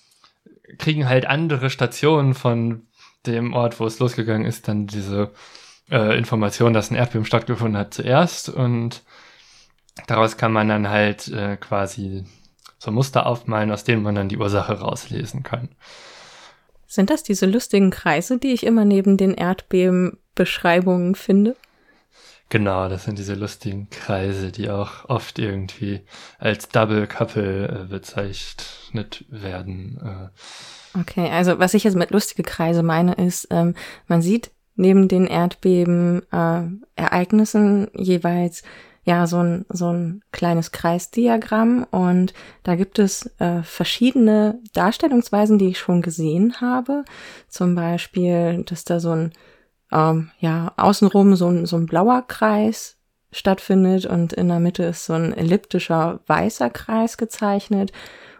kriegen 0.77 1.09
halt 1.09 1.25
andere 1.25 1.71
Stationen 1.71 2.35
von 2.35 2.83
dem 3.25 3.53
Ort, 3.53 3.79
wo 3.79 3.85
es 3.87 3.97
losgegangen 3.97 4.45
ist, 4.45 4.67
dann 4.67 4.85
diese 4.85 5.31
äh, 5.89 6.15
Information, 6.15 6.73
dass 6.73 6.91
ein 6.91 6.95
Erdbeben 6.95 7.25
stattgefunden 7.25 7.77
hat, 7.77 7.93
zuerst. 7.93 8.49
Und 8.49 9.01
daraus 10.05 10.37
kann 10.37 10.51
man 10.51 10.69
dann 10.69 10.89
halt 10.89 11.27
äh, 11.29 11.57
quasi 11.57 12.25
so 12.77 12.91
Muster 12.91 13.25
aufmalen, 13.25 13.71
aus 13.71 13.83
denen 13.83 14.03
man 14.03 14.15
dann 14.15 14.29
die 14.29 14.37
Ursache 14.37 14.79
rauslesen 14.79 15.43
kann. 15.43 15.69
Sind 16.85 17.09
das 17.09 17.23
diese 17.23 17.45
lustigen 17.45 17.91
Kreise, 17.91 18.37
die 18.37 18.53
ich 18.53 18.65
immer 18.65 18.85
neben 18.85 19.17
den 19.17 19.33
Erdbebenbeschreibungen 19.33 21.15
finde? 21.15 21.55
Genau, 22.49 22.87
das 22.87 23.03
sind 23.03 23.19
diese 23.19 23.33
lustigen 23.33 23.89
Kreise, 23.89 24.53
die 24.53 24.69
auch 24.69 25.09
oft 25.09 25.37
irgendwie 25.37 26.01
als 26.39 26.69
Double 26.69 27.05
Couple 27.05 27.67
äh, 27.67 27.85
bezeichnet 27.89 29.25
werden. 29.27 30.31
Äh. 30.95 30.99
Okay, 30.99 31.29
also 31.29 31.59
was 31.59 31.73
ich 31.73 31.83
jetzt 31.83 31.97
mit 31.97 32.11
lustige 32.11 32.43
Kreise 32.43 32.83
meine, 32.83 33.13
ist, 33.15 33.49
ähm, 33.51 33.75
man 34.07 34.21
sieht 34.21 34.51
neben 34.75 35.09
den 35.09 35.27
Erdbeben 35.27 36.21
äh, 36.31 36.61
Ereignissen 36.95 37.89
jeweils 37.93 38.63
ja 39.07 39.25
so 39.25 39.37
ein, 39.37 39.65
so 39.69 39.87
ein 39.91 40.21
kleines 40.33 40.73
Kreisdiagramm 40.73 41.87
und 41.91 42.33
da 42.63 42.75
gibt 42.75 42.99
es 42.99 43.25
äh, 43.39 43.63
verschiedene 43.63 44.59
Darstellungsweisen, 44.73 45.57
die 45.57 45.69
ich 45.69 45.79
schon 45.79 46.01
gesehen 46.01 46.59
habe. 46.59 47.05
Zum 47.47 47.73
Beispiel, 47.73 48.65
dass 48.65 48.83
da 48.83 48.99
so 48.99 49.11
ein, 49.11 49.31
ähm, 49.93 50.31
ja, 50.39 50.73
außenrum 50.75 51.37
so 51.37 51.47
ein, 51.47 51.65
so 51.65 51.77
ein 51.77 51.85
blauer 51.85 52.23
Kreis 52.27 52.97
stattfindet 53.31 54.05
und 54.05 54.33
in 54.33 54.49
der 54.49 54.59
Mitte 54.59 54.83
ist 54.83 55.05
so 55.05 55.13
ein 55.13 55.31
elliptischer 55.31 56.19
weißer 56.27 56.69
Kreis 56.69 57.17
gezeichnet. 57.17 57.93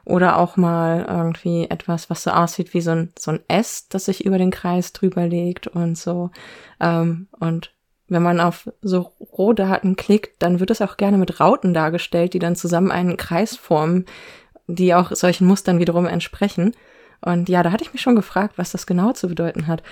Oder 0.04 0.38
auch 0.38 0.56
mal 0.56 1.06
irgendwie 1.08 1.70
etwas, 1.70 2.10
was 2.10 2.24
so 2.24 2.32
aussieht 2.32 2.74
wie 2.74 2.80
so 2.80 2.92
ein, 2.92 3.12
so 3.20 3.32
ein 3.32 3.42
S, 3.50 3.90
das 3.90 4.06
sich 4.06 4.26
über 4.26 4.38
den 4.38 4.52
Kreis 4.52 4.94
drüber 4.94 5.28
legt 5.28 5.68
und 5.68 5.98
so. 5.98 6.32
Ähm, 6.80 7.28
und 7.40 7.72
wenn 8.08 8.24
man 8.24 8.40
auf 8.40 8.72
so 8.82 9.12
Rohdaten 9.20 9.96
klickt, 9.96 10.42
dann 10.42 10.60
wird 10.60 10.72
es 10.72 10.82
auch 10.82 10.98
gerne 10.98 11.18
mit 11.18 11.40
Rauten 11.40 11.74
dargestellt, 11.74 12.34
die 12.34 12.40
dann 12.40 12.56
zusammen 12.56 12.92
einen 12.92 13.18
Kreis 13.18 13.56
formen, 13.56 14.06
die 14.68 14.94
auch 14.94 15.14
solchen 15.16 15.48
Mustern 15.48 15.80
wiederum 15.80 16.06
entsprechen. 16.06 16.74
Und 17.22 17.50
ja, 17.50 17.64
da 17.64 17.72
hatte 17.72 17.84
ich 17.84 17.94
mich 17.94 18.02
schon 18.02 18.16
gefragt, 18.16 18.58
was 18.58 18.72
das 18.72 18.86
genau 18.86 19.12
zu 19.12 19.28
bedeuten 19.28 19.68
hat. 19.68 19.84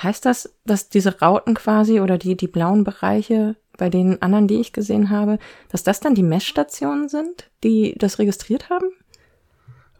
Heißt 0.00 0.24
das, 0.26 0.54
dass 0.64 0.88
diese 0.88 1.20
Rauten 1.20 1.54
quasi 1.54 2.00
oder 2.00 2.18
die, 2.18 2.36
die 2.36 2.48
blauen 2.48 2.84
Bereiche 2.84 3.56
bei 3.78 3.88
den 3.88 4.20
anderen, 4.22 4.48
die 4.48 4.60
ich 4.60 4.72
gesehen 4.72 5.10
habe, 5.10 5.38
dass 5.70 5.84
das 5.84 6.00
dann 6.00 6.14
die 6.14 6.22
Messstationen 6.22 7.08
sind, 7.08 7.50
die 7.62 7.94
das 7.98 8.18
registriert 8.18 8.70
haben? 8.70 8.86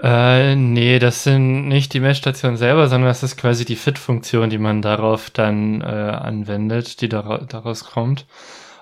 Äh, 0.02 0.54
nee, 0.56 0.98
das 0.98 1.24
sind 1.24 1.68
nicht 1.68 1.94
die 1.94 2.00
Messstationen 2.00 2.56
selber, 2.58 2.88
sondern 2.88 3.08
das 3.08 3.22
ist 3.22 3.36
quasi 3.36 3.64
die 3.64 3.76
Fit-Funktion, 3.76 4.50
die 4.50 4.58
man 4.58 4.82
darauf 4.82 5.30
dann 5.30 5.80
äh, 5.80 5.84
anwendet, 5.84 7.00
die 7.00 7.08
dara 7.08 7.38
daraus 7.38 7.84
kommt. 7.84 8.26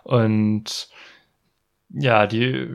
Und 0.02 0.88
ja, 1.90 2.26
die 2.26 2.74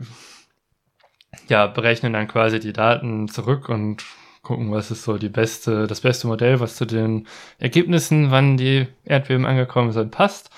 ja, 1.48 1.66
berechnen 1.66 2.12
dann 2.12 2.28
quasi 2.28 2.60
die 2.60 2.72
Daten 2.72 3.28
zurück 3.28 3.68
und 3.68 4.04
gucken, 4.42 4.72
was 4.72 4.90
ist 4.90 5.04
so 5.04 5.18
die 5.18 5.28
beste, 5.28 5.86
das 5.86 6.00
beste 6.00 6.26
Modell, 6.26 6.60
was 6.60 6.76
zu 6.76 6.86
den 6.86 7.26
Ergebnissen, 7.58 8.30
wann 8.30 8.56
die 8.56 8.86
Erdbeben 9.04 9.46
angekommen 9.46 9.92
sind, 9.92 10.10
passt. 10.10 10.50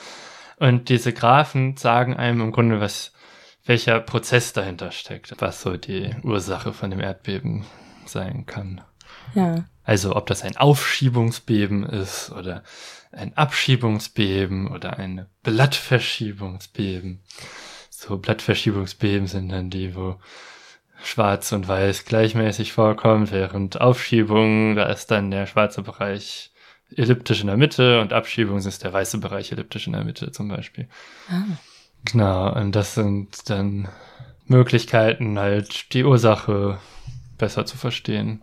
Und 0.59 0.89
diese 0.89 1.13
Graphen 1.13 1.77
sagen 1.77 2.17
einem 2.17 2.41
im 2.41 2.53
Grunde, 2.53 2.81
was 2.81 3.12
welcher 3.65 4.01
Prozess 4.01 4.53
dahinter 4.53 4.91
steckt, 4.91 5.35
was 5.39 5.63
so 5.63 5.77
die 5.77 6.15
Ursache 6.23 6.73
von 6.73 6.91
dem 6.91 7.01
Erdbeben 7.01 7.65
sein 8.07 8.47
kann. 8.47 8.81
Ja. 9.35 9.65
Also 9.85 10.17
ob 10.17 10.27
das 10.27 10.43
ein 10.43 10.57
Aufschiebungsbeben 10.57 11.85
ist 11.85 12.31
oder 12.31 12.63
ein 13.11 13.37
Abschiebungsbeben 13.37 14.69
oder 14.69 14.99
ein 14.99 15.27
Blattverschiebungsbeben. 15.43 17.23
So 17.91 18.19
Blattverschiebungsbeben 18.19 19.27
sind 19.27 19.51
dann 19.51 19.71
die, 19.71 19.95
wo 19.95 20.19
schwarz 21.03 21.53
und 21.53 21.67
weiß 21.69 22.05
gleichmäßig 22.05 22.73
vorkommt, 22.73 23.33
während 23.33 23.81
Aufschiebung, 23.81 24.77
da 24.77 24.87
ist 24.87 25.11
dann 25.11 25.31
der 25.31 25.47
schwarze 25.47 25.83
Bereich 25.83 26.53
elliptisch 26.97 27.41
in 27.41 27.49
der 27.49 27.57
Mitte 27.57 28.01
und 28.01 28.13
Abschiebung 28.13 28.59
ist 28.59 28.85
der 28.85 28.93
weiße 28.93 29.19
Bereich 29.19 29.51
elliptisch 29.53 29.87
in 29.87 29.95
der 29.95 30.05
Mitte 30.05 30.31
zum 30.31 30.49
Beispiel. 30.49 30.89
Ah. 31.29 31.43
Genau, 32.05 32.53
und 32.55 32.73
das 32.73 32.95
sind 32.95 33.49
dann 33.49 33.89
Möglichkeiten, 34.47 35.39
halt 35.39 35.93
die 35.93 36.05
Ursache 36.05 36.79
besser 37.39 37.65
zu 37.65 37.77
verstehen. 37.77 38.43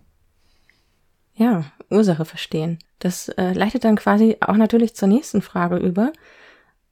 Ja, 1.35 1.65
Ursache 1.89 2.25
verstehen. 2.25 2.79
Das 2.99 3.29
äh, 3.29 3.53
leitet 3.53 3.83
dann 3.83 3.95
quasi 3.95 4.37
auch 4.41 4.55
natürlich 4.55 4.95
zur 4.95 5.07
nächsten 5.07 5.41
Frage 5.41 5.77
über. 5.77 6.11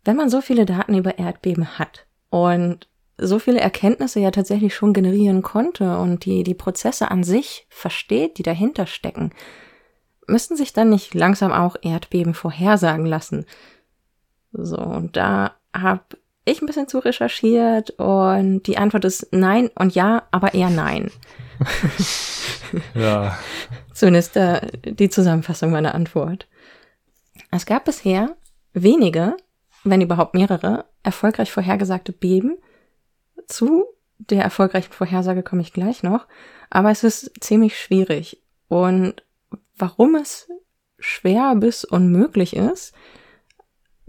Wenn 0.05 0.15
man 0.15 0.29
so 0.29 0.41
viele 0.41 0.65
Daten 0.65 0.95
über 0.97 1.17
Erdbeben 1.17 1.77
hat 1.77 2.05
und 2.29 2.87
so 3.17 3.39
viele 3.39 3.59
Erkenntnisse 3.59 4.19
ja 4.19 4.31
tatsächlich 4.31 4.75
schon 4.75 4.93
generieren 4.93 5.41
konnte 5.41 5.97
und 5.97 6.25
die, 6.25 6.43
die 6.43 6.53
Prozesse 6.53 7.09
an 7.11 7.23
sich 7.23 7.65
versteht, 7.69 8.37
die 8.37 8.43
dahinter 8.43 8.85
stecken, 8.85 9.31
müssten 10.27 10.55
sich 10.55 10.71
dann 10.71 10.89
nicht 10.89 11.13
langsam 11.13 11.51
auch 11.51 11.75
Erdbeben 11.81 12.33
vorhersagen 12.33 13.05
lassen. 13.05 13.45
So, 14.51 14.77
und 14.77 15.17
da 15.17 15.55
habe 15.73 16.03
ich 16.47 16.61
ein 16.61 16.65
bisschen 16.65 16.87
zu 16.87 16.99
recherchiert 16.99 17.91
und 17.91 18.63
die 18.63 18.77
Antwort 18.77 19.05
ist 19.05 19.27
nein 19.31 19.69
und 19.75 19.95
ja, 19.95 20.23
aber 20.31 20.53
eher 20.53 20.69
nein. 20.69 21.11
ja. 22.93 23.37
Zumindest 23.93 24.37
äh, 24.37 24.61
die 24.83 25.09
Zusammenfassung 25.09 25.71
meiner 25.71 25.95
Antwort. 25.95 26.47
Es 27.51 27.65
gab 27.65 27.85
bisher 27.85 28.35
wenige, 28.73 29.37
wenn 29.83 30.01
überhaupt 30.01 30.33
mehrere, 30.33 30.85
erfolgreich 31.03 31.51
vorhergesagte 31.51 32.11
Beben. 32.11 32.57
Zu 33.47 33.85
der 34.19 34.43
erfolgreichen 34.43 34.91
Vorhersage 34.91 35.43
komme 35.43 35.61
ich 35.61 35.73
gleich 35.73 36.03
noch. 36.03 36.27
Aber 36.69 36.91
es 36.91 37.03
ist 37.03 37.31
ziemlich 37.39 37.79
schwierig. 37.79 38.41
Und 38.67 39.23
warum 39.75 40.15
es 40.15 40.49
schwer 40.99 41.55
bis 41.55 41.83
unmöglich 41.83 42.55
ist, 42.55 42.93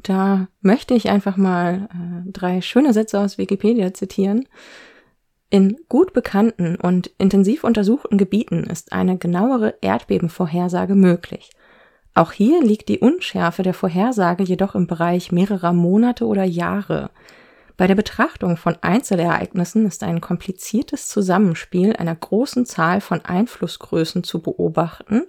da 0.03 0.49
möchte 0.61 0.95
ich 0.95 1.11
einfach 1.11 1.37
mal 1.37 1.89
äh, 1.93 2.31
drei 2.31 2.61
schöne 2.61 2.93
Sätze 2.93 3.21
aus 3.21 3.39
Wikipedia 3.39 3.93
zitieren. 3.93 4.49
In 5.51 5.77
gut 5.89 6.13
bekannten 6.13 6.77
und 6.77 7.09
intensiv 7.19 7.65
untersuchten 7.65 8.19
Gebieten 8.19 8.65
ist 8.65 8.93
eine 8.93 9.17
genauere 9.19 9.75
Erdbebenvorhersage 9.81 10.95
möglich. 10.95 11.51
Auch 12.15 12.33
hier 12.33 12.63
liegt 12.63 12.89
die 12.89 12.99
Unschärfe 12.99 13.63
der 13.63 13.75
Vorhersage 13.75 14.43
jedoch 14.43 14.75
im 14.75 14.87
Bereich 14.87 15.33
mehrerer 15.33 15.73
Monate 15.73 16.27
oder 16.27 16.45
Jahre. 16.45 17.11
Bei 17.77 17.87
der 17.87 17.95
Betrachtung 17.95 18.57
von 18.57 18.77
Einzelereignissen 18.81 19.87
ist 19.87 20.03
ein 20.03 20.21
kompliziertes 20.21 21.07
Zusammenspiel 21.07 21.95
einer 21.95 22.17
großen 22.17 22.67
Zahl 22.67 23.01
von 23.01 23.25
Einflussgrößen 23.25 24.25
zu 24.25 24.43
beobachten, 24.43 25.23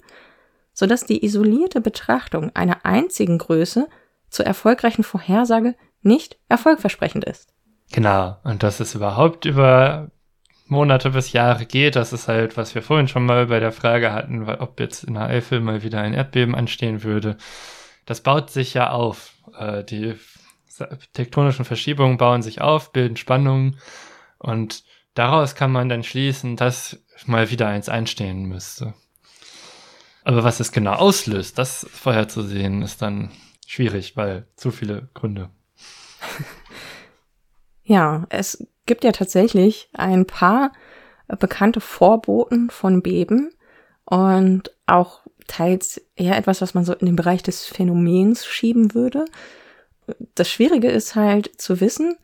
so 0.73 0.87
dass 0.87 1.05
die 1.05 1.23
isolierte 1.23 1.79
Betrachtung 1.79 2.51
einer 2.55 2.85
einzigen 2.85 3.37
Größe 3.37 3.87
zur 4.29 4.45
erfolgreichen 4.45 5.03
Vorhersage 5.03 5.75
nicht 6.01 6.37
erfolgversprechend 6.47 7.25
ist. 7.25 7.53
Genau, 7.91 8.37
und 8.43 8.63
dass 8.63 8.79
es 8.79 8.95
überhaupt 8.95 9.45
über 9.45 10.11
Monate 10.67 11.09
bis 11.09 11.33
Jahre 11.33 11.65
geht, 11.65 11.95
das 11.95 12.13
ist 12.13 12.27
halt, 12.27 12.55
was 12.55 12.75
wir 12.75 12.83
vorhin 12.83 13.07
schon 13.07 13.25
mal 13.25 13.47
bei 13.47 13.59
der 13.59 13.71
Frage 13.71 14.13
hatten, 14.13 14.47
ob 14.47 14.79
jetzt 14.79 15.03
in 15.03 15.15
der 15.15 15.23
Eifel 15.23 15.59
mal 15.61 15.81
wieder 15.81 15.99
ein 15.99 16.13
Erdbeben 16.13 16.53
anstehen 16.53 17.03
würde. 17.03 17.37
Das 18.05 18.21
baut 18.21 18.51
sich 18.51 18.75
ja 18.75 18.91
auf. 18.91 19.33
Äh, 19.57 19.83
die 19.83 20.15
tektonischen 21.13 21.65
Verschiebungen 21.65 22.17
bauen 22.17 22.41
sich 22.41 22.61
auf, 22.61 22.91
bilden 22.91 23.17
Spannungen 23.17 23.79
und 24.37 24.83
daraus 25.15 25.55
kann 25.55 25.71
man 25.71 25.89
dann 25.89 26.03
schließen, 26.03 26.55
dass 26.55 27.03
mal 27.25 27.49
wieder 27.49 27.67
eins 27.67 27.89
einstehen 27.89 28.45
müsste. 28.45 28.93
Aber 30.23 30.43
was 30.43 30.59
es 30.59 30.71
genau 30.71 30.93
auslöst, 30.93 31.57
das 31.57 31.87
vorherzusehen, 31.91 32.81
ist 32.81 33.01
dann 33.01 33.31
schwierig, 33.69 34.17
weil 34.17 34.47
zu 34.55 34.71
viele 34.71 35.09
Gründe. 35.13 35.49
Ja, 37.83 38.27
es 38.29 38.67
gibt 38.85 39.03
ja 39.03 39.11
tatsächlich 39.11 39.89
ein 39.93 40.27
paar 40.27 40.73
bekannte 41.39 41.81
Vorboten 41.81 42.69
von 42.69 43.01
Beben 43.01 43.51
und 44.05 44.71
auch 44.85 45.21
teils 45.47 45.99
eher 46.15 46.37
etwas, 46.37 46.61
was 46.61 46.75
man 46.75 46.85
so 46.85 46.93
in 46.93 47.07
den 47.07 47.15
Bereich 47.15 47.41
des 47.41 47.65
Phänomens 47.65 48.45
schieben 48.45 48.93
würde. 48.93 49.25
Das 50.35 50.51
Schwierige 50.51 50.91
ist 50.91 51.15
halt 51.15 51.59
zu 51.59 51.81
wissen, 51.81 52.15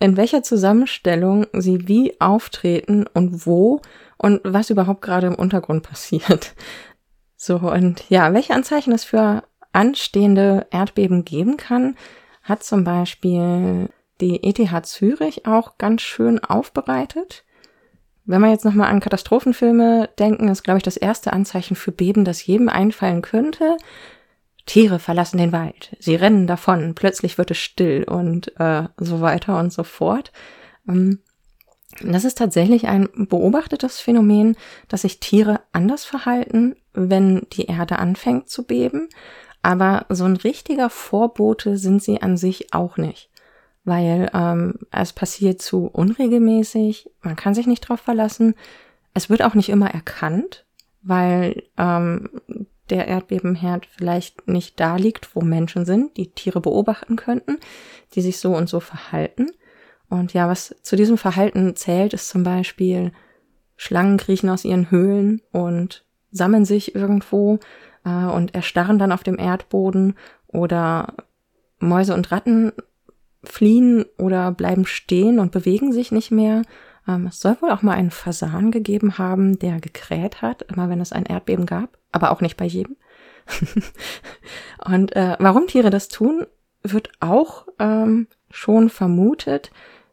in 0.00 0.16
welcher 0.16 0.42
Zusammenstellung 0.42 1.46
sie 1.52 1.86
wie 1.86 2.20
auftreten 2.20 3.06
und 3.14 3.46
wo 3.46 3.80
und 4.18 4.40
was 4.42 4.70
überhaupt 4.70 5.02
gerade 5.02 5.28
im 5.28 5.36
Untergrund 5.36 5.84
passiert. 5.84 6.56
So, 7.36 7.58
und 7.58 8.10
ja, 8.10 8.34
welche 8.34 8.54
Anzeichen 8.54 8.92
es 8.92 9.04
für 9.04 9.44
anstehende 9.76 10.66
Erdbeben 10.70 11.24
geben 11.24 11.56
kann, 11.56 11.96
hat 12.42 12.64
zum 12.64 12.82
Beispiel 12.82 13.90
die 14.20 14.42
ETH 14.42 14.86
Zürich 14.86 15.46
auch 15.46 15.78
ganz 15.78 16.02
schön 16.02 16.42
aufbereitet. 16.42 17.44
Wenn 18.24 18.40
wir 18.40 18.50
jetzt 18.50 18.64
nochmal 18.64 18.90
an 18.90 19.00
Katastrophenfilme 19.00 20.08
denken, 20.18 20.48
ist, 20.48 20.64
glaube 20.64 20.78
ich, 20.78 20.82
das 20.82 20.96
erste 20.96 21.32
Anzeichen 21.32 21.76
für 21.76 21.92
Beben, 21.92 22.24
das 22.24 22.44
jedem 22.44 22.68
einfallen 22.68 23.22
könnte. 23.22 23.76
Tiere 24.64 24.98
verlassen 24.98 25.38
den 25.38 25.52
Wald, 25.52 25.96
sie 26.00 26.16
rennen 26.16 26.48
davon, 26.48 26.96
plötzlich 26.96 27.38
wird 27.38 27.52
es 27.52 27.58
still 27.58 28.02
und 28.02 28.58
äh, 28.58 28.88
so 28.96 29.20
weiter 29.20 29.60
und 29.60 29.72
so 29.72 29.84
fort. 29.84 30.32
Ähm, 30.88 31.20
das 32.02 32.24
ist 32.24 32.38
tatsächlich 32.38 32.88
ein 32.88 33.08
beobachtetes 33.14 34.00
Phänomen, 34.00 34.56
dass 34.88 35.02
sich 35.02 35.20
Tiere 35.20 35.60
anders 35.72 36.04
verhalten, 36.04 36.74
wenn 36.94 37.46
die 37.52 37.66
Erde 37.66 38.00
anfängt 38.00 38.48
zu 38.48 38.64
beben. 38.64 39.08
Aber 39.62 40.06
so 40.08 40.24
ein 40.24 40.36
richtiger 40.36 40.90
Vorbote 40.90 41.76
sind 41.76 42.02
sie 42.02 42.22
an 42.22 42.36
sich 42.36 42.72
auch 42.72 42.96
nicht 42.96 43.30
weil 43.86 44.28
ähm, 44.34 44.80
es 44.90 45.12
passiert 45.12 45.62
zu 45.62 45.86
unregelmäßig, 45.86 47.08
man 47.22 47.36
kann 47.36 47.54
sich 47.54 47.68
nicht 47.68 47.88
drauf 47.88 48.00
verlassen. 48.00 48.56
Es 49.14 49.30
wird 49.30 49.42
auch 49.42 49.54
nicht 49.54 49.68
immer 49.68 49.88
erkannt, 49.88 50.66
weil 51.02 51.62
ähm, 51.78 52.28
der 52.90 53.06
Erdbebenherd 53.06 53.86
vielleicht 53.86 54.48
nicht 54.48 54.80
da 54.80 54.96
liegt, 54.96 55.34
wo 55.36 55.40
Menschen 55.40 55.86
sind, 55.86 56.16
die 56.16 56.32
Tiere 56.32 56.60
beobachten 56.60 57.14
könnten, 57.14 57.58
die 58.14 58.22
sich 58.22 58.38
so 58.38 58.56
und 58.56 58.68
so 58.68 58.80
verhalten. 58.80 59.52
Und 60.08 60.32
ja, 60.32 60.48
was 60.48 60.74
zu 60.82 60.96
diesem 60.96 61.16
Verhalten 61.16 61.76
zählt, 61.76 62.12
ist 62.12 62.28
zum 62.28 62.42
Beispiel 62.42 63.12
Schlangen 63.76 64.16
kriechen 64.16 64.50
aus 64.50 64.64
ihren 64.64 64.90
Höhlen 64.90 65.42
und 65.52 66.04
sammeln 66.32 66.64
sich 66.64 66.96
irgendwo 66.96 67.60
äh, 68.06 68.26
und 68.26 68.54
erstarren 68.54 68.98
dann 68.98 69.12
auf 69.12 69.22
dem 69.22 69.38
Erdboden 69.38 70.14
oder 70.46 71.14
Mäuse 71.78 72.14
und 72.14 72.32
Ratten 72.32 72.72
fliehen 73.44 74.06
oder 74.16 74.52
bleiben 74.52 74.86
stehen 74.86 75.38
und 75.38 75.52
bewegen 75.52 75.92
sich 75.92 76.12
nicht 76.12 76.30
mehr. 76.30 76.62
Ähm, 77.06 77.26
es 77.26 77.40
soll 77.40 77.56
wohl 77.60 77.70
auch 77.70 77.82
mal 77.82 77.94
einen 77.94 78.10
Fasan 78.10 78.70
gegeben 78.70 79.18
haben, 79.18 79.58
der 79.58 79.80
gekräht 79.80 80.40
hat, 80.40 80.62
immer 80.62 80.88
wenn 80.88 81.00
es 81.00 81.12
ein 81.12 81.26
Erdbeben 81.26 81.66
gab, 81.66 81.98
aber 82.12 82.30
auch 82.30 82.40
nicht 82.40 82.56
bei 82.56 82.64
jedem. 82.64 82.96
und 84.84 85.14
äh, 85.14 85.36
warum 85.38 85.66
Tiere 85.66 85.90
das 85.90 86.08
tun, 86.08 86.46
wird 86.82 87.10
auch 87.20 87.66
ähm, 87.78 88.28
schon 88.50 88.88
vermutet, 88.88 89.70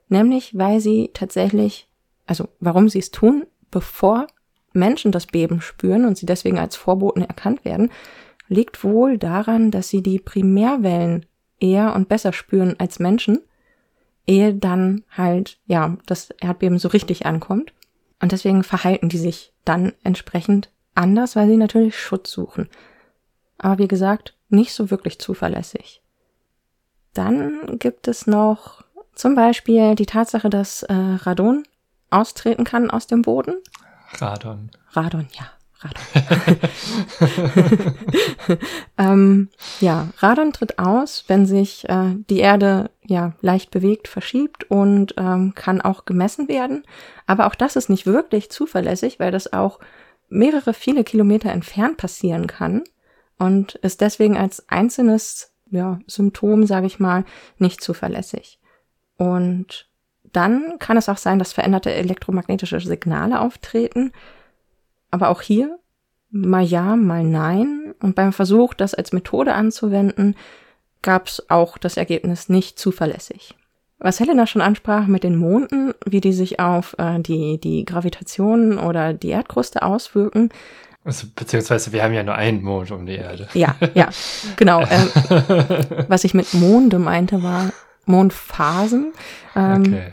nämlich 0.09 0.57
weil 0.57 0.79
sie 0.79 1.11
tatsächlich, 1.13 1.87
also 2.25 2.49
warum 2.59 2.89
sie 2.89 2.99
es 2.99 3.11
tun, 3.11 3.45
bevor 3.71 4.27
Menschen 4.73 5.11
das 5.11 5.27
Beben 5.27 5.61
spüren 5.61 6.05
und 6.05 6.17
sie 6.17 6.25
deswegen 6.25 6.59
als 6.59 6.75
Vorboten 6.75 7.21
erkannt 7.21 7.65
werden, 7.65 7.91
liegt 8.47 8.83
wohl 8.83 9.17
daran, 9.17 9.71
dass 9.71 9.89
sie 9.89 10.01
die 10.01 10.19
Primärwellen 10.19 11.25
eher 11.59 11.95
und 11.95 12.09
besser 12.09 12.33
spüren 12.33 12.75
als 12.79 12.99
Menschen, 12.99 13.39
ehe 14.25 14.53
dann 14.53 15.03
halt, 15.09 15.59
ja, 15.65 15.97
das 16.05 16.29
Erdbeben 16.41 16.79
so 16.79 16.89
richtig 16.89 17.25
ankommt. 17.25 17.73
Und 18.21 18.31
deswegen 18.31 18.63
verhalten 18.63 19.09
die 19.09 19.17
sich 19.17 19.53
dann 19.65 19.93
entsprechend 20.03 20.69
anders, 20.95 21.35
weil 21.35 21.47
sie 21.47 21.57
natürlich 21.57 21.97
Schutz 21.97 22.31
suchen. 22.31 22.69
Aber 23.57 23.79
wie 23.79 23.87
gesagt, 23.87 24.35
nicht 24.49 24.73
so 24.73 24.91
wirklich 24.91 25.19
zuverlässig. 25.19 26.01
Dann 27.13 27.77
gibt 27.79 28.07
es 28.07 28.27
noch 28.27 28.83
zum 29.13 29.35
Beispiel 29.35 29.95
die 29.95 30.05
Tatsache, 30.05 30.49
dass 30.49 30.83
äh, 30.83 30.93
Radon 30.93 31.63
austreten 32.09 32.63
kann 32.63 32.89
aus 32.89 33.07
dem 33.07 33.21
Boden. 33.21 33.55
Radon. 34.21 34.71
Radon, 34.91 35.27
ja. 35.33 35.45
Radon. 35.79 36.59
ähm, 38.97 39.49
ja, 39.81 40.09
Radon 40.17 40.53
tritt 40.53 40.79
aus, 40.79 41.25
wenn 41.27 41.45
sich 41.45 41.87
äh, 41.89 42.15
die 42.29 42.39
Erde 42.39 42.89
ja 43.05 43.33
leicht 43.41 43.71
bewegt, 43.71 44.07
verschiebt 44.07 44.69
und 44.69 45.13
ähm, 45.17 45.53
kann 45.55 45.81
auch 45.81 46.05
gemessen 46.05 46.47
werden. 46.47 46.83
Aber 47.27 47.47
auch 47.47 47.55
das 47.55 47.75
ist 47.75 47.89
nicht 47.89 48.05
wirklich 48.05 48.49
zuverlässig, 48.49 49.19
weil 49.19 49.31
das 49.31 49.51
auch 49.51 49.79
mehrere 50.29 50.73
viele 50.73 51.03
Kilometer 51.03 51.51
entfernt 51.51 51.97
passieren 51.97 52.47
kann 52.47 52.83
und 53.37 53.75
ist 53.75 54.01
deswegen 54.01 54.37
als 54.37 54.67
einzelnes 54.69 55.51
ja, 55.69 55.99
Symptom, 56.07 56.65
sage 56.65 56.87
ich 56.87 56.99
mal, 56.99 57.25
nicht 57.57 57.81
zuverlässig. 57.81 58.59
Und 59.17 59.87
dann 60.33 60.77
kann 60.79 60.97
es 60.97 61.09
auch 61.09 61.17
sein, 61.17 61.39
dass 61.39 61.53
veränderte 61.53 61.93
elektromagnetische 61.93 62.79
Signale 62.79 63.39
auftreten, 63.39 64.11
aber 65.11 65.29
auch 65.29 65.41
hier 65.41 65.79
mal 66.33 66.63
ja, 66.63 66.95
mal 66.95 67.23
nein. 67.23 67.93
Und 68.01 68.15
beim 68.15 68.33
Versuch, 68.33 68.73
das 68.73 68.93
als 68.93 69.13
Methode 69.13 69.53
anzuwenden, 69.53 70.35
gab 71.01 71.27
es 71.27 71.49
auch 71.49 71.77
das 71.77 71.95
Ergebnis 71.95 72.49
nicht 72.49 72.79
zuverlässig. 72.79 73.55
Was 73.99 74.19
Helena 74.19 74.47
schon 74.47 74.61
ansprach 74.61 75.07
mit 75.07 75.23
den 75.23 75.37
Monden, 75.37 75.93
wie 76.05 76.19
die 76.19 76.33
sich 76.33 76.59
auf 76.59 76.95
äh, 76.97 77.19
die, 77.19 77.59
die 77.59 77.85
Gravitation 77.85 78.77
oder 78.77 79.13
die 79.13 79.29
Erdkruste 79.29 79.83
auswirken. 79.83 80.49
Also, 81.05 81.27
beziehungsweise 81.35 81.93
wir 81.93 82.03
haben 82.03 82.13
ja 82.13 82.23
nur 82.23 82.35
einen 82.35 82.63
Mond 82.63 82.91
um 82.91 83.05
die 83.05 83.15
Erde. 83.15 83.47
Ja, 83.53 83.75
ja, 83.93 84.09
genau. 84.55 84.83
Ähm, 84.89 85.09
was 86.07 86.23
ich 86.23 86.33
mit 86.33 86.53
Monde 86.53 86.99
meinte, 86.99 87.43
war 87.43 87.71
Mondphasen. 88.05 89.13
Ähm, 89.55 89.81
okay. 89.81 90.11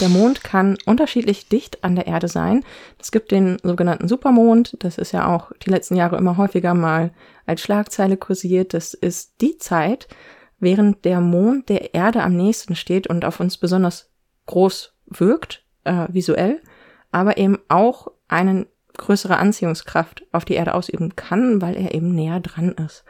Der 0.00 0.08
Mond 0.08 0.42
kann 0.42 0.78
unterschiedlich 0.86 1.48
dicht 1.48 1.84
an 1.84 1.96
der 1.96 2.06
Erde 2.06 2.28
sein. 2.28 2.64
Es 2.98 3.12
gibt 3.12 3.30
den 3.30 3.58
sogenannten 3.62 4.08
Supermond. 4.08 4.76
Das 4.80 4.96
ist 4.96 5.12
ja 5.12 5.28
auch 5.28 5.52
die 5.64 5.70
letzten 5.70 5.96
Jahre 5.96 6.16
immer 6.16 6.38
häufiger 6.38 6.72
mal 6.74 7.12
als 7.44 7.60
Schlagzeile 7.60 8.16
kursiert. 8.16 8.72
Das 8.72 8.94
ist 8.94 9.40
die 9.42 9.58
Zeit, 9.58 10.08
während 10.58 11.04
der 11.04 11.20
Mond 11.20 11.68
der 11.68 11.94
Erde 11.94 12.22
am 12.22 12.34
nächsten 12.34 12.74
steht 12.74 13.06
und 13.06 13.24
auf 13.24 13.40
uns 13.40 13.58
besonders 13.58 14.10
groß 14.46 14.94
wirkt, 15.06 15.64
äh, 15.84 16.06
visuell, 16.08 16.62
aber 17.10 17.36
eben 17.36 17.58
auch 17.68 18.08
eine 18.28 18.66
größere 18.96 19.36
Anziehungskraft 19.36 20.24
auf 20.32 20.44
die 20.44 20.54
Erde 20.54 20.74
ausüben 20.74 21.16
kann, 21.16 21.60
weil 21.60 21.76
er 21.76 21.94
eben 21.94 22.14
näher 22.14 22.40
dran 22.40 22.72
ist. 22.72 23.04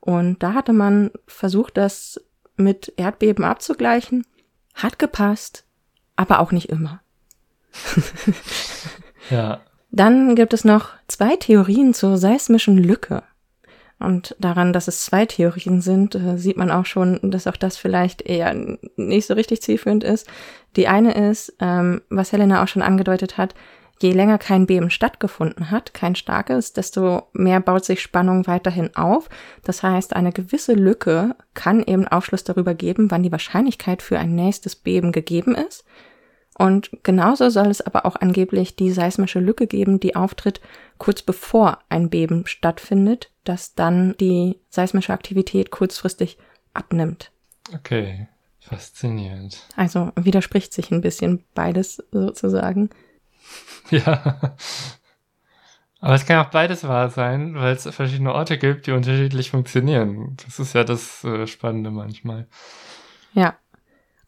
Und 0.00 0.42
da 0.42 0.54
hatte 0.54 0.72
man 0.72 1.10
versucht, 1.26 1.76
das 1.76 2.20
mit 2.58 2.92
Erdbeben 2.96 3.44
abzugleichen. 3.44 4.26
Hat 4.74 4.98
gepasst, 4.98 5.64
aber 6.16 6.40
auch 6.40 6.52
nicht 6.52 6.68
immer. 6.68 7.00
ja. 9.30 9.60
Dann 9.90 10.34
gibt 10.34 10.52
es 10.52 10.64
noch 10.64 10.90
zwei 11.06 11.36
Theorien 11.36 11.94
zur 11.94 12.18
seismischen 12.18 12.76
Lücke. 12.76 13.22
Und 13.98 14.36
daran, 14.38 14.72
dass 14.72 14.86
es 14.86 15.04
zwei 15.04 15.26
Theorien 15.26 15.80
sind, 15.80 16.14
äh, 16.14 16.38
sieht 16.38 16.56
man 16.56 16.70
auch 16.70 16.86
schon, 16.86 17.18
dass 17.30 17.48
auch 17.48 17.56
das 17.56 17.76
vielleicht 17.76 18.22
eher 18.22 18.54
nicht 18.96 19.26
so 19.26 19.34
richtig 19.34 19.60
zielführend 19.60 20.04
ist. 20.04 20.28
Die 20.76 20.86
eine 20.86 21.14
ist, 21.14 21.54
ähm, 21.58 22.02
was 22.08 22.30
Helena 22.30 22.62
auch 22.62 22.68
schon 22.68 22.82
angedeutet 22.82 23.38
hat, 23.38 23.54
je 24.00 24.12
länger 24.12 24.38
kein 24.38 24.66
Beben 24.66 24.90
stattgefunden 24.90 25.70
hat, 25.70 25.94
kein 25.94 26.14
starkes, 26.14 26.72
desto 26.72 27.28
mehr 27.32 27.60
baut 27.60 27.84
sich 27.84 28.00
Spannung 28.00 28.46
weiterhin 28.46 28.94
auf. 28.96 29.28
Das 29.64 29.82
heißt, 29.82 30.14
eine 30.14 30.32
gewisse 30.32 30.74
Lücke 30.74 31.36
kann 31.54 31.82
eben 31.82 32.06
Aufschluss 32.06 32.44
darüber 32.44 32.74
geben, 32.74 33.10
wann 33.10 33.22
die 33.22 33.32
Wahrscheinlichkeit 33.32 34.02
für 34.02 34.18
ein 34.18 34.34
nächstes 34.34 34.76
Beben 34.76 35.12
gegeben 35.12 35.54
ist. 35.54 35.84
Und 36.58 36.90
genauso 37.04 37.50
soll 37.50 37.68
es 37.68 37.80
aber 37.80 38.04
auch 38.04 38.16
angeblich 38.16 38.74
die 38.74 38.90
seismische 38.90 39.38
Lücke 39.38 39.68
geben, 39.68 40.00
die 40.00 40.16
auftritt 40.16 40.60
kurz 40.98 41.22
bevor 41.22 41.78
ein 41.88 42.10
Beben 42.10 42.46
stattfindet, 42.46 43.30
dass 43.44 43.76
dann 43.76 44.16
die 44.18 44.58
seismische 44.68 45.12
Aktivität 45.12 45.70
kurzfristig 45.70 46.36
abnimmt. 46.74 47.30
Okay, 47.72 48.26
faszinierend. 48.58 49.64
Also 49.76 50.10
widerspricht 50.16 50.72
sich 50.72 50.90
ein 50.90 51.00
bisschen 51.00 51.44
beides 51.54 52.02
sozusagen. 52.10 52.90
Ja. 53.90 54.38
Aber 56.00 56.14
es 56.14 56.26
kann 56.26 56.44
auch 56.44 56.50
beides 56.50 56.86
wahr 56.86 57.08
sein, 57.08 57.54
weil 57.54 57.74
es 57.74 57.88
verschiedene 57.88 58.34
Orte 58.34 58.58
gibt, 58.58 58.86
die 58.86 58.92
unterschiedlich 58.92 59.50
funktionieren. 59.50 60.36
Das 60.44 60.58
ist 60.58 60.74
ja 60.74 60.84
das 60.84 61.24
äh, 61.24 61.46
Spannende 61.46 61.90
manchmal. 61.90 62.46
Ja, 63.32 63.56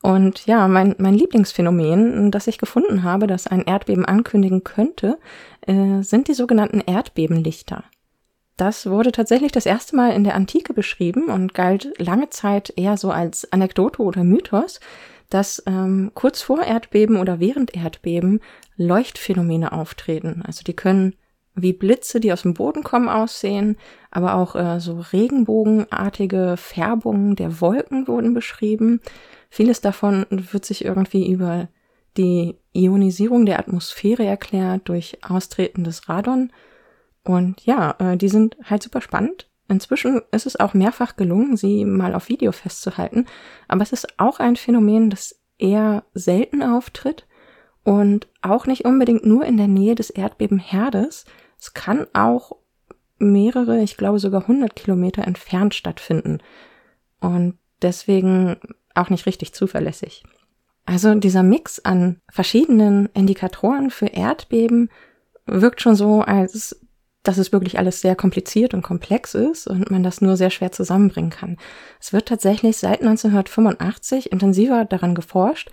und 0.02 0.46
ja, 0.46 0.66
mein, 0.66 0.94
mein 0.98 1.14
Lieblingsphänomen, 1.14 2.30
das 2.30 2.46
ich 2.46 2.58
gefunden 2.58 3.02
habe, 3.02 3.26
das 3.26 3.46
ein 3.46 3.62
Erdbeben 3.62 4.06
ankündigen 4.06 4.64
könnte, 4.64 5.18
äh, 5.66 6.02
sind 6.02 6.28
die 6.28 6.34
sogenannten 6.34 6.80
Erdbebenlichter. 6.80 7.84
Das 8.56 8.88
wurde 8.88 9.12
tatsächlich 9.12 9.52
das 9.52 9.66
erste 9.66 9.96
Mal 9.96 10.12
in 10.12 10.24
der 10.24 10.34
Antike 10.34 10.74
beschrieben 10.74 11.26
und 11.26 11.54
galt 11.54 11.92
lange 11.98 12.30
Zeit 12.30 12.72
eher 12.76 12.96
so 12.96 13.10
als 13.10 13.50
Anekdote 13.52 14.02
oder 14.02 14.24
Mythos, 14.24 14.80
dass 15.28 15.62
ähm, 15.66 16.10
kurz 16.14 16.42
vor 16.42 16.62
Erdbeben 16.62 17.16
oder 17.16 17.38
während 17.40 17.74
Erdbeben 17.74 18.40
Leuchtphänomene 18.76 19.72
auftreten. 19.72 20.42
Also 20.46 20.62
die 20.64 20.74
können 20.74 21.14
wie 21.54 21.72
Blitze, 21.72 22.20
die 22.20 22.32
aus 22.32 22.42
dem 22.42 22.54
Boden 22.54 22.82
kommen, 22.82 23.08
aussehen, 23.08 23.76
aber 24.10 24.34
auch 24.34 24.54
äh, 24.54 24.80
so 24.80 25.00
regenbogenartige 25.12 26.56
Färbungen 26.56 27.36
der 27.36 27.60
Wolken 27.60 28.08
wurden 28.08 28.34
beschrieben. 28.34 29.00
Vieles 29.50 29.80
davon 29.80 30.26
wird 30.30 30.64
sich 30.64 30.84
irgendwie 30.84 31.30
über 31.30 31.68
die 32.16 32.56
Ionisierung 32.72 33.46
der 33.46 33.58
Atmosphäre 33.58 34.24
erklärt 34.24 34.88
durch 34.88 35.18
austretendes 35.22 36.08
Radon. 36.08 36.52
Und 37.24 37.64
ja, 37.66 37.94
äh, 37.98 38.16
die 38.16 38.28
sind 38.28 38.56
halt 38.64 38.82
super 38.82 39.00
spannend. 39.00 39.48
Inzwischen 39.68 40.22
ist 40.32 40.46
es 40.46 40.58
auch 40.58 40.74
mehrfach 40.74 41.16
gelungen, 41.16 41.56
sie 41.56 41.84
mal 41.84 42.14
auf 42.14 42.28
Video 42.28 42.50
festzuhalten. 42.50 43.26
Aber 43.68 43.82
es 43.82 43.92
ist 43.92 44.18
auch 44.18 44.40
ein 44.40 44.56
Phänomen, 44.56 45.10
das 45.10 45.40
eher 45.58 46.04
selten 46.14 46.62
auftritt 46.62 47.26
und 47.84 48.28
auch 48.42 48.66
nicht 48.66 48.84
unbedingt 48.84 49.24
nur 49.24 49.44
in 49.44 49.56
der 49.56 49.68
Nähe 49.68 49.94
des 49.94 50.10
Erdbebenherdes. 50.10 51.24
Es 51.58 51.74
kann 51.74 52.06
auch 52.12 52.52
mehrere, 53.18 53.80
ich 53.82 53.96
glaube 53.96 54.18
sogar 54.18 54.42
100 54.42 54.74
Kilometer 54.74 55.26
entfernt 55.26 55.74
stattfinden. 55.74 56.38
Und 57.20 57.58
deswegen 57.82 58.56
auch 58.94 59.10
nicht 59.10 59.26
richtig 59.26 59.52
zuverlässig. 59.54 60.24
Also 60.86 61.14
dieser 61.14 61.42
Mix 61.42 61.78
an 61.80 62.20
verschiedenen 62.30 63.06
Indikatoren 63.14 63.90
für 63.90 64.06
Erdbeben 64.06 64.90
wirkt 65.46 65.80
schon 65.80 65.94
so, 65.94 66.22
als 66.22 66.80
dass 67.22 67.36
es 67.36 67.52
wirklich 67.52 67.78
alles 67.78 68.00
sehr 68.00 68.16
kompliziert 68.16 68.72
und 68.72 68.82
komplex 68.82 69.34
ist 69.34 69.66
und 69.66 69.90
man 69.90 70.02
das 70.02 70.22
nur 70.22 70.36
sehr 70.36 70.50
schwer 70.50 70.72
zusammenbringen 70.72 71.30
kann. 71.30 71.58
Es 72.00 72.12
wird 72.12 72.26
tatsächlich 72.26 72.78
seit 72.78 73.02
1985 73.02 74.32
intensiver 74.32 74.86
daran 74.86 75.14
geforscht, 75.14 75.70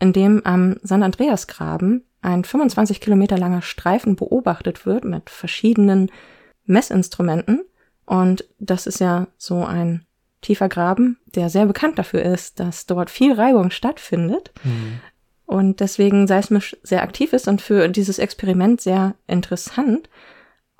indem 0.00 0.44
am 0.44 0.76
San 0.82 1.02
Andreas 1.02 1.46
Graben 1.46 2.04
ein 2.20 2.44
25 2.44 3.00
Kilometer 3.00 3.38
langer 3.38 3.62
Streifen 3.62 4.16
beobachtet 4.16 4.86
wird 4.86 5.04
mit 5.04 5.30
verschiedenen 5.30 6.10
Messinstrumenten. 6.64 7.64
Und 8.06 8.44
das 8.58 8.86
ist 8.86 9.00
ja 9.00 9.28
so 9.36 9.64
ein 9.64 10.06
tiefer 10.40 10.68
Graben, 10.68 11.18
der 11.34 11.50
sehr 11.50 11.66
bekannt 11.66 11.98
dafür 11.98 12.22
ist, 12.22 12.60
dass 12.60 12.86
dort 12.86 13.10
viel 13.10 13.32
Reibung 13.32 13.70
stattfindet 13.70 14.52
mhm. 14.62 15.00
und 15.46 15.80
deswegen 15.80 16.26
seismisch 16.26 16.76
sehr 16.82 17.02
aktiv 17.02 17.32
ist 17.32 17.48
und 17.48 17.60
für 17.60 17.88
dieses 17.88 18.18
Experiment 18.18 18.80
sehr 18.80 19.14
interessant. 19.26 20.08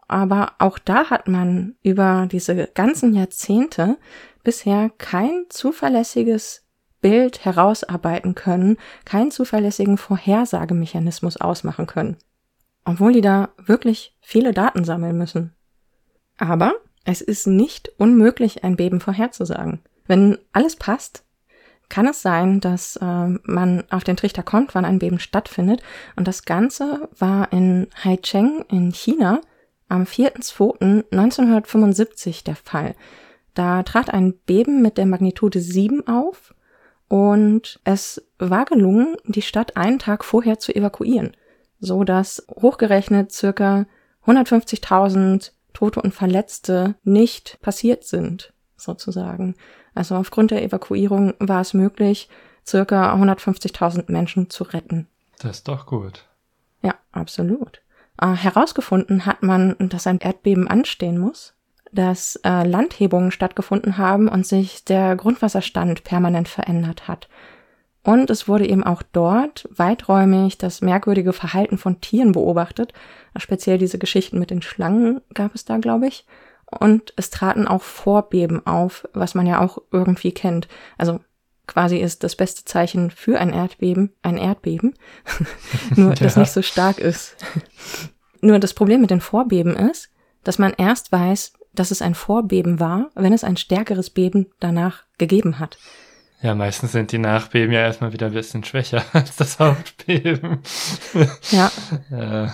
Aber 0.06 0.52
auch 0.58 0.78
da 0.78 1.10
hat 1.10 1.28
man 1.28 1.74
über 1.82 2.28
diese 2.30 2.68
ganzen 2.68 3.14
Jahrzehnte 3.14 3.98
bisher 4.42 4.90
kein 4.96 5.44
zuverlässiges 5.50 6.64
Bild 7.00 7.44
herausarbeiten 7.44 8.34
können, 8.34 8.76
keinen 9.04 9.30
zuverlässigen 9.30 9.98
Vorhersagemechanismus 9.98 11.36
ausmachen 11.36 11.86
können. 11.86 12.16
Obwohl 12.84 13.12
die 13.12 13.20
da 13.20 13.50
wirklich 13.58 14.16
viele 14.20 14.52
Daten 14.52 14.84
sammeln 14.84 15.16
müssen. 15.16 15.54
Aber 16.38 16.74
es 17.04 17.20
ist 17.20 17.46
nicht 17.46 17.90
unmöglich, 17.98 18.64
ein 18.64 18.76
Beben 18.76 19.00
vorherzusagen. 19.00 19.80
Wenn 20.06 20.38
alles 20.52 20.76
passt, 20.76 21.24
kann 21.88 22.06
es 22.06 22.22
sein, 22.22 22.60
dass 22.60 22.96
äh, 22.96 23.28
man 23.42 23.84
auf 23.90 24.04
den 24.04 24.16
Trichter 24.16 24.42
kommt, 24.42 24.74
wann 24.74 24.84
ein 24.84 24.98
Beben 24.98 25.18
stattfindet. 25.18 25.82
Und 26.16 26.28
das 26.28 26.44
Ganze 26.44 27.08
war 27.18 27.50
in 27.52 27.86
Haicheng 28.04 28.66
in 28.68 28.92
China 28.92 29.40
am 29.88 30.02
4.2.1975 30.02 32.44
der 32.44 32.56
Fall. 32.56 32.94
Da 33.54 33.82
trat 33.82 34.10
ein 34.10 34.34
Beben 34.34 34.82
mit 34.82 34.98
der 34.98 35.06
Magnitude 35.06 35.60
7 35.60 36.06
auf 36.06 36.54
und 37.08 37.80
es 37.84 38.22
war 38.38 38.66
gelungen, 38.66 39.16
die 39.24 39.42
Stadt 39.42 39.76
einen 39.76 39.98
Tag 39.98 40.24
vorher 40.24 40.58
zu 40.58 40.74
evakuieren, 40.74 41.36
so 41.80 42.04
dass 42.04 42.46
hochgerechnet 42.50 43.32
circa 43.32 43.86
150.000 44.26 45.52
Tote 45.72 46.02
und 46.02 46.14
Verletzte 46.14 46.96
nicht 47.04 47.58
passiert 47.62 48.04
sind, 48.04 48.52
sozusagen. 48.76 49.54
Also 49.94 50.16
aufgrund 50.16 50.50
der 50.50 50.62
Evakuierung 50.62 51.34
war 51.38 51.60
es 51.60 51.72
möglich, 51.72 52.28
circa 52.66 53.14
150.000 53.14 54.10
Menschen 54.12 54.50
zu 54.50 54.64
retten. 54.64 55.08
Das 55.38 55.58
ist 55.58 55.68
doch 55.68 55.86
gut. 55.86 56.26
Ja, 56.82 56.94
absolut. 57.12 57.80
Äh, 58.20 58.34
herausgefunden 58.34 59.24
hat 59.24 59.42
man, 59.42 59.76
dass 59.78 60.06
ein 60.06 60.18
Erdbeben 60.18 60.68
anstehen 60.68 61.18
muss, 61.18 61.54
dass 61.92 62.36
äh, 62.44 62.66
Landhebungen 62.66 63.30
stattgefunden 63.30 63.98
haben 63.98 64.28
und 64.28 64.46
sich 64.46 64.84
der 64.84 65.16
Grundwasserstand 65.16 66.04
permanent 66.04 66.48
verändert 66.48 67.08
hat. 67.08 67.28
Und 68.04 68.30
es 68.30 68.48
wurde 68.48 68.66
eben 68.66 68.84
auch 68.84 69.02
dort 69.02 69.68
weiträumig 69.70 70.56
das 70.56 70.80
merkwürdige 70.80 71.32
Verhalten 71.32 71.78
von 71.78 72.00
Tieren 72.00 72.32
beobachtet. 72.32 72.92
Speziell 73.36 73.78
diese 73.78 73.98
Geschichten 73.98 74.38
mit 74.38 74.50
den 74.50 74.62
Schlangen 74.62 75.20
gab 75.34 75.54
es 75.54 75.64
da, 75.64 75.78
glaube 75.78 76.06
ich. 76.06 76.24
Und 76.64 77.12
es 77.16 77.30
traten 77.30 77.66
auch 77.66 77.82
Vorbeben 77.82 78.66
auf, 78.66 79.06
was 79.12 79.34
man 79.34 79.46
ja 79.46 79.60
auch 79.60 79.78
irgendwie 79.90 80.32
kennt. 80.32 80.68
Also 80.96 81.20
quasi 81.66 81.98
ist 81.98 82.24
das 82.24 82.36
beste 82.36 82.64
Zeichen 82.64 83.10
für 83.10 83.38
ein 83.38 83.52
Erdbeben 83.52 84.12
ein 84.22 84.36
Erdbeben, 84.36 84.94
nur 85.96 86.10
ja. 86.10 86.14
das 86.14 86.36
nicht 86.36 86.52
so 86.52 86.62
stark 86.62 86.98
ist. 86.98 87.36
nur 88.40 88.58
das 88.58 88.74
Problem 88.74 89.00
mit 89.00 89.10
den 89.10 89.20
Vorbeben 89.20 89.76
ist, 89.76 90.10
dass 90.44 90.58
man 90.58 90.72
erst 90.72 91.12
weiß, 91.12 91.52
dass 91.78 91.90
es 91.90 92.02
ein 92.02 92.14
Vorbeben 92.14 92.80
war, 92.80 93.10
wenn 93.14 93.32
es 93.32 93.44
ein 93.44 93.56
stärkeres 93.56 94.10
Beben 94.10 94.46
danach 94.60 95.04
gegeben 95.18 95.58
hat. 95.58 95.78
Ja, 96.40 96.54
meistens 96.54 96.92
sind 96.92 97.10
die 97.10 97.18
Nachbeben 97.18 97.72
ja 97.72 97.80
erstmal 97.80 98.12
wieder 98.12 98.26
ein 98.26 98.32
bisschen 98.32 98.64
schwächer 98.64 99.02
als 99.12 99.36
das 99.36 99.58
Hauptbeben. 99.58 100.60
ja. 101.50 101.70
ja. 102.10 102.52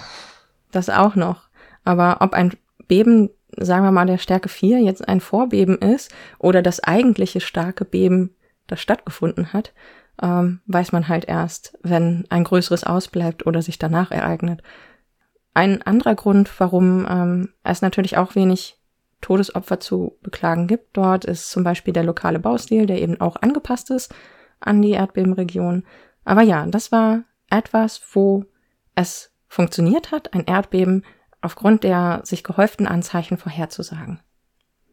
Das 0.73 0.91
auch 0.91 1.15
noch. 1.15 1.45
Aber 1.85 2.19
ob 2.21 2.33
ein 2.33 2.53
Beben, 2.89 3.31
sagen 3.57 3.85
wir 3.85 3.93
mal, 3.93 4.07
der 4.07 4.19
Stärke 4.19 4.49
4 4.49 4.81
jetzt 4.81 5.07
ein 5.07 5.21
Vorbeben 5.21 5.79
ist 5.79 6.13
oder 6.39 6.63
das 6.63 6.81
eigentliche 6.81 7.41
starke 7.41 7.85
Beben, 7.85 8.35
das 8.67 8.81
stattgefunden 8.81 9.53
hat, 9.53 9.73
ähm, 10.23 10.61
weiß 10.67 10.93
man 10.93 11.09
halt 11.09 11.27
erst, 11.27 11.79
wenn 11.83 12.25
ein 12.31 12.45
größeres 12.45 12.85
ausbleibt 12.85 13.47
oder 13.47 13.63
sich 13.63 13.79
danach 13.79 14.11
ereignet. 14.11 14.63
Ein 15.53 15.83
anderer 15.83 16.15
Grund, 16.15 16.51
warum 16.59 17.07
ähm, 17.09 17.49
es 17.63 17.83
natürlich 17.83 18.17
auch 18.17 18.35
wenig 18.35 18.79
Todesopfer 19.21 19.81
zu 19.81 20.19
beklagen 20.23 20.67
gibt. 20.67 20.97
Dort 20.97 21.25
ist 21.25 21.51
zum 21.51 21.65
Beispiel 21.65 21.93
der 21.93 22.05
lokale 22.05 22.39
Baustil, 22.39 22.87
der 22.87 23.01
eben 23.01 23.21
auch 23.21 23.37
angepasst 23.37 23.91
ist 23.91 24.15
an 24.61 24.83
die 24.83 24.93
Erdbebenregion. 24.93 25.85
Aber 26.25 26.43
ja, 26.43 26.67
das 26.67 26.93
war 26.93 27.23
etwas, 27.51 28.01
wo 28.13 28.45
es 28.95 29.33
funktioniert 29.49 30.11
hat, 30.11 30.35
ein 30.35 30.45
Erdbeben 30.45 31.05
aufgrund 31.41 31.85
der 31.85 32.23
sich 32.25 32.43
gehäuften 32.43 32.87
Anzeichen 32.87 33.37
vorherzusagen. 33.37 34.21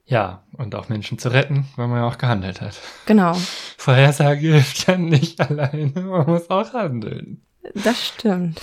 Ja, 0.06 0.44
und 0.58 0.76
auch 0.76 0.90
Menschen 0.90 1.18
zu 1.18 1.30
retten, 1.30 1.68
weil 1.78 1.88
man 1.88 2.00
ja 2.00 2.08
auch 2.08 2.18
gehandelt 2.18 2.60
hat. 2.60 2.78
Genau. 3.06 3.34
Vorhersage 3.78 4.40
hilft 4.40 4.88
ja 4.88 4.98
nicht 4.98 5.40
alleine, 5.40 6.02
man 6.02 6.26
muss 6.26 6.50
auch 6.50 6.74
handeln. 6.74 7.46
Das 7.74 8.06
stimmt. 8.06 8.60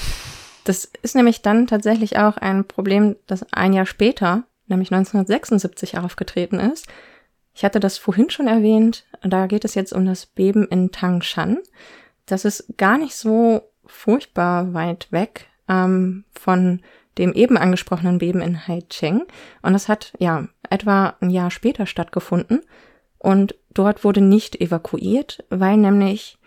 Das 0.65 0.85
ist 0.85 1.17
nämlich 1.17 1.41
dann 1.41 1.67
tatsächlich 1.67 2.19
auch 2.19 2.37
ein 2.37 2.67
Problem, 2.67 3.17
das 3.27 3.47
ein 3.53 3.73
Jahr 3.73 3.87
später, 3.87 4.45
nämlich 4.69 4.93
1976, 4.93 5.99
aufgetreten 5.99 6.59
ist. 6.61 6.87
Ich 7.55 7.65
hatte 7.65 7.81
das 7.81 7.99
vorhin 7.99 8.31
schon 8.31 8.47
erwähnt, 8.47 9.05
da 9.23 9.47
geht 9.47 9.65
es 9.65 9.75
jetzt 9.75 9.93
um 9.93 10.07
das 10.07 10.27
Beben 10.27 10.67
in 10.69 10.93
Tangshan. 10.93 11.59
Das 12.27 12.45
ist 12.45 12.77
gar 12.77 12.99
nicht 12.99 13.17
so 13.17 13.63
furchtbar 13.85 14.75
weit 14.75 15.11
weg 15.11 15.47
ähm, 15.69 16.25
von 16.33 16.83
dem 17.17 17.33
eben 17.33 17.57
angesprochenen 17.57 18.19
Beben 18.19 18.41
in 18.41 18.69
Haicheng. 18.69 19.23
Und 19.63 19.73
das 19.73 19.89
hat 19.89 20.13
ja 20.19 20.47
etwa 20.71 21.17
ein 21.21 21.31
Jahr 21.31 21.51
später 21.51 21.87
stattgefunden. 21.87 22.61
Und 23.19 23.57
dort 23.71 24.05
wurde 24.05 24.21
nicht 24.21 24.61
evakuiert, 24.61 25.45
weil 25.51 25.77
nämlich, 25.77 26.39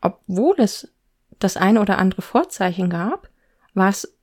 obwohl 0.00 0.56
es 0.58 0.92
das 1.38 1.56
eine 1.56 1.80
oder 1.80 1.98
andere 1.98 2.22
Vorzeichen 2.22 2.90
gab, 2.90 3.30
war 3.72 3.88
es 3.88 4.13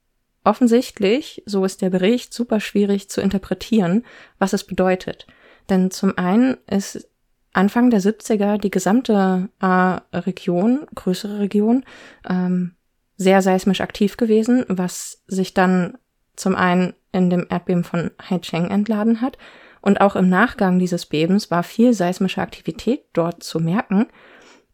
offensichtlich, 0.44 1.44
so 1.46 1.64
ist 1.66 1.82
der 1.82 1.90
Bericht, 1.90 2.34
super 2.34 2.60
schwierig 2.60 3.10
zu 3.10 3.22
interpretieren, 3.22 4.06
was 4.40 4.54
es 4.54 4.64
bedeutet. 4.64 5.28
Denn 5.70 5.92
zum 5.92 6.18
einen 6.18 6.58
ist 6.68 7.08
Anfang 7.54 7.90
der 7.90 8.02
70er 8.02 8.58
die 8.58 8.72
gesamte 8.72 9.50
äh, 9.60 10.18
Region, 10.18 10.88
größere 10.96 11.40
Region, 11.40 11.84
ähm, 12.28 12.76
sehr 13.18 13.42
seismisch 13.42 13.82
aktiv 13.82 14.18
gewesen, 14.18 14.66
was 14.68 15.24
sich 15.28 15.54
dann 15.54 15.98
zum 16.36 16.56
einen 16.56 16.94
in 17.12 17.30
dem 17.30 17.46
Erdbeben 17.50 17.84
von 17.84 18.12
Haicheng 18.30 18.70
entladen 18.70 19.22
hat 19.22 19.38
und 19.82 20.00
auch 20.00 20.16
im 20.16 20.30
Nachgang 20.30 20.80
dieses 20.80 21.06
Bebens 21.06 21.52
war 21.52 21.64
viel 21.64 21.94
seismische 21.94 22.42
Aktivität 22.42 23.04
dort 23.14 23.44
zu 23.44 23.60
merken, 23.60 24.08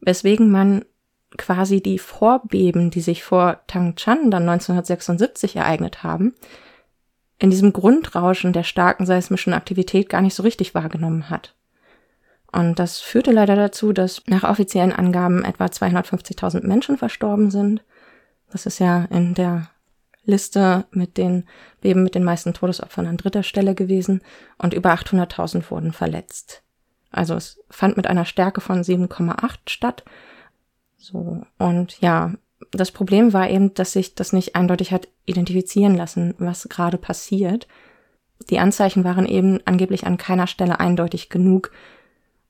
weswegen 0.02 0.52
man 0.52 0.86
quasi 1.38 1.82
die 1.82 2.00
Vorbeben, 2.00 2.90
die 2.90 3.02
sich 3.02 3.24
vor 3.24 3.60
Tangchan 3.68 4.32
dann 4.32 4.44
1976 4.48 5.56
ereignet 5.56 6.04
haben, 6.04 6.34
in 7.40 7.50
diesem 7.50 7.74
Grundrauschen 7.74 8.54
der 8.54 8.64
starken 8.64 9.06
seismischen 9.06 9.54
Aktivität 9.54 10.10
gar 10.10 10.22
nicht 10.22 10.36
so 10.36 10.44
richtig 10.44 10.74
wahrgenommen 10.74 11.30
hat. 11.30 11.54
Und 12.52 12.80
das 12.80 13.00
führte 13.00 13.32
leider 13.32 13.56
dazu, 13.56 13.92
dass 13.92 14.24
nach 14.26 14.44
offiziellen 14.44 14.94
Angaben 14.94 15.44
etwa 15.44 15.66
250.000 15.66 16.66
Menschen 16.66 16.98
verstorben 16.98 17.52
sind 17.52 17.84
das 18.50 18.66
ist 18.66 18.80
ja 18.80 19.06
in 19.06 19.34
der 19.34 19.70
Liste 20.24 20.86
mit 20.92 21.18
den 21.18 21.46
Beben 21.82 22.04
mit 22.04 22.16
den 22.16 22.24
meisten 22.24 22.54
Todesopfern 22.54 23.08
an 23.08 23.18
dritter 23.18 23.44
Stelle 23.44 23.76
gewesen 23.76 24.22
und 24.58 24.74
über 24.74 24.94
800.000 24.94 25.70
wurden 25.70 25.94
verletzt. 25.94 26.64
Also 27.12 27.36
es 27.36 27.62
fand 27.70 27.96
mit 27.96 28.08
einer 28.08 28.26
Stärke 28.26 28.60
von 28.60 28.84
7,8 28.84 29.58
statt. 29.68 30.04
So. 30.98 31.42
Und 31.58 32.00
ja, 32.02 32.34
das 32.72 32.92
Problem 32.92 33.34
war 33.34 33.50
eben, 33.50 33.74
dass 33.74 33.94
sich 33.94 34.16
das 34.16 34.34
nicht 34.34 34.56
eindeutig 34.56 34.92
hat 34.92 35.08
identifizieren 35.26 35.96
lassen, 35.96 36.36
was 36.38 36.68
gerade 36.70 36.98
passiert. 36.98 37.68
Die 38.50 38.60
Anzeichen 38.60 39.04
waren 39.04 39.26
eben 39.26 39.60
angeblich 39.66 40.06
an 40.06 40.18
keiner 40.18 40.48
Stelle 40.48 40.80
eindeutig 40.80 41.30
genug. 41.30 41.72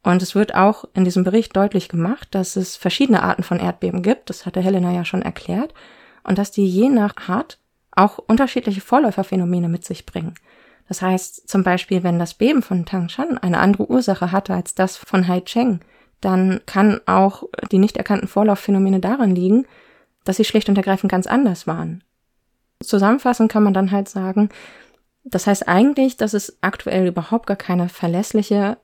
Und 0.03 0.21
es 0.21 0.35
wird 0.35 0.55
auch 0.55 0.85
in 0.93 1.03
diesem 1.03 1.23
Bericht 1.23 1.55
deutlich 1.55 1.89
gemacht, 1.89 2.29
dass 2.31 2.55
es 2.55 2.75
verschiedene 2.77 3.23
Arten 3.23 3.43
von 3.43 3.59
Erdbeben 3.59 4.03
gibt. 4.03 4.29
Das 4.29 4.45
hatte 4.45 4.61
Helena 4.61 4.91
ja 4.93 5.03
schon 5.03 5.21
erklärt 5.21 5.73
und 6.23 6.37
dass 6.37 6.51
die 6.51 6.65
je 6.67 6.89
nach 6.89 7.15
Art 7.27 7.59
auch 7.91 8.17
unterschiedliche 8.19 8.81
Vorläuferphänomene 8.81 9.69
mit 9.69 9.83
sich 9.83 10.05
bringen. 10.05 10.35
Das 10.87 11.01
heißt 11.01 11.49
zum 11.49 11.63
Beispiel, 11.63 12.03
wenn 12.03 12.19
das 12.19 12.35
Beben 12.35 12.61
von 12.61 12.85
Tangshan 12.85 13.37
eine 13.37 13.57
andere 13.57 13.89
Ursache 13.89 14.31
hatte 14.31 14.53
als 14.53 14.75
das 14.75 14.95
von 14.95 15.27
Haicheng, 15.27 15.81
dann 16.21 16.61
kann 16.65 16.99
auch 17.05 17.43
die 17.71 17.77
nicht 17.77 17.97
erkannten 17.97 18.27
Vorlaufphänomene 18.27 18.99
daran 18.99 19.35
liegen, 19.35 19.65
dass 20.23 20.37
sie 20.37 20.45
schlicht 20.45 20.69
und 20.69 20.77
ergreifend 20.77 21.11
ganz 21.11 21.27
anders 21.27 21.67
waren. 21.67 22.03
Zusammenfassend 22.81 23.51
kann 23.51 23.63
man 23.63 23.73
dann 23.73 23.91
halt 23.91 24.09
sagen, 24.09 24.49
das 25.23 25.47
heißt 25.47 25.67
eigentlich, 25.67 26.17
dass 26.17 26.33
es 26.33 26.57
aktuell 26.61 27.07
überhaupt 27.07 27.47
gar 27.47 27.57
keine 27.57 27.89
verlässliche, 27.89 28.77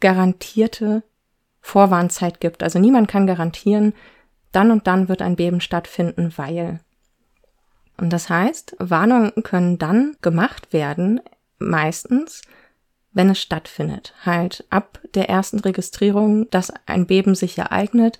garantierte 0.00 1.02
Vorwarnzeit 1.60 2.40
gibt. 2.40 2.62
Also 2.62 2.78
niemand 2.78 3.08
kann 3.08 3.26
garantieren, 3.26 3.92
dann 4.52 4.70
und 4.70 4.86
dann 4.86 5.08
wird 5.08 5.22
ein 5.22 5.36
Beben 5.36 5.60
stattfinden, 5.60 6.32
weil. 6.36 6.80
Und 7.98 8.12
das 8.12 8.30
heißt, 8.30 8.76
Warnungen 8.78 9.42
können 9.42 9.78
dann 9.78 10.16
gemacht 10.22 10.72
werden, 10.72 11.20
meistens, 11.58 12.42
wenn 13.12 13.30
es 13.30 13.40
stattfindet. 13.40 14.14
Halt 14.24 14.64
ab 14.70 15.00
der 15.14 15.28
ersten 15.28 15.60
Registrierung, 15.60 16.48
dass 16.50 16.72
ein 16.86 17.06
Beben 17.06 17.34
sich 17.34 17.58
ereignet, 17.58 18.18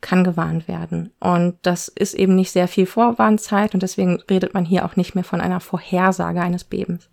kann 0.00 0.24
gewarnt 0.24 0.68
werden. 0.68 1.12
Und 1.20 1.58
das 1.62 1.88
ist 1.88 2.14
eben 2.14 2.34
nicht 2.36 2.50
sehr 2.50 2.68
viel 2.68 2.86
Vorwarnzeit 2.86 3.74
und 3.74 3.82
deswegen 3.82 4.20
redet 4.30 4.54
man 4.54 4.64
hier 4.64 4.84
auch 4.84 4.96
nicht 4.96 5.14
mehr 5.14 5.24
von 5.24 5.40
einer 5.40 5.60
Vorhersage 5.60 6.40
eines 6.40 6.64
Bebens. 6.64 7.08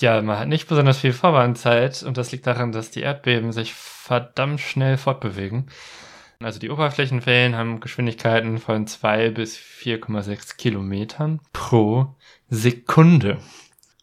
Ja, 0.00 0.20
man 0.20 0.38
hat 0.38 0.48
nicht 0.48 0.68
besonders 0.68 0.98
viel 0.98 1.14
Vorwarnzeit 1.14 2.02
und 2.02 2.18
das 2.18 2.30
liegt 2.30 2.46
daran, 2.46 2.72
dass 2.72 2.90
die 2.90 3.00
Erdbeben 3.00 3.52
sich 3.52 3.72
verdammt 3.72 4.60
schnell 4.60 4.98
fortbewegen. 4.98 5.70
Also 6.40 6.58
die 6.58 6.68
Oberflächenwellen 6.68 7.56
haben 7.56 7.80
Geschwindigkeiten 7.80 8.58
von 8.58 8.86
2 8.86 9.30
bis 9.30 9.56
4,6 9.56 10.56
Kilometern 10.58 11.40
pro 11.54 12.14
Sekunde. 12.50 13.38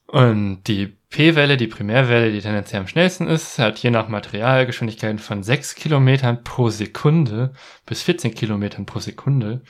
Und 0.07 0.63
die 0.63 0.97
P-Welle, 1.14 1.57
die 1.57 1.68
Primärwelle, 1.68 2.32
die 2.32 2.41
tendenziell 2.41 2.82
am 2.82 2.88
schnellsten 2.88 3.28
ist, 3.28 3.59
hat 3.59 3.78
je 3.78 3.91
nach 3.91 4.07
Material 4.07 4.66
Geschwindigkeiten 4.66 5.20
von 5.20 5.43
6 5.43 5.76
Kilometern 5.76 6.43
pro 6.43 6.70
Sekunde 6.70 7.53
bis 7.86 8.01
14 8.01 8.34
Kilometern 8.34 8.88
pro 8.88 8.97
Sekunde. 8.97 9.61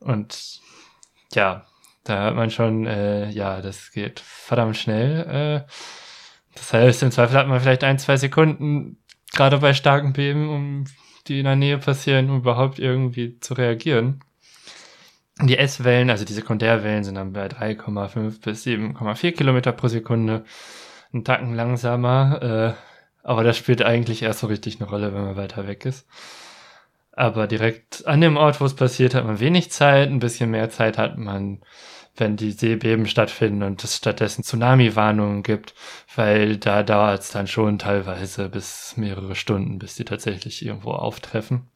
Und 0.00 0.60
ja, 1.32 1.64
da 2.02 2.24
hört 2.24 2.34
man 2.34 2.50
schon, 2.50 2.86
äh, 2.86 3.30
ja, 3.30 3.62
das 3.62 3.92
geht 3.92 4.18
verdammt 4.18 4.76
schnell. 4.76 5.64
Äh, 5.64 5.72
das 6.56 6.72
heißt, 6.72 7.04
im 7.04 7.12
Zweifel 7.12 7.36
hat 7.36 7.46
man 7.46 7.60
vielleicht 7.60 7.84
ein, 7.84 8.00
zwei 8.00 8.16
Sekunden, 8.16 8.98
gerade 9.32 9.58
bei 9.58 9.74
starken 9.74 10.12
Beben, 10.12 10.48
um 10.48 10.84
die 11.28 11.38
in 11.38 11.44
der 11.44 11.54
Nähe 11.54 11.78
passieren, 11.78 12.30
um 12.30 12.38
überhaupt 12.38 12.80
irgendwie 12.80 13.38
zu 13.38 13.54
reagieren. 13.54 14.24
Die 15.40 15.58
S-Wellen, 15.58 16.10
also 16.10 16.24
die 16.24 16.32
Sekundärwellen, 16.32 17.02
sind 17.02 17.16
dann 17.16 17.32
bei 17.32 17.46
3,5 17.46 18.40
bis 18.40 18.64
7,4 18.64 19.32
Kilometer 19.32 19.72
pro 19.72 19.88
Sekunde. 19.88 20.44
Ein 21.12 21.24
Tacken 21.24 21.54
langsamer, 21.54 22.74
äh, 22.74 22.74
aber 23.24 23.42
das 23.42 23.56
spielt 23.56 23.82
eigentlich 23.82 24.22
erst 24.22 24.40
so 24.40 24.46
richtig 24.46 24.80
eine 24.80 24.88
Rolle, 24.88 25.12
wenn 25.12 25.24
man 25.24 25.36
weiter 25.36 25.66
weg 25.66 25.86
ist. 25.86 26.06
Aber 27.12 27.46
direkt 27.46 28.06
an 28.06 28.20
dem 28.20 28.36
Ort, 28.36 28.60
wo 28.60 28.64
es 28.64 28.74
passiert, 28.74 29.14
hat 29.14 29.24
man 29.24 29.40
wenig 29.40 29.70
Zeit. 29.70 30.08
Ein 30.08 30.18
bisschen 30.18 30.50
mehr 30.50 30.70
Zeit 30.70 30.98
hat 30.98 31.18
man, 31.18 31.62
wenn 32.16 32.36
die 32.36 32.52
Seebeben 32.52 33.06
stattfinden 33.06 33.62
und 33.62 33.82
es 33.84 33.96
stattdessen 33.96 34.44
Tsunami-Warnungen 34.44 35.42
gibt, 35.42 35.74
weil 36.14 36.58
da 36.58 36.82
dauert 36.82 37.22
es 37.22 37.30
dann 37.30 37.46
schon 37.46 37.78
teilweise 37.78 38.48
bis 38.48 38.96
mehrere 38.96 39.34
Stunden, 39.34 39.78
bis 39.78 39.96
die 39.96 40.04
tatsächlich 40.04 40.64
irgendwo 40.64 40.92
auftreffen. 40.92 41.70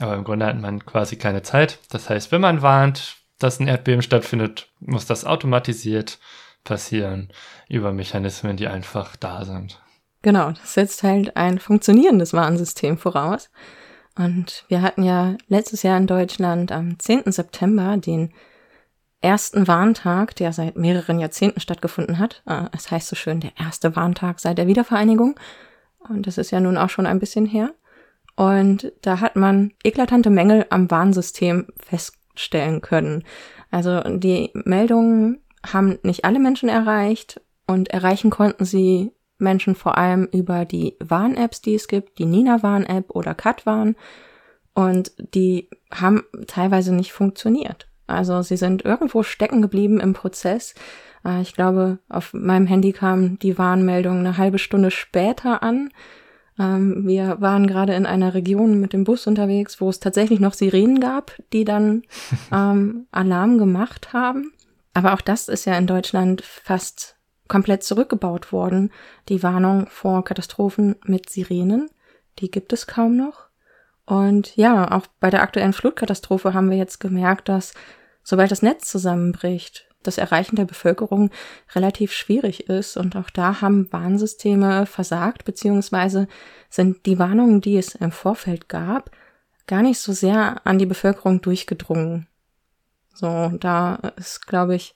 Aber 0.00 0.14
im 0.14 0.24
Grunde 0.24 0.46
hat 0.46 0.60
man 0.60 0.84
quasi 0.84 1.16
keine 1.16 1.42
Zeit. 1.42 1.78
Das 1.90 2.10
heißt, 2.10 2.32
wenn 2.32 2.40
man 2.40 2.62
warnt, 2.62 3.16
dass 3.38 3.60
ein 3.60 3.68
Erdbeben 3.68 4.02
stattfindet, 4.02 4.68
muss 4.80 5.06
das 5.06 5.24
automatisiert 5.24 6.18
passieren 6.64 7.28
über 7.68 7.92
Mechanismen, 7.92 8.56
die 8.56 8.66
einfach 8.66 9.16
da 9.16 9.44
sind. 9.44 9.80
Genau, 10.22 10.50
das 10.50 10.74
setzt 10.74 11.02
halt 11.02 11.36
ein 11.36 11.58
funktionierendes 11.58 12.32
Warnsystem 12.32 12.98
voraus. 12.98 13.50
Und 14.16 14.64
wir 14.68 14.82
hatten 14.82 15.02
ja 15.02 15.36
letztes 15.46 15.82
Jahr 15.82 15.96
in 15.98 16.06
Deutschland 16.06 16.72
am 16.72 16.98
10. 16.98 17.30
September 17.30 17.96
den 17.98 18.32
ersten 19.20 19.68
Warntag, 19.68 20.34
der 20.36 20.52
seit 20.52 20.76
mehreren 20.76 21.18
Jahrzehnten 21.18 21.60
stattgefunden 21.60 22.18
hat. 22.18 22.42
Äh, 22.46 22.64
es 22.72 22.90
heißt 22.90 23.08
so 23.08 23.16
schön, 23.16 23.40
der 23.40 23.52
erste 23.58 23.94
Warntag 23.96 24.40
seit 24.40 24.58
der 24.58 24.66
Wiedervereinigung. 24.66 25.38
Und 25.98 26.26
das 26.26 26.38
ist 26.38 26.50
ja 26.50 26.60
nun 26.60 26.78
auch 26.78 26.90
schon 26.90 27.06
ein 27.06 27.18
bisschen 27.18 27.46
her. 27.46 27.74
Und 28.36 28.92
da 29.02 29.20
hat 29.20 29.34
man 29.36 29.72
eklatante 29.82 30.30
Mängel 30.30 30.66
am 30.70 30.90
Warnsystem 30.90 31.66
feststellen 31.78 32.82
können. 32.82 33.24
Also 33.70 34.00
die 34.00 34.50
Meldungen 34.54 35.40
haben 35.66 35.98
nicht 36.02 36.24
alle 36.24 36.38
Menschen 36.38 36.68
erreicht 36.68 37.40
und 37.66 37.88
erreichen 37.88 38.30
konnten 38.30 38.64
sie 38.64 39.12
Menschen 39.38 39.74
vor 39.74 39.98
allem 39.98 40.28
über 40.32 40.64
die 40.64 40.96
Warn-Apps, 41.00 41.60
die 41.60 41.74
es 41.74 41.88
gibt, 41.88 42.18
die 42.18 42.24
Nina-Warn-App 42.24 43.10
oder 43.10 43.34
Cat-Warn. 43.34 43.96
Und 44.74 45.12
die 45.34 45.68
haben 45.90 46.24
teilweise 46.46 46.94
nicht 46.94 47.12
funktioniert. 47.12 47.88
Also 48.06 48.42
sie 48.42 48.56
sind 48.56 48.84
irgendwo 48.84 49.22
stecken 49.22 49.62
geblieben 49.62 50.00
im 50.00 50.12
Prozess. 50.12 50.74
Äh, 51.24 51.40
ich 51.40 51.54
glaube, 51.54 51.98
auf 52.08 52.32
meinem 52.34 52.66
Handy 52.66 52.92
kam 52.92 53.38
die 53.38 53.58
Warnmeldung 53.58 54.18
eine 54.18 54.36
halbe 54.36 54.58
Stunde 54.58 54.90
später 54.90 55.62
an. 55.62 55.90
Ähm, 56.58 57.06
wir 57.06 57.40
waren 57.40 57.66
gerade 57.66 57.94
in 57.94 58.06
einer 58.06 58.34
Region 58.34 58.80
mit 58.80 58.92
dem 58.92 59.04
Bus 59.04 59.26
unterwegs, 59.26 59.80
wo 59.80 59.88
es 59.88 60.00
tatsächlich 60.00 60.40
noch 60.40 60.54
Sirenen 60.54 61.00
gab, 61.00 61.32
die 61.52 61.64
dann 61.64 62.02
ähm, 62.52 63.06
Alarm 63.10 63.58
gemacht 63.58 64.12
haben. 64.12 64.52
Aber 64.94 65.12
auch 65.12 65.20
das 65.20 65.48
ist 65.48 65.66
ja 65.66 65.76
in 65.76 65.86
Deutschland 65.86 66.42
fast 66.42 67.16
komplett 67.48 67.84
zurückgebaut 67.84 68.52
worden. 68.52 68.90
Die 69.28 69.42
Warnung 69.42 69.86
vor 69.88 70.24
Katastrophen 70.24 70.96
mit 71.04 71.28
Sirenen, 71.28 71.90
die 72.38 72.50
gibt 72.50 72.72
es 72.72 72.86
kaum 72.86 73.16
noch. 73.16 73.46
Und 74.06 74.56
ja, 74.56 74.90
auch 74.92 75.06
bei 75.20 75.30
der 75.30 75.42
aktuellen 75.42 75.72
Flutkatastrophe 75.72 76.54
haben 76.54 76.70
wir 76.70 76.76
jetzt 76.76 77.00
gemerkt, 77.00 77.48
dass 77.48 77.74
sobald 78.22 78.50
das 78.50 78.62
Netz 78.62 78.88
zusammenbricht, 78.90 79.88
das 80.06 80.18
Erreichen 80.18 80.56
der 80.56 80.64
Bevölkerung 80.64 81.30
relativ 81.74 82.12
schwierig 82.12 82.68
ist. 82.68 82.96
Und 82.96 83.16
auch 83.16 83.30
da 83.30 83.60
haben 83.60 83.92
Warnsysteme 83.92 84.86
versagt, 84.86 85.44
beziehungsweise 85.44 86.28
sind 86.68 87.06
die 87.06 87.18
Warnungen, 87.18 87.60
die 87.60 87.76
es 87.76 87.94
im 87.94 88.12
Vorfeld 88.12 88.68
gab, 88.68 89.10
gar 89.66 89.82
nicht 89.82 89.98
so 89.98 90.12
sehr 90.12 90.64
an 90.64 90.78
die 90.78 90.86
Bevölkerung 90.86 91.40
durchgedrungen. 91.40 92.26
So, 93.14 93.52
da 93.58 93.96
ist, 94.16 94.46
glaube 94.46 94.74
ich, 94.74 94.94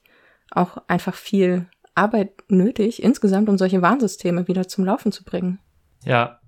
auch 0.51 0.77
einfach 0.87 1.15
viel 1.15 1.67
Arbeit 1.95 2.31
nötig, 2.47 3.01
insgesamt, 3.03 3.49
um 3.49 3.57
solche 3.57 3.81
Warnsysteme 3.81 4.47
wieder 4.47 4.67
zum 4.67 4.85
Laufen 4.85 5.11
zu 5.11 5.23
bringen. 5.23 5.59
Ja, 6.03 6.39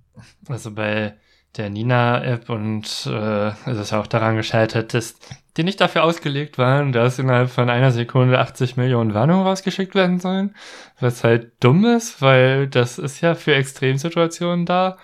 also 0.48 0.72
bei 0.72 1.16
der 1.58 1.70
Nina-App 1.70 2.50
und 2.50 3.06
äh, 3.06 3.48
es 3.70 3.78
ist 3.78 3.94
auch 3.94 4.08
daran 4.08 4.36
gescheitert, 4.36 4.94
dass 4.94 5.16
die 5.56 5.64
nicht 5.64 5.80
dafür 5.80 6.04
ausgelegt 6.04 6.58
waren, 6.58 6.92
dass 6.92 7.20
innerhalb 7.20 7.50
von 7.50 7.70
einer 7.70 7.92
Sekunde 7.92 8.40
80 8.40 8.76
Millionen 8.76 9.14
Warnungen 9.14 9.46
rausgeschickt 9.46 9.94
werden 9.94 10.20
sollen. 10.20 10.56
Was 11.00 11.24
halt 11.24 11.52
dumm 11.60 11.86
ist, 11.86 12.22
weil 12.22 12.68
das 12.68 12.98
ist 12.98 13.22
ja 13.22 13.36
für 13.36 13.54
Extremsituationen 13.54 14.66
da. 14.66 14.98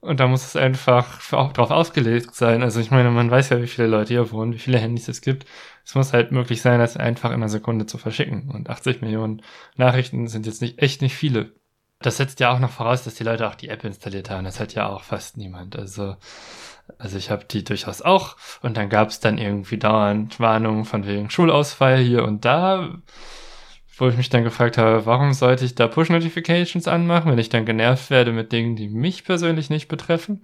Und 0.00 0.20
da 0.20 0.28
muss 0.28 0.46
es 0.46 0.54
einfach 0.54 1.32
auch 1.32 1.52
drauf 1.52 1.72
ausgelegt 1.72 2.34
sein. 2.34 2.62
Also 2.62 2.78
ich 2.78 2.92
meine, 2.92 3.10
man 3.10 3.30
weiß 3.30 3.48
ja, 3.50 3.60
wie 3.60 3.66
viele 3.66 3.88
Leute 3.88 4.14
hier 4.14 4.30
wohnen, 4.30 4.52
wie 4.52 4.58
viele 4.58 4.78
Handys 4.78 5.08
es 5.08 5.20
gibt. 5.20 5.46
Es 5.84 5.96
muss 5.96 6.12
halt 6.12 6.30
möglich 6.30 6.62
sein, 6.62 6.78
das 6.78 6.96
einfach 6.96 7.30
in 7.30 7.36
einer 7.36 7.48
Sekunde 7.48 7.86
zu 7.86 7.98
verschicken. 7.98 8.50
Und 8.50 8.70
80 8.70 9.00
Millionen 9.02 9.42
Nachrichten 9.76 10.28
sind 10.28 10.46
jetzt 10.46 10.62
nicht 10.62 10.78
echt 10.80 11.02
nicht 11.02 11.16
viele. 11.16 11.52
Das 12.00 12.16
setzt 12.16 12.38
ja 12.38 12.52
auch 12.52 12.60
noch 12.60 12.70
voraus, 12.70 13.02
dass 13.04 13.14
die 13.14 13.24
Leute 13.24 13.48
auch 13.48 13.56
die 13.56 13.68
App 13.68 13.82
installiert 13.82 14.30
haben. 14.30 14.44
Das 14.44 14.60
hat 14.60 14.74
ja 14.74 14.88
auch 14.88 15.02
fast 15.02 15.36
niemand. 15.36 15.76
Also, 15.76 16.16
also 16.98 17.18
ich 17.18 17.30
habe 17.30 17.44
die 17.44 17.64
durchaus 17.64 18.02
auch. 18.02 18.36
Und 18.62 18.76
dann 18.76 18.88
gab 18.88 19.08
es 19.08 19.20
dann 19.20 19.38
irgendwie 19.38 19.78
dauernd 19.78 20.38
Warnungen 20.38 20.84
von 20.84 21.06
wegen 21.06 21.30
Schulausfall 21.30 21.98
hier 21.98 22.24
und 22.24 22.44
da, 22.44 22.88
wo 23.96 24.08
ich 24.08 24.16
mich 24.16 24.30
dann 24.30 24.44
gefragt 24.44 24.78
habe, 24.78 25.06
warum 25.06 25.32
sollte 25.32 25.64
ich 25.64 25.74
da 25.74 25.88
Push-Notifications 25.88 26.86
anmachen, 26.86 27.32
wenn 27.32 27.38
ich 27.38 27.48
dann 27.48 27.66
genervt 27.66 28.10
werde 28.10 28.32
mit 28.32 28.52
Dingen, 28.52 28.76
die 28.76 28.88
mich 28.88 29.24
persönlich 29.24 29.68
nicht 29.70 29.88
betreffen. 29.88 30.42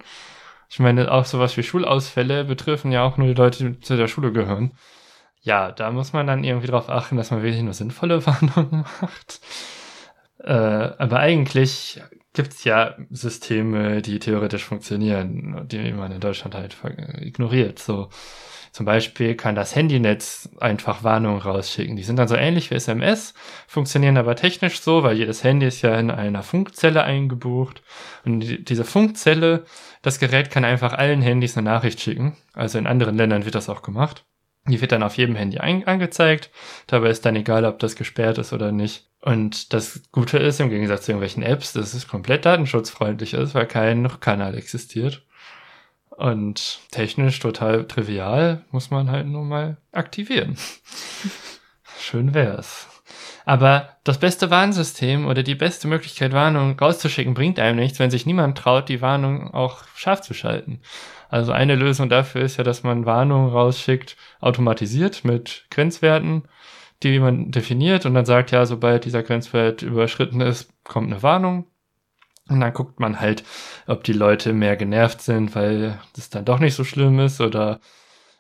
Ich 0.69 0.81
meine, 0.81 1.13
auch 1.13 1.25
sowas 1.25 1.57
wie 1.57 1.63
Schulausfälle 1.63 2.45
betreffen 2.45 2.91
ja 2.91 3.05
auch 3.05 3.17
nur 3.17 3.29
die 3.29 3.35
Leute, 3.35 3.71
die 3.71 3.81
zu 3.81 3.97
der 3.97 4.09
Schule 4.09 4.33
gehören. 4.33 4.73
Ja, 5.43 5.71
da 5.71 5.93
muss 5.93 6.13
man 6.13 6.27
dann 6.27 6.43
irgendwie 6.43 6.67
darauf 6.67 6.89
achten, 6.89 7.17
dass 7.17 7.31
man 7.31 7.43
wirklich 7.43 7.63
nur 7.63 7.75
sinnvolle 7.75 8.27
Warnungen 8.27 8.85
macht. 9.01 9.41
Äh, 10.45 10.53
aber 10.53 11.21
eigentlich 11.21 12.01
gibt's 12.35 12.65
ja 12.65 12.97
Systeme, 13.11 14.03
die 14.03 14.19
theoretisch 14.19 14.65
funktionieren, 14.65 15.67
die 15.69 15.93
man 15.93 16.13
in 16.13 16.21
Deutschland 16.21 16.55
halt 16.55 16.77
ignoriert. 17.21 17.79
So 17.79 18.11
zum 18.73 18.87
Beispiel 18.87 19.37
kann 19.37 19.55
das 19.55 19.75
Handynetz 19.77 20.51
einfach 20.61 21.05
Warnungen 21.05 21.41
rausschicken. 21.41 21.97
Die 21.97 22.03
sind 22.03 22.17
dann 22.17 22.29
so 22.29 22.35
ähnlich 22.35 22.71
wie 22.71 22.75
SMS, 22.75 23.33
funktionieren 23.69 24.17
aber 24.19 24.35
technisch 24.35 24.81
so, 24.81 25.05
weil 25.05 25.17
jedes 25.17 25.45
Handy 25.45 25.67
ist 25.67 25.81
ja 25.83 25.97
in 25.97 26.11
einer 26.11 26.43
Funkzelle 26.43 27.05
eingebucht. 27.05 27.83
Und 28.25 28.41
die, 28.41 28.65
diese 28.65 28.85
Funkzelle, 28.85 29.65
das 30.03 30.19
Gerät 30.19 30.51
kann 30.51 30.65
einfach 30.65 30.93
allen 30.93 31.23
Handys 31.23 31.57
eine 31.57 31.71
Nachricht 31.71 32.01
schicken. 32.01 32.37
Also 32.53 32.79
in 32.79 32.89
anderen 32.89 33.17
Ländern 33.17 33.45
wird 33.45 33.55
das 33.55 33.69
auch 33.69 33.83
gemacht. 33.83 34.27
Die 34.67 34.81
wird 34.81 34.93
dann 34.93 35.03
auf 35.03 35.17
jedem 35.17 35.37
Handy 35.37 35.59
angezeigt. 35.59 36.51
Dabei 36.87 37.11
ist 37.11 37.27
dann 37.27 37.37
egal, 37.37 37.65
ob 37.67 37.79
das 37.79 37.97
gesperrt 37.97 38.39
ist 38.39 38.53
oder 38.53 38.73
nicht. 38.73 39.07
Und 39.21 39.73
das 39.73 40.03
Gute 40.11 40.39
ist, 40.39 40.61
im 40.61 40.71
Gegensatz 40.71 41.05
zu 41.05 41.13
irgendwelchen 41.13 41.43
Apps, 41.43 41.73
dass 41.73 41.95
es 41.95 42.09
komplett 42.09 42.45
datenschutzfreundlich 42.47 43.35
ist, 43.35 43.55
weil 43.55 43.67
kein 43.67 44.09
Kanal 44.21 44.57
existiert. 44.57 45.23
Und 46.11 46.81
technisch 46.91 47.41
total 47.41 47.87
trivial, 47.87 48.65
muss 48.71 48.91
man 48.91 49.11
halt 49.11 49.27
nur 49.27 49.45
mal 49.45 49.79
aktivieren. 49.93 50.57
Schön 51.99 52.35
wär's. 52.35 52.94
Aber 53.45 53.91
das 54.05 54.19
beste 54.19 54.51
Warnsystem 54.51 55.27
oder 55.27 55.43
die 55.43 55.55
beste 55.55 55.87
Möglichkeit, 55.87 56.33
Warnungen 56.33 56.79
rauszuschicken, 56.79 57.35
bringt 57.35 57.59
einem 57.59 57.79
nichts, 57.79 57.99
wenn 57.99 58.11
sich 58.11 58.25
niemand 58.27 58.57
traut, 58.57 58.89
die 58.89 59.03
Warnung 59.03 59.53
auch 59.53 59.85
scharf 59.95 60.23
zu 60.23 60.33
schalten. 60.33 60.81
Also 61.29 61.53
eine 61.53 61.75
Lösung 61.75 62.09
dafür 62.09 62.43
ist 62.43 62.57
ja, 62.57 62.65
dass 62.65 62.83
man 62.85 63.07
Warnungen 63.07 63.51
rausschickt, 63.51 64.17
automatisiert 64.41 65.25
mit 65.25 65.67
Grenzwerten 65.71 66.45
die 67.05 67.19
man 67.19 67.51
definiert 67.51 68.07
und 68.07 68.15
dann 68.15 68.25
sagt, 68.25 68.51
ja, 68.51 68.65
sobald 68.67 69.05
dieser 69.05 69.23
Grenzwert 69.23 69.83
überschritten 69.83 70.41
ist, 70.41 70.71
kommt 70.85 71.13
eine 71.13 71.23
Warnung. 71.23 71.67
Und 72.49 72.61
dann 72.61 72.73
guckt 72.75 73.01
man 73.01 73.21
halt, 73.21 73.43
ob 73.87 74.05
die 74.05 74.13
Leute 74.13 74.53
mehr 74.53 74.77
genervt 74.77 75.23
sind, 75.23 75.55
weil 75.55 75.99
das 76.15 76.29
dann 76.31 76.45
doch 76.45 76.59
nicht 76.59 76.75
so 76.75 76.85
schlimm 76.85 77.19
ist 77.19 77.41
oder 77.41 77.81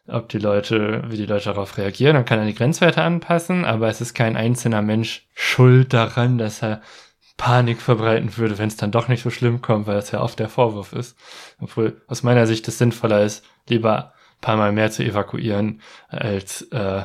ob 0.06 0.28
die 0.28 0.38
Leute, 0.38 1.02
wie 1.08 1.16
die 1.16 1.26
Leute 1.26 1.46
darauf 1.46 1.78
reagieren. 1.78 2.14
Dann 2.14 2.24
kann 2.24 2.38
er 2.38 2.46
die 2.46 2.54
Grenzwerte 2.54 3.02
anpassen, 3.02 3.64
aber 3.64 3.88
es 3.88 4.00
ist 4.00 4.14
kein 4.14 4.36
einzelner 4.36 4.82
Mensch 4.82 5.26
schuld 5.34 5.92
daran, 5.92 6.38
dass 6.38 6.62
er 6.62 6.82
Panik 7.36 7.80
verbreiten 7.80 8.36
würde, 8.36 8.58
wenn 8.58 8.68
es 8.68 8.76
dann 8.76 8.92
doch 8.92 9.08
nicht 9.08 9.22
so 9.22 9.30
schlimm 9.30 9.60
kommt, 9.60 9.86
weil 9.86 9.96
das 9.96 10.12
ja 10.12 10.20
oft 10.20 10.38
der 10.38 10.48
Vorwurf 10.48 10.92
ist. 10.92 11.16
Obwohl 11.60 12.02
aus 12.06 12.22
meiner 12.22 12.46
Sicht 12.46 12.68
es 12.68 12.78
sinnvoller 12.78 13.22
ist, 13.22 13.44
lieber 13.68 14.12
ein 14.36 14.40
paar 14.40 14.56
Mal 14.56 14.72
mehr 14.72 14.90
zu 14.90 15.02
evakuieren, 15.02 15.80
als 16.08 16.62
äh, 16.70 17.04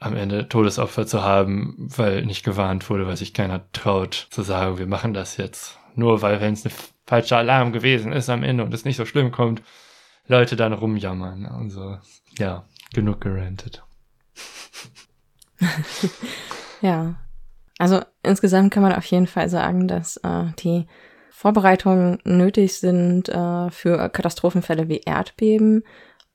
am 0.00 0.16
Ende 0.16 0.48
Todesopfer 0.48 1.06
zu 1.06 1.22
haben, 1.22 1.74
weil 1.78 2.24
nicht 2.24 2.44
gewarnt 2.44 2.88
wurde, 2.88 3.06
weil 3.06 3.16
sich 3.16 3.34
keiner 3.34 3.70
traut 3.72 4.28
zu 4.30 4.42
sagen, 4.42 4.78
wir 4.78 4.86
machen 4.86 5.14
das 5.14 5.36
jetzt. 5.36 5.78
Nur 5.94 6.22
weil, 6.22 6.40
wenn 6.40 6.52
es 6.52 6.64
ein 6.64 6.72
falscher 7.06 7.38
Alarm 7.38 7.72
gewesen 7.72 8.12
ist 8.12 8.28
am 8.28 8.42
Ende 8.42 8.64
und 8.64 8.74
es 8.74 8.84
nicht 8.84 8.96
so 8.96 9.06
schlimm 9.06 9.30
kommt, 9.30 9.62
Leute 10.26 10.56
dann 10.56 10.72
rumjammern. 10.72 11.46
Also, 11.46 11.98
ja, 12.38 12.64
genug 12.92 13.20
gerantet. 13.20 13.82
ja. 16.80 17.16
Also 17.78 18.00
insgesamt 18.22 18.72
kann 18.72 18.82
man 18.82 18.92
auf 18.92 19.04
jeden 19.06 19.26
Fall 19.26 19.48
sagen, 19.48 19.88
dass 19.88 20.16
äh, 20.18 20.44
die 20.60 20.86
Vorbereitungen 21.30 22.18
nötig 22.24 22.78
sind 22.78 23.28
äh, 23.28 23.70
für 23.70 24.08
Katastrophenfälle 24.08 24.88
wie 24.88 25.00
Erdbeben 25.00 25.82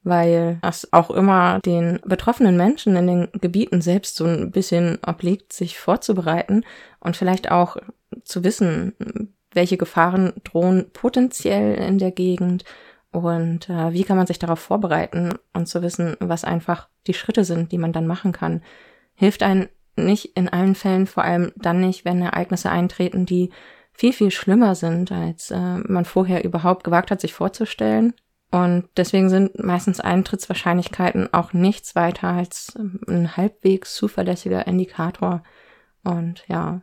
weil 0.04 0.60
es 0.62 0.92
auch 0.94 1.12
immer 1.12 1.60
den 1.60 2.00
betroffenen 2.06 2.58
Menschen 2.58 2.96
in 2.96 3.08
den 3.08 3.30
Gebieten 3.34 3.82
selbst 3.82 4.16
so 4.16 4.26
ein 4.26 4.52
bisschen 4.52 4.98
obliegt, 5.06 5.54
sich 5.54 5.78
vorzubereiten 5.78 6.64
und 7.00 7.18
vielleicht 7.18 7.52
auch 7.52 7.78
zu 8.24 8.44
wissen, 8.44 9.34
welche 9.54 9.78
Gefahren 9.78 10.34
drohen 10.44 10.92
potenziell 10.94 11.76
in 11.76 11.98
der 11.98 12.12
Gegend 12.12 12.64
und 13.12 13.70
äh, 13.70 13.94
wie 13.94 14.04
kann 14.04 14.18
man 14.18 14.28
sich 14.28 14.40
darauf 14.40 14.60
vorbereiten 14.60 15.34
und 15.54 15.68
zu 15.68 15.82
wissen, 15.82 16.16
was 16.20 16.44
einfach 16.44 16.90
die 17.08 17.14
Schritte 17.14 17.44
sind, 17.44 17.72
die 17.72 17.78
man 17.78 17.92
dann 17.92 18.08
machen 18.08 18.32
kann. 18.32 18.62
Hilft 19.16 19.44
einem 19.44 19.68
nicht 19.96 20.38
in 20.38 20.48
allen 20.48 20.76
Fällen, 20.76 21.08
vor 21.08 21.24
allem 21.24 21.52
dann 21.56 21.80
nicht, 21.80 22.06
wenn 22.06 22.22
Ereignisse 22.22 22.70
eintreten, 22.70 23.26
die 23.26 23.50
viel, 23.92 24.14
viel 24.14 24.32
schlimmer 24.32 24.76
sind, 24.76 25.12
als 25.12 25.52
äh, 25.52 25.78
man 25.80 26.06
vorher 26.06 26.44
überhaupt 26.44 26.84
gewagt 26.84 27.12
hat, 27.12 27.20
sich 27.20 27.34
vorzustellen. 27.34 28.14
Und 28.52 28.88
deswegen 28.96 29.30
sind 29.30 29.62
meistens 29.62 30.00
Eintrittswahrscheinlichkeiten 30.00 31.34
auch 31.34 31.54
nichts 31.54 31.96
weiter 31.96 32.30
als 32.30 32.78
ein 33.08 33.36
halbwegs 33.38 33.94
zuverlässiger 33.96 34.66
Indikator. 34.66 35.44
Und 36.04 36.44
ja, 36.48 36.82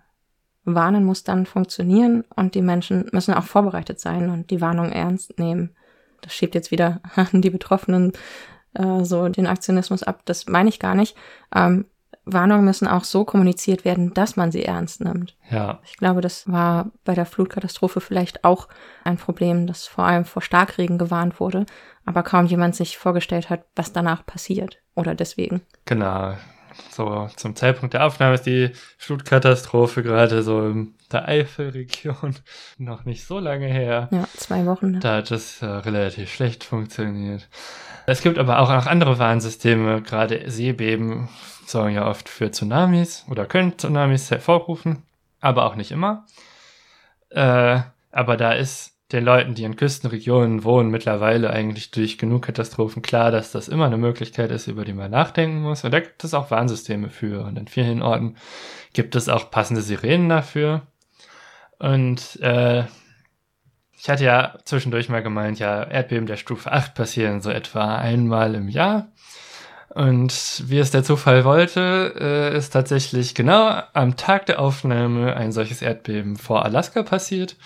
Warnen 0.64 1.04
muss 1.04 1.24
dann 1.24 1.46
funktionieren 1.46 2.24
und 2.34 2.54
die 2.54 2.62
Menschen 2.62 3.08
müssen 3.12 3.34
auch 3.34 3.44
vorbereitet 3.44 4.00
sein 4.00 4.30
und 4.30 4.50
die 4.50 4.60
Warnung 4.60 4.90
ernst 4.92 5.38
nehmen. 5.38 5.75
Das 6.26 6.34
schiebt 6.34 6.56
jetzt 6.56 6.72
wieder 6.72 7.00
an 7.14 7.28
die 7.40 7.50
Betroffenen 7.50 8.12
äh, 8.74 9.04
so 9.04 9.28
den 9.28 9.46
Aktionismus 9.46 10.02
ab. 10.02 10.22
Das 10.24 10.46
meine 10.46 10.68
ich 10.68 10.80
gar 10.80 10.96
nicht. 10.96 11.16
Ähm, 11.54 11.86
Warnungen 12.24 12.64
müssen 12.64 12.88
auch 12.88 13.04
so 13.04 13.24
kommuniziert 13.24 13.84
werden, 13.84 14.12
dass 14.12 14.34
man 14.34 14.50
sie 14.50 14.64
ernst 14.64 15.00
nimmt. 15.00 15.36
Ja. 15.48 15.78
Ich 15.84 15.96
glaube, 15.96 16.20
das 16.20 16.50
war 16.50 16.90
bei 17.04 17.14
der 17.14 17.24
Flutkatastrophe 17.24 18.00
vielleicht 18.00 18.42
auch 18.42 18.66
ein 19.04 19.16
Problem, 19.16 19.68
dass 19.68 19.86
vor 19.86 20.04
allem 20.04 20.24
vor 20.24 20.42
Starkregen 20.42 20.98
gewarnt 20.98 21.38
wurde, 21.38 21.66
aber 22.04 22.24
kaum 22.24 22.46
jemand 22.46 22.74
sich 22.74 22.98
vorgestellt 22.98 23.48
hat, 23.48 23.64
was 23.76 23.92
danach 23.92 24.26
passiert 24.26 24.78
oder 24.96 25.14
deswegen. 25.14 25.60
Genau. 25.84 26.34
So 26.90 27.28
zum 27.36 27.56
Zeitpunkt 27.56 27.94
der 27.94 28.04
Aufnahme 28.04 28.34
ist 28.34 28.46
die 28.46 28.70
Flutkatastrophe 28.98 30.02
gerade 30.02 30.42
so 30.42 30.66
in 30.66 30.94
der 31.12 31.28
Eifelregion 31.28 32.36
noch 32.78 33.04
nicht 33.04 33.26
so 33.26 33.38
lange 33.38 33.66
her. 33.66 34.08
Ja, 34.10 34.26
zwei 34.36 34.66
Wochen. 34.66 34.92
Ne? 34.92 34.98
Da 35.00 35.16
hat 35.16 35.30
das 35.30 35.62
äh, 35.62 35.66
relativ 35.66 36.32
schlecht 36.32 36.64
funktioniert. 36.64 37.48
Es 38.06 38.22
gibt 38.22 38.38
aber 38.38 38.60
auch 38.60 38.70
noch 38.70 38.86
andere 38.86 39.18
Warnsysteme, 39.18 40.02
gerade 40.02 40.50
Seebeben 40.50 41.28
sorgen 41.66 41.94
ja 41.94 42.06
oft 42.06 42.28
für 42.28 42.50
Tsunamis 42.50 43.24
oder 43.28 43.46
können 43.46 43.76
Tsunamis 43.76 44.30
hervorrufen, 44.30 45.02
aber 45.40 45.66
auch 45.66 45.74
nicht 45.74 45.90
immer. 45.90 46.24
Äh, 47.30 47.80
aber 48.12 48.36
da 48.36 48.52
ist 48.52 48.95
den 49.12 49.24
Leuten, 49.24 49.54
die 49.54 49.62
in 49.62 49.76
Küstenregionen 49.76 50.64
wohnen, 50.64 50.90
mittlerweile 50.90 51.50
eigentlich 51.50 51.92
durch 51.92 52.18
genug 52.18 52.42
Katastrophen 52.42 53.02
klar, 53.02 53.30
dass 53.30 53.52
das 53.52 53.68
immer 53.68 53.86
eine 53.86 53.98
Möglichkeit 53.98 54.50
ist, 54.50 54.66
über 54.66 54.84
die 54.84 54.92
man 54.92 55.12
nachdenken 55.12 55.62
muss. 55.62 55.84
Und 55.84 55.92
da 55.92 56.00
gibt 56.00 56.24
es 56.24 56.34
auch 56.34 56.50
Warnsysteme 56.50 57.08
für. 57.08 57.44
Und 57.44 57.56
in 57.56 57.68
vielen 57.68 58.02
Orten 58.02 58.36
gibt 58.92 59.14
es 59.14 59.28
auch 59.28 59.50
passende 59.50 59.82
Sirenen 59.82 60.28
dafür. 60.28 60.82
Und 61.78 62.40
äh, 62.42 62.84
ich 63.96 64.10
hatte 64.10 64.24
ja 64.24 64.58
zwischendurch 64.64 65.08
mal 65.08 65.22
gemeint, 65.22 65.60
ja, 65.60 65.84
Erdbeben 65.84 66.26
der 66.26 66.36
Stufe 66.36 66.72
8 66.72 66.94
passieren 66.94 67.40
so 67.40 67.50
etwa 67.50 67.96
einmal 67.96 68.56
im 68.56 68.68
Jahr. 68.68 69.08
Und 69.90 70.64
wie 70.66 70.78
es 70.78 70.90
der 70.90 71.04
Zufall 71.04 71.44
wollte, 71.44 72.14
äh, 72.18 72.56
ist 72.56 72.70
tatsächlich 72.70 73.36
genau 73.36 73.82
am 73.92 74.16
Tag 74.16 74.46
der 74.46 74.58
Aufnahme 74.58 75.36
ein 75.36 75.52
solches 75.52 75.80
Erdbeben 75.80 76.36
vor 76.36 76.64
Alaska 76.64 77.04
passiert 77.04 77.56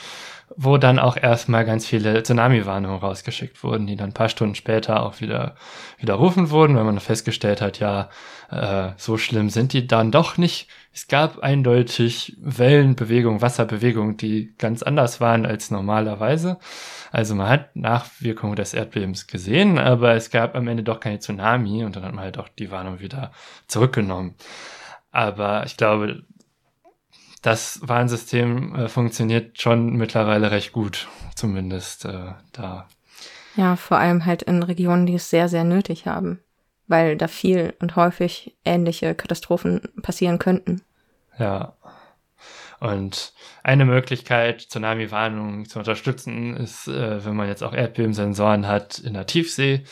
wo 0.57 0.79
dann 0.79 0.99
auch 0.99 1.17
erstmal 1.17 1.65
ganz 1.65 1.87
viele 1.87 2.23
Tsunami-Warnungen 2.23 2.99
rausgeschickt 2.99 3.63
wurden, 3.63 3.87
die 3.87 3.97
dann 3.97 4.11
ein 4.11 4.15
paar 4.15 4.29
Stunden 4.29 4.55
später 4.55 5.03
auch 5.03 5.21
wieder 5.21 5.55
widerrufen 5.99 6.51
wurden, 6.51 6.77
weil 6.77 6.85
man 6.85 6.99
festgestellt 6.99 7.61
hat, 7.61 7.79
ja, 7.79 8.09
äh, 8.51 8.91
so 8.97 9.17
schlimm 9.17 9.49
sind 9.49 9.73
die 9.73 9.87
dann 9.87 10.11
doch 10.11 10.37
nicht. 10.37 10.69
Es 10.93 11.07
gab 11.07 11.39
eindeutig 11.39 12.37
Wellenbewegung, 12.41 13.43
Wasserbewegung, 13.43 14.17
die 14.17 14.55
ganz 14.59 14.83
anders 14.83 15.21
waren 15.21 15.47
als 15.47 15.71
normalerweise. 15.71 16.59
Also 17.13 17.37
man 17.37 17.49
hat 17.49 17.77
Nachwirkungen 17.77 18.57
des 18.57 18.75
Erdbebens 18.75 19.29
gesehen, 19.29 19.79
aber 19.79 20.15
es 20.15 20.31
gab 20.31 20.57
am 20.57 20.67
Ende 20.67 20.83
doch 20.83 20.99
keine 20.99 21.21
Tsunami 21.21 21.85
und 21.85 21.95
dann 21.95 22.05
hat 22.05 22.15
man 22.15 22.25
halt 22.25 22.39
auch 22.39 22.49
die 22.49 22.73
Warnung 22.73 22.99
wieder 22.99 23.31
zurückgenommen. 23.69 24.35
Aber 25.13 25.65
ich 25.65 25.77
glaube, 25.77 26.25
das 27.43 27.81
Warnsystem 27.83 28.75
äh, 28.75 28.89
funktioniert 28.89 29.61
schon 29.61 29.97
mittlerweile 29.97 30.51
recht 30.51 30.73
gut, 30.73 31.09
zumindest 31.35 32.05
äh, 32.05 32.33
da. 32.53 32.89
Ja, 33.57 33.77
vor 33.77 33.99
allem 33.99 34.27
halt 34.27 34.43
in 34.43 34.63
Regionen, 34.63 35.07
die 35.07 35.15
es 35.15 35.31
sehr, 35.31 35.49
sehr 35.49 35.65
nötig 35.65 36.07
haben, 36.07 36.41
weil 36.87 37.17
da 37.17 37.29
viel 37.29 37.75
und 37.81 37.97
häufig 37.97 38.57
ähnliche 38.65 39.15
Katastrophen 39.15 39.81
passieren 40.03 40.39
könnten. 40.39 40.83
Ja. 41.39 41.75
Und 42.79 43.35
eine 43.63 43.85
Möglichkeit, 43.85 44.61
Tsunami-Warnungen 44.71 45.67
zu 45.67 45.79
unterstützen, 45.79 46.57
ist, 46.57 46.89
äh, 46.89 47.25
wenn 47.25 47.37
man 47.37 47.49
jetzt 47.49 47.63
auch 47.63 47.75
Erdbebensensoren 47.75 48.67
hat 48.67 48.99
in 48.99 49.13
der 49.13 49.27
Tiefsee, 49.27 49.85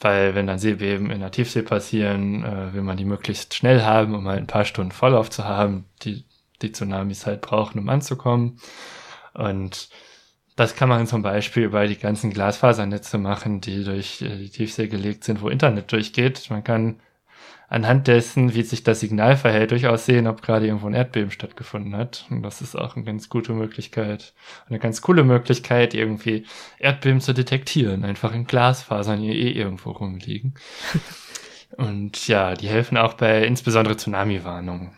weil 0.00 0.34
wenn 0.34 0.48
dann 0.48 0.58
Seebeben 0.58 1.10
in 1.10 1.20
der 1.20 1.30
Tiefsee 1.30 1.62
passieren, 1.62 2.44
äh, 2.44 2.74
will 2.74 2.82
man 2.82 2.96
die 2.96 3.04
möglichst 3.04 3.54
schnell 3.54 3.82
haben, 3.82 4.14
um 4.14 4.26
halt 4.26 4.40
ein 4.40 4.48
paar 4.48 4.64
Stunden 4.64 4.90
Vorlauf 4.90 5.30
zu 5.30 5.44
haben. 5.44 5.84
Die 6.02 6.24
die 6.62 6.72
Tsunamis 6.72 7.26
halt 7.26 7.40
brauchen, 7.40 7.78
um 7.78 7.88
anzukommen. 7.88 8.58
Und 9.34 9.88
das 10.56 10.76
kann 10.76 10.88
man 10.88 11.06
zum 11.06 11.22
Beispiel 11.22 11.64
über 11.64 11.86
die 11.86 11.98
ganzen 11.98 12.30
Glasfasernetze 12.30 13.18
machen, 13.18 13.60
die 13.60 13.84
durch 13.84 14.22
äh, 14.22 14.36
die 14.36 14.50
Tiefsee 14.50 14.88
gelegt 14.88 15.24
sind, 15.24 15.42
wo 15.42 15.48
Internet 15.48 15.90
durchgeht. 15.90 16.48
Man 16.50 16.62
kann 16.62 17.00
anhand 17.68 18.06
dessen, 18.06 18.54
wie 18.54 18.62
sich 18.62 18.84
das 18.84 19.00
Signal 19.00 19.36
verhält, 19.36 19.72
durchaus 19.72 20.06
sehen, 20.06 20.28
ob 20.28 20.42
gerade 20.42 20.66
irgendwo 20.66 20.86
ein 20.86 20.94
Erdbeben 20.94 21.32
stattgefunden 21.32 21.96
hat. 21.96 22.26
Und 22.30 22.42
das 22.42 22.60
ist 22.60 22.76
auch 22.76 22.94
eine 22.94 23.04
ganz 23.04 23.28
gute 23.28 23.52
Möglichkeit, 23.52 24.32
eine 24.68 24.78
ganz 24.78 25.02
coole 25.02 25.24
Möglichkeit, 25.24 25.92
irgendwie 25.92 26.46
Erdbeben 26.78 27.20
zu 27.20 27.32
detektieren. 27.32 28.04
Einfach 28.04 28.32
in 28.32 28.46
Glasfasern, 28.46 29.20
die 29.20 29.30
eh 29.30 29.50
irgendwo 29.50 29.90
rumliegen. 29.90 30.54
Und 31.76 32.28
ja, 32.28 32.54
die 32.54 32.68
helfen 32.68 32.96
auch 32.96 33.14
bei 33.14 33.44
insbesondere 33.44 33.96
Tsunami-Warnungen. 33.96 34.92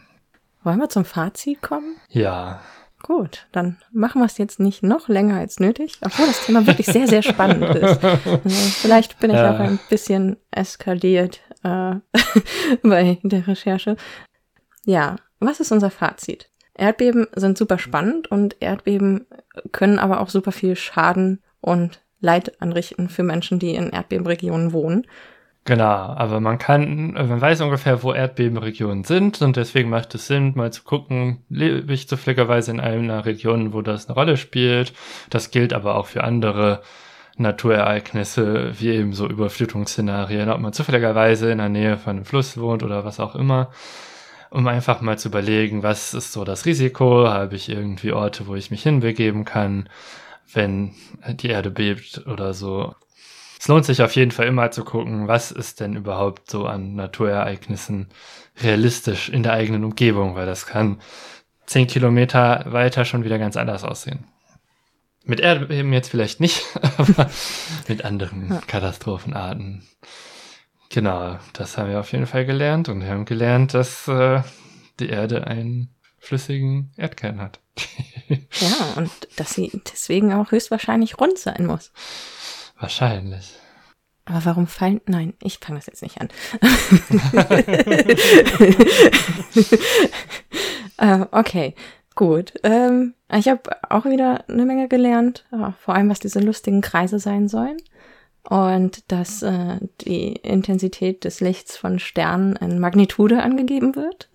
Wollen 0.66 0.80
wir 0.80 0.88
zum 0.88 1.04
Fazit 1.04 1.62
kommen? 1.62 1.94
Ja. 2.08 2.58
Gut, 3.00 3.46
dann 3.52 3.76
machen 3.92 4.20
wir 4.20 4.26
es 4.26 4.36
jetzt 4.36 4.58
nicht 4.58 4.82
noch 4.82 5.06
länger 5.06 5.36
als 5.36 5.60
nötig, 5.60 5.92
obwohl 6.04 6.26
das 6.26 6.44
Thema 6.44 6.66
wirklich 6.66 6.86
sehr, 6.86 7.06
sehr 7.06 7.22
spannend 7.22 7.76
ist. 7.76 8.02
Also 8.02 8.40
vielleicht 8.80 9.20
bin 9.20 9.30
ich 9.30 9.36
ja. 9.36 9.54
auch 9.54 9.60
ein 9.60 9.78
bisschen 9.88 10.38
eskaliert 10.50 11.40
äh, 11.62 11.94
bei 12.82 13.16
der 13.22 13.46
Recherche. 13.46 13.96
Ja, 14.84 15.14
was 15.38 15.60
ist 15.60 15.70
unser 15.70 15.90
Fazit? 15.90 16.50
Erdbeben 16.74 17.28
sind 17.36 17.56
super 17.56 17.78
spannend 17.78 18.28
und 18.28 18.56
Erdbeben 18.58 19.26
können 19.70 20.00
aber 20.00 20.20
auch 20.20 20.30
super 20.30 20.50
viel 20.50 20.74
Schaden 20.74 21.44
und 21.60 22.02
Leid 22.18 22.60
anrichten 22.60 23.08
für 23.08 23.22
Menschen, 23.22 23.60
die 23.60 23.76
in 23.76 23.90
Erdbebenregionen 23.90 24.72
wohnen. 24.72 25.06
Genau, 25.66 25.84
aber 25.84 26.38
man 26.38 26.58
kann, 26.58 27.14
man 27.14 27.40
weiß 27.40 27.60
ungefähr, 27.60 28.04
wo 28.04 28.12
Erdbebenregionen 28.12 29.02
sind 29.02 29.42
und 29.42 29.56
deswegen 29.56 29.90
macht 29.90 30.14
es 30.14 30.28
Sinn, 30.28 30.52
mal 30.54 30.72
zu 30.72 30.84
gucken, 30.84 31.42
lebe 31.48 31.92
ich 31.92 32.08
zufälligerweise 32.08 32.70
in 32.70 32.78
einer 32.78 33.26
Region, 33.26 33.72
wo 33.72 33.82
das 33.82 34.06
eine 34.06 34.14
Rolle 34.14 34.36
spielt. 34.36 34.92
Das 35.28 35.50
gilt 35.50 35.72
aber 35.72 35.96
auch 35.96 36.06
für 36.06 36.22
andere 36.22 36.82
Naturereignisse, 37.36 38.78
wie 38.78 38.90
eben 38.90 39.12
so 39.12 39.26
Überflutungsszenarien, 39.28 40.50
ob 40.50 40.60
man 40.60 40.72
zufälligerweise 40.72 41.50
in 41.50 41.58
der 41.58 41.68
Nähe 41.68 41.98
von 41.98 42.16
einem 42.16 42.24
Fluss 42.24 42.56
wohnt 42.56 42.84
oder 42.84 43.04
was 43.04 43.18
auch 43.18 43.34
immer, 43.34 43.70
um 44.50 44.68
einfach 44.68 45.00
mal 45.00 45.18
zu 45.18 45.30
überlegen, 45.30 45.82
was 45.82 46.14
ist 46.14 46.32
so 46.32 46.44
das 46.44 46.64
Risiko, 46.64 47.26
habe 47.28 47.56
ich 47.56 47.68
irgendwie 47.68 48.12
Orte, 48.12 48.46
wo 48.46 48.54
ich 48.54 48.70
mich 48.70 48.84
hinbegeben 48.84 49.44
kann, 49.44 49.88
wenn 50.52 50.92
die 51.40 51.48
Erde 51.48 51.72
bebt 51.72 52.24
oder 52.28 52.54
so 52.54 52.94
es 53.66 53.68
lohnt 53.68 53.84
sich 53.84 54.00
auf 54.00 54.14
jeden 54.14 54.30
Fall 54.30 54.46
immer 54.46 54.70
zu 54.70 54.84
gucken, 54.84 55.26
was 55.26 55.50
ist 55.50 55.80
denn 55.80 55.96
überhaupt 55.96 56.48
so 56.48 56.66
an 56.66 56.94
Naturereignissen 56.94 58.10
realistisch 58.62 59.28
in 59.28 59.42
der 59.42 59.54
eigenen 59.54 59.82
Umgebung, 59.82 60.36
weil 60.36 60.46
das 60.46 60.66
kann 60.66 61.00
zehn 61.66 61.88
Kilometer 61.88 62.64
weiter 62.68 63.04
schon 63.04 63.24
wieder 63.24 63.40
ganz 63.40 63.56
anders 63.56 63.82
aussehen. 63.82 64.24
Mit 65.24 65.40
Erdbeben 65.40 65.92
jetzt 65.92 66.12
vielleicht 66.12 66.38
nicht, 66.38 66.62
aber 66.96 67.28
mit 67.88 68.04
anderen 68.04 68.50
ja. 68.50 68.60
Katastrophenarten. 68.68 69.82
Genau, 70.90 71.40
das 71.52 71.76
haben 71.76 71.90
wir 71.90 71.98
auf 71.98 72.12
jeden 72.12 72.26
Fall 72.26 72.46
gelernt 72.46 72.88
und 72.88 73.00
wir 73.00 73.08
haben 73.08 73.24
gelernt, 73.24 73.74
dass 73.74 74.06
äh, 74.06 74.42
die 75.00 75.08
Erde 75.08 75.44
einen 75.48 75.92
flüssigen 76.20 76.92
Erdkern 76.96 77.40
hat. 77.40 77.58
ja, 78.28 78.92
und 78.94 79.10
dass 79.34 79.54
sie 79.54 79.72
deswegen 79.92 80.32
auch 80.32 80.52
höchstwahrscheinlich 80.52 81.18
rund 81.18 81.36
sein 81.36 81.66
muss. 81.66 81.90
Wahrscheinlich. 82.78 83.58
Aber 84.26 84.44
warum 84.44 84.66
fallen? 84.66 85.00
Nein, 85.06 85.34
ich 85.40 85.58
fange 85.58 85.78
das 85.78 85.86
jetzt 85.86 86.02
nicht 86.02 86.20
an. 86.20 86.28
uh, 91.00 91.26
okay, 91.38 91.74
gut. 92.16 92.54
Ähm, 92.64 93.14
ich 93.32 93.48
habe 93.48 93.70
auch 93.88 94.04
wieder 94.04 94.44
eine 94.48 94.66
Menge 94.66 94.88
gelernt, 94.88 95.44
uh, 95.52 95.70
vor 95.78 95.94
allem 95.94 96.10
was 96.10 96.18
diese 96.18 96.40
lustigen 96.40 96.80
Kreise 96.80 97.20
sein 97.20 97.48
sollen. 97.48 97.76
Und 98.48 99.10
dass 99.10 99.42
äh, 99.42 99.78
die 100.02 100.34
Intensität 100.34 101.24
des 101.24 101.40
Lichts 101.40 101.76
von 101.76 101.98
Sternen 101.98 102.54
in 102.56 102.78
Magnitude 102.78 103.42
angegeben 103.42 103.96
wird. 103.96 104.28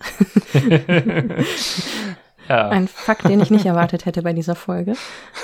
ja. 2.50 2.68
Ein 2.68 2.90
Fakt, 2.90 3.30
den 3.30 3.40
ich 3.40 3.52
nicht 3.52 3.66
erwartet 3.66 4.06
hätte 4.06 4.22
bei 4.22 4.34
dieser 4.34 4.56
Folge. 4.56 4.96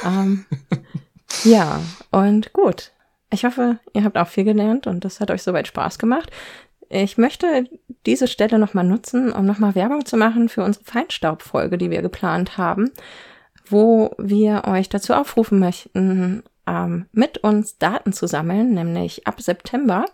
Ähm, 0.06 0.45
ja, 1.43 1.81
und 2.11 2.53
gut. 2.53 2.91
Ich 3.29 3.43
hoffe, 3.43 3.79
ihr 3.93 4.03
habt 4.03 4.17
auch 4.17 4.27
viel 4.27 4.45
gelernt 4.45 4.87
und 4.87 5.03
das 5.03 5.19
hat 5.19 5.31
euch 5.31 5.43
soweit 5.43 5.67
Spaß 5.67 5.99
gemacht. 5.99 6.31
Ich 6.89 7.17
möchte 7.17 7.65
diese 8.05 8.27
Stelle 8.27 8.59
nochmal 8.59 8.85
nutzen, 8.85 9.33
um 9.33 9.45
nochmal 9.45 9.75
Werbung 9.75 10.05
zu 10.05 10.15
machen 10.15 10.47
für 10.47 10.63
unsere 10.63 10.85
Feinstaubfolge, 10.85 11.77
die 11.77 11.91
wir 11.91 12.01
geplant 12.01 12.57
haben, 12.57 12.91
wo 13.65 14.15
wir 14.17 14.63
euch 14.65 14.87
dazu 14.87 15.13
aufrufen 15.13 15.59
möchten, 15.59 16.43
ähm, 16.65 17.07
mit 17.11 17.39
uns 17.39 17.77
Daten 17.77 18.13
zu 18.13 18.27
sammeln, 18.27 18.73
nämlich 18.73 19.27
ab 19.27 19.41
September. 19.41 20.05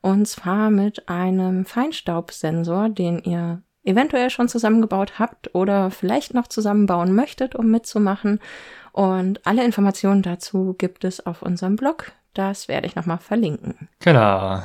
Und 0.00 0.26
zwar 0.26 0.70
mit 0.70 1.08
einem 1.08 1.64
Feinstaubsensor, 1.64 2.88
den 2.88 3.20
ihr 3.20 3.62
eventuell 3.84 4.30
schon 4.30 4.48
zusammengebaut 4.48 5.18
habt 5.18 5.54
oder 5.54 5.90
vielleicht 5.90 6.34
noch 6.34 6.46
zusammenbauen 6.46 7.14
möchtet, 7.14 7.54
um 7.54 7.70
mitzumachen. 7.70 8.40
Und 8.98 9.46
alle 9.46 9.64
Informationen 9.64 10.22
dazu 10.22 10.74
gibt 10.76 11.04
es 11.04 11.24
auf 11.24 11.42
unserem 11.42 11.76
Blog. 11.76 12.10
Das 12.34 12.66
werde 12.66 12.88
ich 12.88 12.96
nochmal 12.96 13.18
verlinken. 13.18 13.88
Genau. 14.00 14.60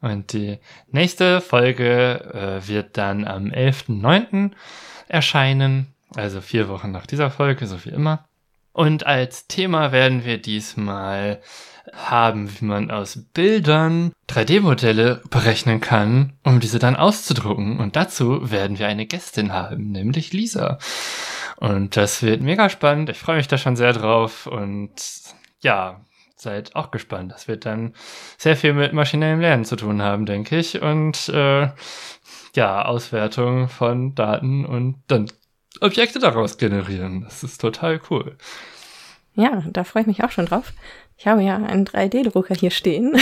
Und 0.00 0.32
die 0.32 0.60
nächste 0.86 1.40
Folge 1.40 2.60
äh, 2.62 2.68
wird 2.68 2.96
dann 2.96 3.26
am 3.26 3.46
11.09. 3.46 4.52
erscheinen. 5.08 5.88
Also 6.14 6.40
vier 6.40 6.68
Wochen 6.68 6.92
nach 6.92 7.06
dieser 7.06 7.32
Folge, 7.32 7.66
so 7.66 7.84
wie 7.84 7.88
immer. 7.88 8.24
Und 8.72 9.04
als 9.04 9.48
Thema 9.48 9.90
werden 9.90 10.24
wir 10.24 10.40
diesmal 10.40 11.42
haben, 11.92 12.48
wie 12.54 12.64
man 12.64 12.92
aus 12.92 13.18
Bildern 13.34 14.12
3D-Modelle 14.28 15.22
berechnen 15.28 15.80
kann, 15.80 16.34
um 16.44 16.60
diese 16.60 16.78
dann 16.78 16.94
auszudrucken. 16.94 17.80
Und 17.80 17.96
dazu 17.96 18.52
werden 18.52 18.78
wir 18.78 18.86
eine 18.86 19.06
Gästin 19.06 19.52
haben, 19.52 19.90
nämlich 19.90 20.32
Lisa. 20.32 20.78
Und 21.62 21.96
das 21.96 22.24
wird 22.24 22.40
mega 22.40 22.68
spannend. 22.68 23.08
Ich 23.08 23.18
freue 23.18 23.36
mich 23.36 23.46
da 23.46 23.56
schon 23.56 23.76
sehr 23.76 23.92
drauf. 23.92 24.48
Und 24.48 24.90
ja, 25.60 26.04
seid 26.34 26.74
auch 26.74 26.90
gespannt. 26.90 27.30
Das 27.30 27.46
wird 27.46 27.66
dann 27.66 27.94
sehr 28.36 28.56
viel 28.56 28.72
mit 28.72 28.92
maschinellem 28.92 29.38
Lernen 29.38 29.64
zu 29.64 29.76
tun 29.76 30.02
haben, 30.02 30.26
denke 30.26 30.58
ich. 30.58 30.82
Und 30.82 31.28
äh, 31.28 31.68
ja, 32.56 32.84
Auswertung 32.84 33.68
von 33.68 34.16
Daten 34.16 34.66
und 34.66 35.04
dann 35.06 35.30
Objekte 35.80 36.18
daraus 36.18 36.58
generieren. 36.58 37.22
Das 37.22 37.44
ist 37.44 37.60
total 37.60 38.00
cool. 38.10 38.36
Ja, 39.34 39.62
da 39.70 39.84
freue 39.84 40.02
ich 40.02 40.08
mich 40.08 40.24
auch 40.24 40.32
schon 40.32 40.46
drauf. 40.46 40.72
Ich 41.16 41.28
habe 41.28 41.44
ja 41.44 41.54
einen 41.54 41.86
3D-Drucker 41.86 42.56
hier 42.56 42.72
stehen 42.72 43.16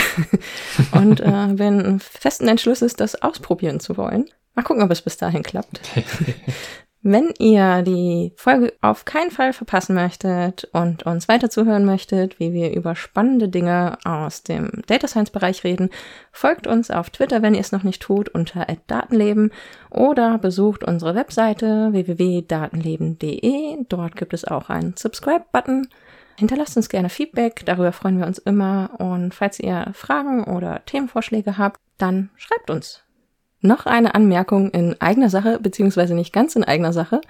und 0.92 1.20
äh, 1.20 1.46
bin 1.52 2.00
festen 2.00 2.48
Entschlusses, 2.48 2.94
das 2.94 3.20
ausprobieren 3.20 3.80
zu 3.80 3.98
wollen. 3.98 4.30
Mal 4.54 4.62
gucken, 4.62 4.82
ob 4.82 4.90
es 4.90 5.02
bis 5.02 5.18
dahin 5.18 5.42
klappt. 5.42 5.82
Wenn 7.02 7.32
ihr 7.38 7.80
die 7.80 8.34
Folge 8.36 8.74
auf 8.82 9.06
keinen 9.06 9.30
Fall 9.30 9.54
verpassen 9.54 9.94
möchtet 9.94 10.68
und 10.74 11.04
uns 11.04 11.28
weiter 11.28 11.48
zuhören 11.48 11.86
möchtet, 11.86 12.38
wie 12.38 12.52
wir 12.52 12.74
über 12.76 12.94
spannende 12.94 13.48
Dinge 13.48 13.96
aus 14.04 14.42
dem 14.42 14.82
Data 14.86 15.08
Science 15.08 15.30
Bereich 15.30 15.64
reden, 15.64 15.88
folgt 16.30 16.66
uns 16.66 16.90
auf 16.90 17.08
Twitter, 17.08 17.40
wenn 17.40 17.54
ihr 17.54 17.60
es 17.60 17.72
noch 17.72 17.84
nicht 17.84 18.02
tut, 18.02 18.28
unter 18.28 18.66
@datenleben 18.86 19.50
oder 19.88 20.36
besucht 20.36 20.84
unsere 20.84 21.14
Webseite 21.14 21.88
www.datenleben.de. 21.92 23.78
Dort 23.88 24.16
gibt 24.16 24.34
es 24.34 24.44
auch 24.44 24.68
einen 24.68 24.94
Subscribe-Button. 24.94 25.88
Hinterlasst 26.36 26.76
uns 26.76 26.90
gerne 26.90 27.08
Feedback, 27.08 27.64
darüber 27.64 27.92
freuen 27.92 28.18
wir 28.18 28.26
uns 28.26 28.36
immer. 28.38 28.90
Und 28.98 29.32
falls 29.32 29.58
ihr 29.58 29.86
Fragen 29.94 30.44
oder 30.44 30.84
Themenvorschläge 30.84 31.56
habt, 31.56 31.80
dann 31.96 32.28
schreibt 32.36 32.68
uns. 32.68 33.04
Noch 33.60 33.86
eine 33.86 34.14
Anmerkung 34.14 34.70
in 34.70 35.00
eigener 35.00 35.30
Sache, 35.30 35.58
beziehungsweise 35.60 36.14
nicht 36.14 36.32
ganz 36.32 36.56
in 36.56 36.64
eigener 36.64 36.92
Sache. 36.92 37.20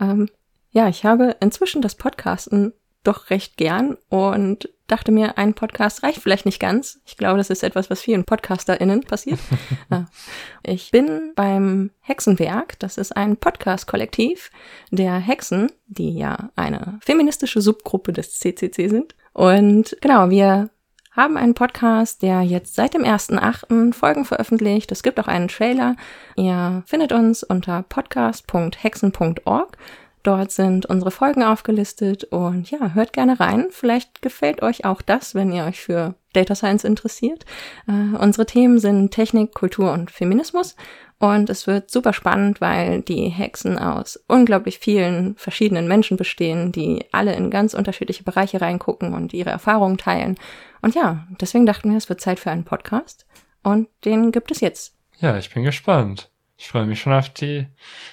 Ähm, 0.00 0.28
ja, 0.70 0.88
ich 0.88 1.04
habe 1.04 1.36
inzwischen 1.40 1.82
das 1.82 1.96
Podcasten 1.96 2.72
doch 3.02 3.30
recht 3.30 3.56
gern 3.56 3.96
und 4.08 4.68
dachte 4.86 5.12
mir, 5.12 5.38
ein 5.38 5.54
Podcast 5.54 6.02
reicht 6.02 6.20
vielleicht 6.20 6.46
nicht 6.46 6.60
ganz. 6.60 7.00
Ich 7.06 7.16
glaube, 7.16 7.38
das 7.38 7.50
ist 7.50 7.62
etwas, 7.62 7.90
was 7.90 8.02
vielen 8.02 8.24
PodcasterInnen 8.24 9.02
passiert. 9.02 9.38
ich 10.62 10.90
bin 10.90 11.32
beim 11.34 11.90
Hexenwerk. 12.00 12.78
Das 12.78 12.98
ist 12.98 13.16
ein 13.16 13.36
Podcast-Kollektiv 13.36 14.50
der 14.90 15.14
Hexen, 15.14 15.70
die 15.86 16.16
ja 16.16 16.50
eine 16.56 16.98
feministische 17.02 17.60
Subgruppe 17.60 18.12
des 18.12 18.38
CCC 18.38 18.88
sind. 18.88 19.14
Und 19.32 19.96
genau, 20.00 20.28
wir 20.30 20.70
haben 21.10 21.36
einen 21.36 21.54
Podcast, 21.54 22.22
der 22.22 22.42
jetzt 22.42 22.74
seit 22.74 22.94
dem 22.94 23.02
1.8. 23.02 23.92
Folgen 23.92 24.24
veröffentlicht. 24.24 24.92
Es 24.92 25.02
gibt 25.02 25.18
auch 25.18 25.26
einen 25.26 25.48
Trailer. 25.48 25.96
Ihr 26.36 26.82
findet 26.86 27.12
uns 27.12 27.42
unter 27.42 27.82
podcast.hexen.org. 27.82 29.76
Dort 30.22 30.50
sind 30.50 30.86
unsere 30.86 31.10
Folgen 31.10 31.42
aufgelistet 31.42 32.24
und 32.24 32.70
ja, 32.70 32.92
hört 32.94 33.12
gerne 33.12 33.40
rein. 33.40 33.68
Vielleicht 33.70 34.20
gefällt 34.20 34.62
euch 34.62 34.84
auch 34.84 35.00
das, 35.00 35.34
wenn 35.34 35.50
ihr 35.50 35.64
euch 35.64 35.80
für 35.80 36.14
Data 36.34 36.54
Science 36.54 36.84
interessiert. 36.84 37.44
Äh, 37.88 38.16
unsere 38.16 38.46
Themen 38.46 38.78
sind 38.78 39.12
Technik, 39.12 39.54
Kultur 39.54 39.92
und 39.92 40.10
Feminismus 40.10 40.76
und 41.20 41.50
es 41.50 41.66
wird 41.66 41.90
super 41.90 42.14
spannend, 42.14 42.62
weil 42.62 43.02
die 43.02 43.28
Hexen 43.28 43.78
aus 43.78 44.18
unglaublich 44.26 44.78
vielen 44.78 45.36
verschiedenen 45.36 45.86
Menschen 45.86 46.16
bestehen, 46.16 46.72
die 46.72 47.04
alle 47.12 47.34
in 47.34 47.50
ganz 47.50 47.74
unterschiedliche 47.74 48.24
Bereiche 48.24 48.60
reingucken 48.60 49.12
und 49.12 49.34
ihre 49.34 49.50
Erfahrungen 49.50 49.98
teilen. 49.98 50.36
Und 50.80 50.94
ja, 50.94 51.26
deswegen 51.40 51.66
dachten 51.66 51.90
wir, 51.90 51.98
es 51.98 52.08
wird 52.08 52.22
Zeit 52.22 52.40
für 52.40 52.50
einen 52.50 52.64
Podcast 52.64 53.26
und 53.62 53.88
den 54.06 54.32
gibt 54.32 54.50
es 54.50 54.60
jetzt. 54.60 54.94
Ja, 55.18 55.36
ich 55.36 55.52
bin 55.52 55.62
gespannt. 55.62 56.30
Ich 56.56 56.68
freue 56.68 56.86
mich 56.86 57.00
schon 57.00 57.12
auf 57.12 57.28
die, 57.28 57.66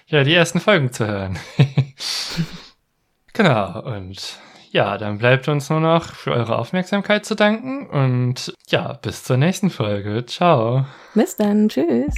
ja, 0.08 0.26
die 0.26 0.34
ersten 0.34 0.60
Folgen 0.60 0.92
zu 0.92 1.08
hören. 1.08 1.40
genau, 3.34 3.82
und 3.82 4.40
ja, 4.72 4.98
dann 4.98 5.18
bleibt 5.18 5.48
uns 5.48 5.70
nur 5.70 5.80
noch 5.80 6.14
für 6.14 6.32
eure 6.32 6.58
Aufmerksamkeit 6.58 7.26
zu 7.26 7.36
danken 7.36 7.88
und 7.88 8.54
ja, 8.68 8.94
bis 8.94 9.24
zur 9.24 9.38
nächsten 9.38 9.70
Folge. 9.70 10.26
Ciao. 10.26 10.86
Bis 11.14 11.36
dann. 11.36 11.70
Tschüss. 11.70 12.14